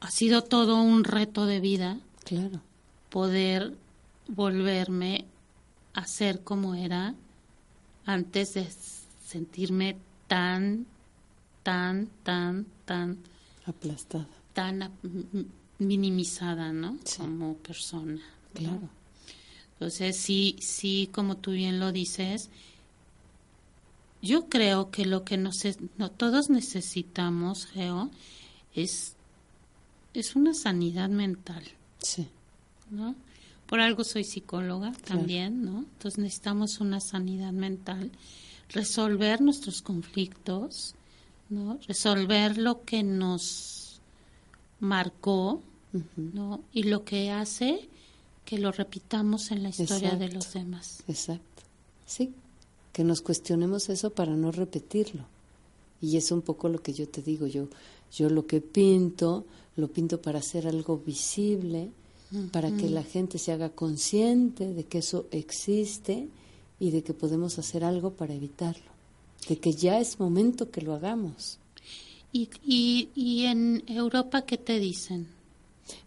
ha 0.00 0.10
sido 0.10 0.42
todo 0.42 0.80
un 0.82 1.04
reto 1.04 1.46
de 1.46 1.60
vida 1.60 1.98
Claro. 2.24 2.60
poder 3.10 3.74
volverme 4.28 5.24
a 5.94 6.06
ser 6.06 6.40
como 6.42 6.74
era 6.74 7.14
antes 8.06 8.54
de 8.54 8.66
sentirme 9.26 9.96
tan, 10.28 10.86
tan, 11.62 12.08
tan, 12.22 12.66
tan 12.84 13.18
Aplastada. 13.66 14.26
tan 14.54 14.82
a- 14.84 14.90
m- 15.02 15.44
minimizada, 15.78 16.72
¿no? 16.72 16.98
Sí. 17.04 17.18
Como 17.18 17.54
persona. 17.56 18.20
Claro. 18.54 18.88
Entonces, 19.74 20.16
sí, 20.16 20.56
sí, 20.60 21.08
como 21.12 21.36
tú 21.36 21.52
bien 21.52 21.80
lo 21.80 21.90
dices, 21.92 22.50
yo 24.22 24.48
creo 24.48 24.90
que 24.90 25.06
lo 25.06 25.24
que 25.24 25.36
nos 25.38 25.64
es- 25.64 25.78
no, 25.96 26.10
todos 26.10 26.50
necesitamos, 26.50 27.66
Geo, 27.66 28.10
es, 28.74 29.14
es 30.14 30.36
una 30.36 30.54
sanidad 30.54 31.08
mental, 31.08 31.62
Sí, 32.02 32.26
¿no? 32.90 33.14
Por 33.66 33.80
algo 33.80 34.04
soy 34.04 34.24
psicóloga 34.24 34.92
también, 35.06 35.64
¿no? 35.64 35.78
Entonces 35.80 36.18
necesitamos 36.18 36.80
una 36.80 36.98
sanidad 37.00 37.52
mental, 37.52 38.10
resolver 38.70 39.40
nuestros 39.40 39.80
conflictos, 39.82 40.94
¿no? 41.50 41.78
Resolver 41.86 42.58
lo 42.58 42.84
que 42.84 43.02
nos 43.02 44.00
marcó, 44.80 45.62
¿no? 46.16 46.62
Y 46.72 46.84
lo 46.84 47.04
que 47.04 47.30
hace 47.30 47.88
que 48.50 48.58
lo 48.58 48.72
repitamos 48.72 49.52
en 49.52 49.62
la 49.62 49.68
historia 49.68 50.16
de 50.16 50.28
los 50.28 50.52
demás. 50.52 51.04
exacto. 51.06 51.62
Sí, 52.04 52.32
que 52.92 53.04
nos 53.04 53.22
cuestionemos 53.22 53.88
eso 53.88 54.10
para 54.10 54.34
no 54.34 54.50
repetirlo. 54.50 55.22
Y 56.02 56.16
es 56.16 56.32
un 56.32 56.42
poco 56.42 56.68
lo 56.68 56.82
que 56.82 56.92
yo 56.92 57.08
te 57.08 57.22
digo, 57.22 57.46
yo, 57.46 57.68
yo 58.12 58.28
lo 58.28 58.48
que 58.48 58.60
pinto, 58.60 59.46
lo 59.76 59.86
pinto 59.86 60.20
para 60.20 60.40
hacer 60.40 60.66
algo 60.66 60.98
visible, 60.98 61.92
para 62.50 62.76
que 62.76 62.90
la 62.90 63.04
gente 63.04 63.38
se 63.38 63.52
haga 63.52 63.68
consciente 63.68 64.74
de 64.74 64.82
que 64.82 64.98
eso 64.98 65.26
existe 65.30 66.26
y 66.80 66.90
de 66.90 67.04
que 67.04 67.14
podemos 67.14 67.56
hacer 67.60 67.84
algo 67.84 68.14
para 68.14 68.34
evitarlo, 68.34 68.90
de 69.48 69.58
que 69.58 69.74
ya 69.74 70.00
es 70.00 70.18
momento 70.18 70.72
que 70.72 70.82
lo 70.82 70.94
hagamos. 70.94 71.58
¿Y, 72.32 72.48
y, 72.64 73.10
y 73.14 73.44
en 73.44 73.84
Europa 73.86 74.42
qué 74.42 74.58
te 74.58 74.80
dicen? 74.80 75.28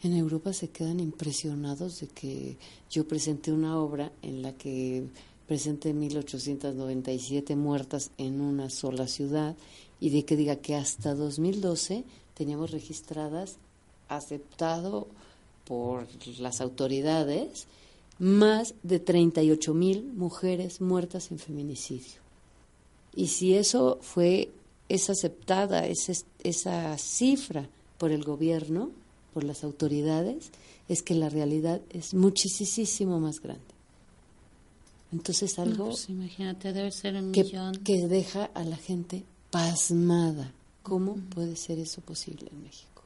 En 0.04 0.16
Europa 0.16 0.54
se 0.54 0.70
quedan 0.70 1.00
impresionados 1.00 2.00
de 2.00 2.08
que 2.08 2.58
yo 2.90 3.08
presenté 3.08 3.52
una 3.52 3.80
obra 3.80 4.12
en 4.22 4.42
la 4.42 4.54
que 4.54 5.04
presenté 5.48 5.94
1897 5.94 7.56
muertas 7.56 8.12
en 8.18 8.42
una 8.42 8.70
sola 8.70 9.08
ciudad 9.08 9.56
y 10.00 10.10
de 10.10 10.26
que 10.26 10.36
diga 10.36 10.58
que 10.58 10.76
hasta 10.76 11.16
2012 11.16 12.04
teníamos 12.34 12.72
registradas, 12.72 13.58
aceptado 14.10 15.08
por 15.66 16.08
las 16.40 16.62
autoridades, 16.62 17.68
más 18.20 18.76
de 18.84 19.00
38 19.00 19.74
mil 19.74 20.04
mujeres 20.14 20.82
muertas 20.82 21.32
en 21.32 21.40
feminicidio. 21.40 22.22
Y 23.16 23.28
si 23.28 23.56
eso 23.56 24.00
fue, 24.02 24.50
es 24.90 25.10
aceptada, 25.10 25.88
esa, 25.88 26.14
esa 26.44 26.98
cifra 26.98 27.70
por 27.98 28.12
el 28.12 28.24
gobierno, 28.24 28.92
por 29.34 29.44
las 29.44 29.64
autoridades, 29.64 30.52
es 30.88 31.02
que 31.02 31.16
la 31.16 31.30
realidad 31.30 31.82
es 31.90 32.14
muchísimo 32.14 33.20
más 33.20 33.40
grande. 33.42 33.64
Entonces 35.12 35.60
algo 35.60 35.88
pues 35.88 36.10
imagínate, 36.10 36.74
debe 36.74 36.92
ser 36.92 37.16
un 37.16 37.32
que, 37.32 37.44
millón. 37.44 37.76
que 37.84 38.08
deja 38.08 38.46
a 38.46 38.64
la 38.64 38.78
gente 38.78 39.24
pasmada. 39.52 40.52
¿Cómo 40.82 41.16
puede 41.16 41.56
ser 41.56 41.80
eso 41.80 42.02
posible 42.02 42.50
en 42.52 42.64
México? 42.64 43.04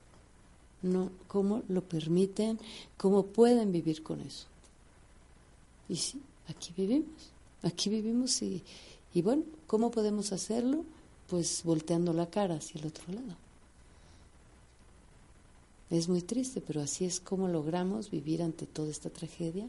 No, 0.82 1.12
¿Cómo 1.28 1.64
lo 1.68 1.82
permiten? 1.84 2.60
¿Cómo 2.98 3.26
pueden 3.26 3.72
vivir 3.72 4.04
con 4.04 4.22
eso? 4.22 4.48
Y 5.90 5.96
sí, 5.98 6.22
aquí 6.48 6.74
vivimos, 6.76 7.32
aquí 7.62 7.90
vivimos 7.90 8.42
y, 8.42 8.64
y 9.14 9.22
bueno, 9.22 9.44
¿cómo 9.68 9.92
podemos 9.92 10.32
hacerlo? 10.32 10.86
Pues 11.28 11.62
volteando 11.64 12.14
la 12.14 12.30
cara 12.30 12.56
hacia 12.56 12.80
el 12.80 12.88
otro 12.88 13.14
lado. 13.14 13.36
Es 15.90 16.10
muy 16.10 16.22
triste, 16.22 16.62
pero 16.62 16.82
así 16.82 17.06
es 17.06 17.20
como 17.20 17.48
logramos 17.48 18.10
vivir 18.12 18.42
ante 18.42 18.66
toda 18.66 18.90
esta 18.90 19.10
tragedia 19.10 19.68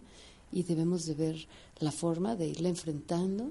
y 0.53 0.62
debemos 0.64 1.05
de 1.07 1.14
ver 1.14 1.47
la 1.79 1.93
forma 1.93 2.35
de 2.35 2.49
irla 2.49 2.69
enfrentando 2.69 3.51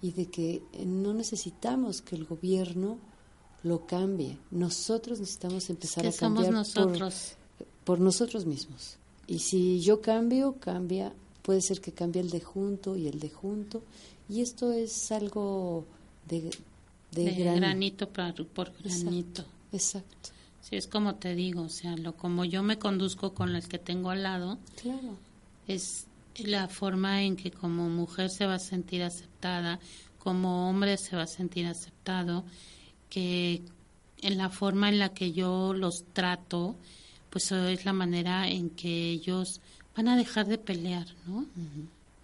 y 0.00 0.12
de 0.12 0.26
que 0.26 0.62
eh, 0.72 0.86
no 0.86 1.12
necesitamos 1.12 2.00
que 2.00 2.16
el 2.16 2.24
gobierno 2.24 2.98
lo 3.62 3.84
cambie. 3.86 4.38
Nosotros 4.50 5.18
necesitamos 5.20 5.68
empezar 5.68 6.06
a 6.06 6.12
cambiar 6.12 6.52
nosotros. 6.52 7.36
Por, 7.58 7.66
por 7.84 8.00
nosotros 8.00 8.46
mismos. 8.46 8.96
Y 9.26 9.40
si 9.40 9.80
yo 9.80 10.00
cambio, 10.00 10.54
cambia, 10.60 11.12
puede 11.42 11.60
ser 11.60 11.80
que 11.80 11.92
cambie 11.92 12.22
el 12.22 12.30
de 12.30 12.40
junto 12.40 12.96
y 12.96 13.08
el 13.08 13.18
de 13.20 13.28
junto. 13.30 13.82
Y 14.28 14.40
esto 14.40 14.72
es 14.72 15.10
algo 15.12 15.84
de, 16.28 16.50
de, 17.12 17.24
de 17.24 17.32
gran- 17.34 17.56
granito 17.56 18.08
por, 18.08 18.46
por 18.46 18.72
granito. 18.82 19.44
Exacto, 19.72 20.30
Sí, 20.60 20.76
es 20.76 20.86
como 20.86 21.14
te 21.14 21.34
digo, 21.34 21.62
o 21.62 21.68
sea, 21.68 21.96
lo 21.96 22.14
como 22.16 22.44
yo 22.44 22.62
me 22.62 22.78
conduzco 22.78 23.32
con 23.32 23.54
el 23.54 23.66
que 23.68 23.78
tengo 23.78 24.10
al 24.10 24.22
lado, 24.22 24.58
claro. 24.80 25.16
es 25.66 26.06
la 26.36 26.68
forma 26.68 27.22
en 27.22 27.36
que 27.36 27.50
como 27.50 27.88
mujer 27.88 28.30
se 28.30 28.46
va 28.46 28.54
a 28.54 28.58
sentir 28.58 29.02
aceptada, 29.02 29.80
como 30.18 30.68
hombre 30.68 30.96
se 30.96 31.16
va 31.16 31.22
a 31.22 31.26
sentir 31.26 31.66
aceptado, 31.66 32.44
que 33.08 33.62
en 34.20 34.38
la 34.38 34.50
forma 34.50 34.88
en 34.88 34.98
la 34.98 35.10
que 35.10 35.32
yo 35.32 35.72
los 35.72 36.04
trato, 36.12 36.76
pues 37.30 37.46
eso 37.46 37.66
es 37.68 37.84
la 37.84 37.92
manera 37.92 38.48
en 38.48 38.70
que 38.70 39.10
ellos 39.10 39.60
van 39.96 40.08
a 40.08 40.16
dejar 40.16 40.46
de 40.46 40.58
pelear, 40.58 41.06
¿no? 41.26 41.46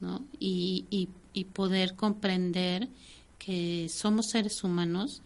¿No? 0.01 0.24
Y, 0.39 0.85
y, 0.91 1.09
y 1.32 1.45
poder 1.45 1.95
comprender 1.95 2.89
que 3.39 3.89
somos 3.89 4.26
seres 4.30 4.62
humanos, 4.64 5.22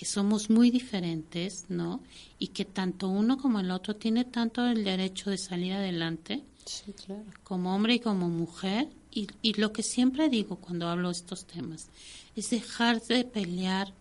que 0.00 0.06
somos 0.06 0.48
muy 0.48 0.70
diferentes, 0.70 1.66
¿no? 1.68 2.00
Y 2.38 2.48
que 2.48 2.64
tanto 2.64 3.10
uno 3.10 3.36
como 3.36 3.60
el 3.60 3.70
otro 3.70 3.96
tiene 3.96 4.24
tanto 4.24 4.66
el 4.66 4.82
derecho 4.82 5.28
de 5.28 5.36
salir 5.36 5.74
adelante, 5.74 6.42
Sí, 6.64 6.94
claro. 7.04 7.22
como 7.44 7.74
hombre 7.74 7.96
y 7.96 8.00
como 8.00 8.30
mujer. 8.30 8.88
Y, 9.12 9.26
y 9.42 9.52
lo 9.60 9.74
que 9.74 9.82
siempre 9.82 10.30
digo 10.30 10.56
cuando 10.56 10.88
hablo 10.88 11.08
de 11.08 11.16
estos 11.16 11.44
temas 11.44 11.88
es 12.34 12.48
dejar 12.48 13.02
de 13.02 13.24
pelear 13.24 13.92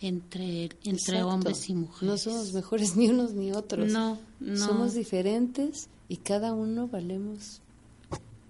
entre, 0.00 0.66
entre 0.84 0.90
Exacto. 0.92 1.28
hombres 1.28 1.68
y 1.68 1.74
mujeres. 1.74 2.08
No 2.08 2.18
somos 2.18 2.52
mejores 2.52 2.94
ni 2.96 3.08
unos 3.08 3.32
ni 3.32 3.50
otros. 3.50 3.90
No, 3.90 4.16
no. 4.38 4.56
Somos 4.64 4.94
diferentes 4.94 5.88
y 6.08 6.18
cada 6.18 6.52
uno 6.52 6.86
valemos 6.86 7.62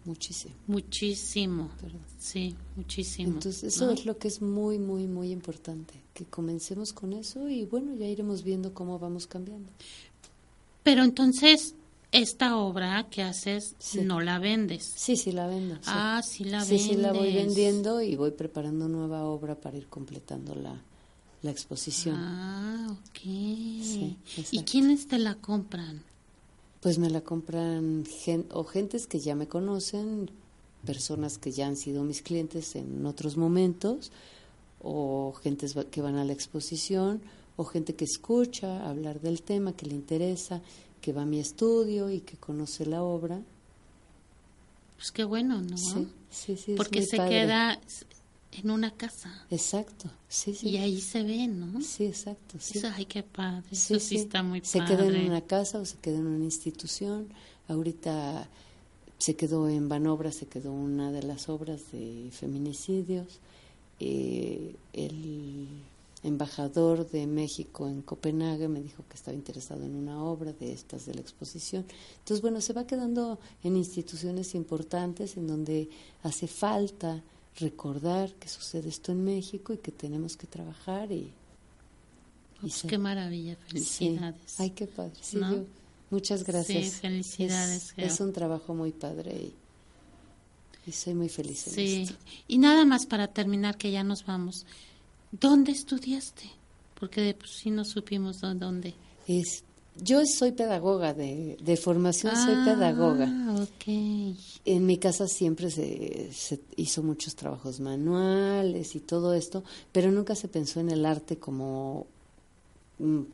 muchísimo. 0.05 0.55
Muchísimo. 0.67 1.71
Sí, 2.19 2.55
muchísimo. 2.77 3.29
Entonces 3.35 3.65
eso 3.65 3.87
¿no? 3.87 3.93
es 3.93 4.05
lo 4.05 4.19
que 4.19 4.29
es 4.29 4.43
muy, 4.43 4.79
muy, 4.79 5.07
muy 5.07 5.31
importante, 5.31 5.95
que 6.19 6.25
comencemos 6.25 6.93
con 6.93 7.13
eso 7.13 7.49
y 7.49 7.65
bueno, 7.65 7.95
ya 7.95 8.07
iremos 8.07 8.43
viendo 8.43 8.75
cómo 8.75 8.99
vamos 8.99 9.29
cambiando. 9.29 9.71
Pero 10.83 11.05
entonces, 11.05 11.75
esta 12.11 12.57
obra 12.57 13.07
que 13.11 13.23
haces 13.23 13.75
Sí. 13.79 14.01
no 14.01 14.21
la 14.21 14.39
vendes. 14.41 14.93
Sí, 14.97 15.17
sí 15.17 15.31
la 15.31 15.47
vendo. 15.47 15.77
sí. 15.77 15.81
Ah, 15.87 16.21
sí 16.27 16.45
la 16.45 16.65
sí, 16.65 16.79
sí 16.79 16.97
la 16.97 17.13
voy 17.13 17.29
vendes. 17.33 17.47
vendiendo 17.47 18.03
y 18.03 18.17
voy 18.17 18.33
preparando 18.33 18.89
nueva 18.89 19.25
obra 19.25 19.55
para 19.55 19.77
ir 19.77 19.87
completando 19.87 20.55
la, 20.55 20.81
la 21.43 21.51
exposición. 21.51 22.17
Ah, 22.19 22.89
ok. 22.91 23.19
Sí, 23.23 24.17
¿Y 24.51 24.63
quiénes 24.65 25.07
te 25.07 25.19
la 25.19 25.37
compran? 25.37 26.03
Pues 26.81 26.99
me 26.99 27.11
la 27.11 27.21
compran 27.21 28.05
gen- 28.07 28.47
o 28.51 28.65
gentes 28.65 29.07
que 29.07 29.21
ya 29.21 29.35
me 29.35 29.47
conocen, 29.49 30.31
personas 30.87 31.37
que 31.39 31.51
ya 31.53 31.67
han 31.67 31.77
sido 31.77 32.05
mis 32.05 32.23
clientes 32.23 32.75
en 32.77 33.05
otros 33.05 33.37
momentos, 33.37 34.11
o 34.81 35.33
gentes 35.43 35.75
que 35.91 36.01
van 36.03 36.17
a 36.17 36.25
la 36.25 36.33
exposición, 36.33 37.21
o 37.57 37.65
gente 37.65 37.95
que 37.95 38.05
escucha 38.05 38.89
hablar 38.89 39.21
del 39.21 39.43
tema, 39.43 39.73
que 39.73 39.87
le 39.87 39.95
interesa, 39.95 40.61
que 41.01 41.13
va 41.13 41.23
a 41.23 41.27
mi 41.27 41.41
estudio 41.41 42.11
y 42.11 42.21
que 42.21 42.37
conoce 42.37 42.87
la 42.87 43.03
obra. 43.03 43.41
Pues 44.97 45.11
qué 45.13 45.25
bueno, 45.25 45.61
¿no? 45.61 45.77
Sí, 45.77 46.57
sí, 46.57 46.75
Porque 46.77 47.03
se 47.03 47.17
padre. 47.17 47.31
queda 47.31 47.81
en 48.53 48.71
una 48.71 48.91
casa 48.91 49.47
Exacto, 49.51 50.11
sí, 50.29 50.55
sí. 50.55 50.71
y 50.71 50.77
ahí 50.79 51.01
se 51.01 51.23
ve, 51.23 51.47
¿no? 51.47 51.81
Sí, 51.81 52.07
exacto. 52.07 52.57
Sí. 52.59 52.79
Eso, 52.79 52.89
ay, 52.95 53.05
qué 53.07 53.23
padre. 53.23 53.65
Sí, 53.73 53.95
Eso 53.95 54.01
sí, 54.01 54.09
sí. 54.09 54.17
está 54.17 54.43
muy 54.43 54.61
se 54.65 54.79
padre. 54.79 54.97
queda 54.97 55.07
en 55.07 55.27
una 55.27 55.41
casa 55.43 55.79
o 55.79 55.85
se 55.85 55.97
queda 55.99 56.17
en 56.19 56.27
una 56.27 56.45
institución. 56.45 57.29
Ahorita 57.69 58.49
se 59.19 59.37
quedó 59.37 59.69
en 59.69 59.89
Banobra, 59.89 60.33
se 60.33 60.47
quedó 60.47 60.73
una 60.73 61.13
de 61.13 61.23
las 61.23 61.49
obras 61.49 61.93
de 61.93 62.31
feminicidios. 62.33 63.39
Eh, 64.01 64.75
el 64.93 65.69
embajador 66.25 67.09
de 67.11 67.27
México 67.27 67.89
en 67.89 68.03
Copenhague 68.03 68.69
me 68.69 68.81
dijo 68.83 69.05
que 69.09 69.15
estaba 69.17 69.37
interesado 69.37 69.85
en 69.85 69.95
una 69.95 70.23
obra 70.23 70.53
de 70.53 70.73
estas 70.73 71.07
de 71.07 71.15
la 71.15 71.21
exposición. 71.21 71.85
Entonces, 72.19 72.43
bueno, 72.43 72.61
se 72.61 72.73
va 72.73 72.87
quedando 72.87 73.39
en 73.63 73.77
instituciones 73.77 74.55
importantes 74.55 75.37
en 75.37 75.47
donde 75.47 75.89
hace 76.23 76.47
falta 76.49 77.23
recordar 77.59 78.33
que 78.35 78.49
sucede 78.49 78.89
esto 78.89 79.13
en 79.13 79.25
México 79.25 79.73
y 79.73 79.79
que 79.79 79.91
tenemos 79.93 80.37
que 80.37 80.47
trabajar 80.47 81.11
y, 81.13 81.33
Pues 82.61 82.83
qué 82.83 82.99
maravilla, 82.99 83.57
felicidades. 83.69 84.41
Sí. 84.47 84.63
Ay, 84.63 84.71
qué 84.71 84.87
padre. 84.87 85.13
Sí, 85.21 85.37
¿No? 85.39 85.53
yo- 85.55 85.65
muchas 86.11 86.43
gracias. 86.45 86.85
Sí, 86.85 86.91
felicidades, 87.01 87.95
Es, 87.97 88.15
es 88.15 88.21
un 88.21 88.33
trabajo 88.33 88.75
muy 88.75 88.91
padre 88.93 89.33
y, 89.37 89.55
y 90.89 90.93
soy 90.93 91.15
muy 91.15 91.29
feliz 91.29 91.67
en 91.69 91.73
Sí. 91.75 92.03
esto. 92.03 92.15
Y 92.49 92.59
nada 92.59 92.85
más 92.85 93.07
para 93.07 93.29
terminar, 93.29 93.77
que 93.77 93.91
ya 93.93 94.03
nos 94.05 94.25
vamos. 94.27 94.65
¿Dónde 95.33 95.73
estudiaste? 95.73 96.51
Porque 96.99 97.35
pues, 97.39 97.53
sí 97.53 97.71
no 97.71 97.85
supimos 97.85 98.41
dó- 98.41 98.55
dónde. 98.55 98.95
Es, 99.27 99.63
Yo 100.01 100.21
soy 100.27 100.53
pedagoga, 100.53 101.13
de, 101.13 101.57
de 101.61 101.77
formación 101.77 102.35
soy 102.37 102.55
pedagoga. 102.65 103.27
Ah, 103.29 103.57
ok. 103.63 104.37
En 104.65 104.87
mi 104.87 104.97
casa 104.97 105.27
siempre 105.27 105.71
se, 105.73 106.33
se 106.33 106.61
hizo 106.77 107.03
muchos 107.03 107.35
trabajos 107.35 107.81
manuales 107.81 108.95
y 108.95 109.01
todo 109.01 109.35
esto, 109.35 109.65
pero 109.93 110.13
nunca 110.13 110.35
se 110.37 110.47
pensó 110.49 110.79
en 110.81 110.91
el 110.91 111.05
arte 111.05 111.37
como, 111.39 112.07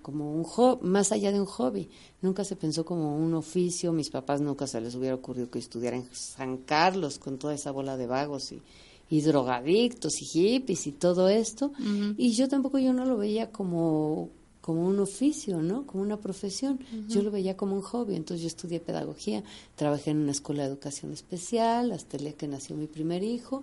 como 0.02 0.32
un 0.34 0.44
hobby, 0.44 0.86
más 0.86 1.12
allá 1.12 1.32
de 1.32 1.40
un 1.40 1.46
hobby. 1.46 1.88
Nunca 2.22 2.44
se 2.44 2.56
pensó 2.56 2.84
como 2.84 3.16
un 3.16 3.34
oficio. 3.34 3.92
Mis 3.92 4.10
papás 4.10 4.40
nunca 4.40 4.66
se 4.66 4.80
les 4.80 4.94
hubiera 4.94 5.14
ocurrido 5.14 5.50
que 5.50 5.58
estudiaran 5.58 6.00
en 6.00 6.14
San 6.14 6.58
Carlos 6.58 7.18
con 7.18 7.38
toda 7.38 7.54
esa 7.54 7.70
bola 7.70 7.96
de 7.96 8.06
vagos 8.06 8.52
y, 8.52 8.60
y 9.08 9.22
drogadictos 9.22 10.20
y 10.20 10.24
hippies 10.26 10.86
y 10.86 10.92
todo 10.92 11.28
esto. 11.28 11.72
Y 12.16 12.32
yo 12.32 12.48
tampoco 12.48 12.78
yo 12.78 12.92
no 12.92 13.04
lo 13.04 13.16
veía 13.16 13.50
como 13.50 14.28
como 14.60 14.86
un 14.86 14.98
oficio, 14.98 15.60
¿no? 15.60 15.86
Como 15.86 16.02
una 16.02 16.16
profesión. 16.16 16.80
Yo 17.08 17.20
lo 17.20 17.30
veía 17.30 17.54
como 17.54 17.76
un 17.76 17.82
hobby. 17.82 18.16
Entonces 18.16 18.40
yo 18.40 18.46
estudié 18.46 18.80
pedagogía, 18.80 19.44
trabajé 19.76 20.12
en 20.12 20.18
una 20.18 20.32
escuela 20.32 20.62
de 20.62 20.70
educación 20.70 21.12
especial 21.12 21.92
hasta 21.92 22.16
el 22.16 22.22
día 22.24 22.32
que 22.32 22.48
nació 22.48 22.74
mi 22.74 22.86
primer 22.86 23.22
hijo 23.22 23.62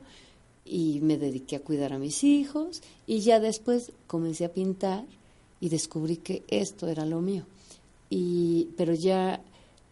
y 0.63 0.99
me 1.01 1.17
dediqué 1.17 1.55
a 1.55 1.61
cuidar 1.61 1.93
a 1.93 1.97
mis 1.97 2.23
hijos 2.23 2.83
y 3.07 3.21
ya 3.21 3.39
después 3.39 3.93
comencé 4.05 4.45
a 4.45 4.53
pintar 4.53 5.05
y 5.61 5.69
descubrí 5.69 6.17
que 6.17 6.43
esto 6.49 6.87
era 6.89 7.05
lo 7.05 7.21
mío. 7.21 7.45
Y 8.09 8.69
pero 8.75 8.93
ya 8.93 9.41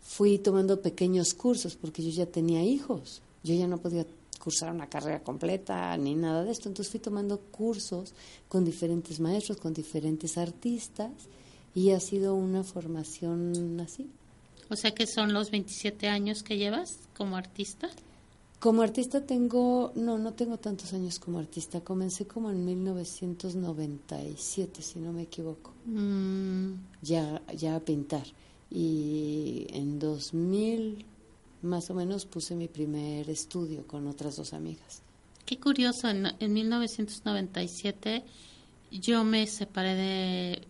fui 0.02 0.40
tomando 0.40 0.82
pequeños 0.82 1.34
cursos 1.34 1.76
porque 1.76 2.04
yo 2.04 2.10
ya 2.10 2.26
tenía 2.26 2.64
hijos. 2.64 3.22
Yo 3.44 3.54
ya 3.54 3.68
no 3.68 3.78
podía 3.78 4.06
cursar 4.40 4.74
una 4.74 4.90
carrera 4.90 5.22
completa 5.22 5.96
ni 5.98 6.16
nada 6.16 6.44
de 6.44 6.52
esto. 6.52 6.68
Entonces 6.68 6.92
fui 6.92 7.00
tomando 7.00 7.40
cursos 7.40 8.14
con 8.50 8.66
diferentes 8.66 9.20
maestros, 9.20 9.58
con 9.58 9.74
diferentes 9.74 10.38
artistas 10.38 11.12
y 11.76 11.92
ha 11.92 12.00
sido 12.00 12.34
una 12.36 12.64
formación 12.64 13.80
así. 13.80 14.10
O 14.70 14.76
sea 14.76 14.92
que 14.92 15.08
son 15.08 15.34
los 15.34 15.52
27 15.52 16.08
años 16.08 16.44
que 16.44 16.58
llevas 16.58 16.98
como 17.16 17.38
artista. 17.38 17.90
Como 18.60 18.82
artista 18.82 19.26
tengo, 19.26 19.94
no, 19.96 20.18
no 20.18 20.34
tengo 20.34 20.58
tantos 20.58 20.92
años 20.94 21.18
como 21.20 21.40
artista. 21.40 21.80
Comencé 21.82 22.28
como 22.28 22.52
en 22.52 22.66
1997, 22.66 24.82
si 24.82 25.00
no 25.00 25.14
me 25.14 25.24
equivoco, 25.24 25.74
Mm, 25.86 26.74
ya, 27.02 27.42
ya 27.56 27.76
a 27.76 27.80
pintar. 27.80 28.26
Y 28.70 29.66
en 29.72 29.98
2000, 29.98 31.06
más 31.62 31.90
o 31.90 31.94
menos, 31.94 32.26
puse 32.26 32.54
mi 32.56 32.68
primer 32.68 33.30
estudio 33.30 33.88
con 33.88 34.08
otras 34.08 34.36
dos 34.36 34.54
amigas. 34.54 35.02
qué 35.46 35.58
curioso, 35.58 36.10
en, 36.10 36.28
en 36.40 36.54
1997 36.54 38.24
yo 38.92 39.24
me 39.24 39.48
separé 39.48 39.96
de, 39.96 40.62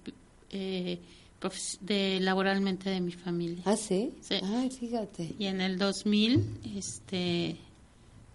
eh, 0.51 0.99
de 1.81 2.19
laboralmente 2.21 2.89
de 2.89 3.01
mi 3.01 3.11
familia. 3.11 3.63
¿Ah, 3.65 3.75
sí? 3.75 4.13
Sí. 4.21 4.35
Ay, 4.43 4.69
fíjate. 4.69 5.35
Y 5.39 5.45
en 5.47 5.59
el 5.61 5.77
2000 5.77 6.59
este, 6.75 7.57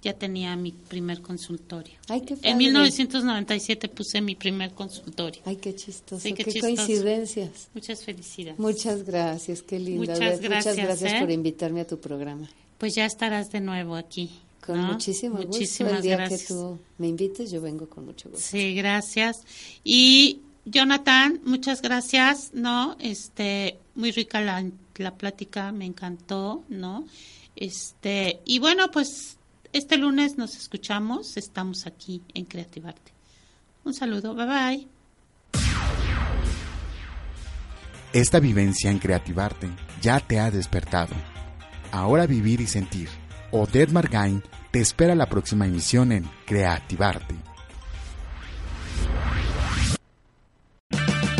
ya 0.04 0.12
tenía 0.12 0.54
mi 0.54 0.70
primer 0.72 1.22
consultorio. 1.22 1.94
Ay, 2.08 2.20
qué 2.20 2.36
padre. 2.36 2.50
En 2.50 2.58
1997 2.58 3.88
puse 3.88 4.20
mi 4.20 4.34
primer 4.34 4.72
consultorio. 4.72 5.40
Ay, 5.46 5.56
qué 5.56 5.74
chistoso. 5.74 6.20
Sí, 6.20 6.34
qué 6.34 6.44
qué, 6.44 6.52
chistoso. 6.52 6.76
coincidencias. 6.76 7.68
Muchas 7.72 8.04
felicidades. 8.04 8.60
Muchas 8.60 9.02
gracias, 9.04 9.62
qué 9.62 9.78
linda. 9.78 10.00
Muchas 10.00 10.18
Muchas 10.18 10.40
gracias, 10.40 10.76
gracias 10.76 11.12
¿eh? 11.14 11.20
por 11.20 11.30
invitarme 11.30 11.80
a 11.80 11.86
tu 11.86 11.98
programa. 11.98 12.46
Pues 12.76 12.94
ya 12.94 13.06
estarás 13.06 13.50
de 13.50 13.60
nuevo 13.60 13.96
aquí. 13.96 14.30
Con 14.60 14.82
¿no? 14.82 14.92
muchísimo 14.92 15.36
Muchísimas 15.36 15.92
gusto. 15.92 15.96
El 15.96 16.02
día 16.02 16.16
gracias. 16.18 16.42
que 16.42 16.48
tú 16.48 16.78
me 16.98 17.08
invites, 17.08 17.50
yo 17.50 17.62
vengo 17.62 17.88
con 17.88 18.04
mucho 18.04 18.28
gusto. 18.28 18.44
Sí, 18.44 18.74
gracias. 18.74 19.42
Y 19.84 20.40
Jonathan, 20.66 21.40
muchas 21.44 21.80
gracias, 21.80 22.50
¿no? 22.52 22.96
Este, 23.00 23.78
muy 23.94 24.10
rica 24.10 24.42
la, 24.42 24.70
la 24.96 25.14
plática, 25.14 25.72
me 25.72 25.86
encantó, 25.86 26.62
¿no? 26.68 27.06
Este, 27.56 28.40
y 28.44 28.58
bueno, 28.58 28.90
pues 28.90 29.38
este 29.74 29.98
lunes 29.98 30.38
nos 30.38 30.56
escuchamos, 30.56 31.36
estamos 31.36 31.86
aquí 31.86 32.22
en 32.32 32.44
Creativarte. 32.44 33.12
Un 33.84 33.92
saludo, 33.92 34.32
bye 34.34 34.46
bye. 34.46 34.88
Esta 38.12 38.38
vivencia 38.38 38.90
en 38.92 39.00
Creativarte 39.00 39.68
ya 40.00 40.20
te 40.20 40.38
ha 40.38 40.52
despertado. 40.52 41.14
Ahora 41.90 42.26
vivir 42.28 42.60
y 42.60 42.68
sentir. 42.68 43.08
Odette 43.50 43.90
Margain 43.90 44.44
te 44.70 44.80
espera 44.80 45.16
la 45.16 45.26
próxima 45.26 45.66
emisión 45.66 46.12
en 46.12 46.24
Creativarte. 46.46 47.34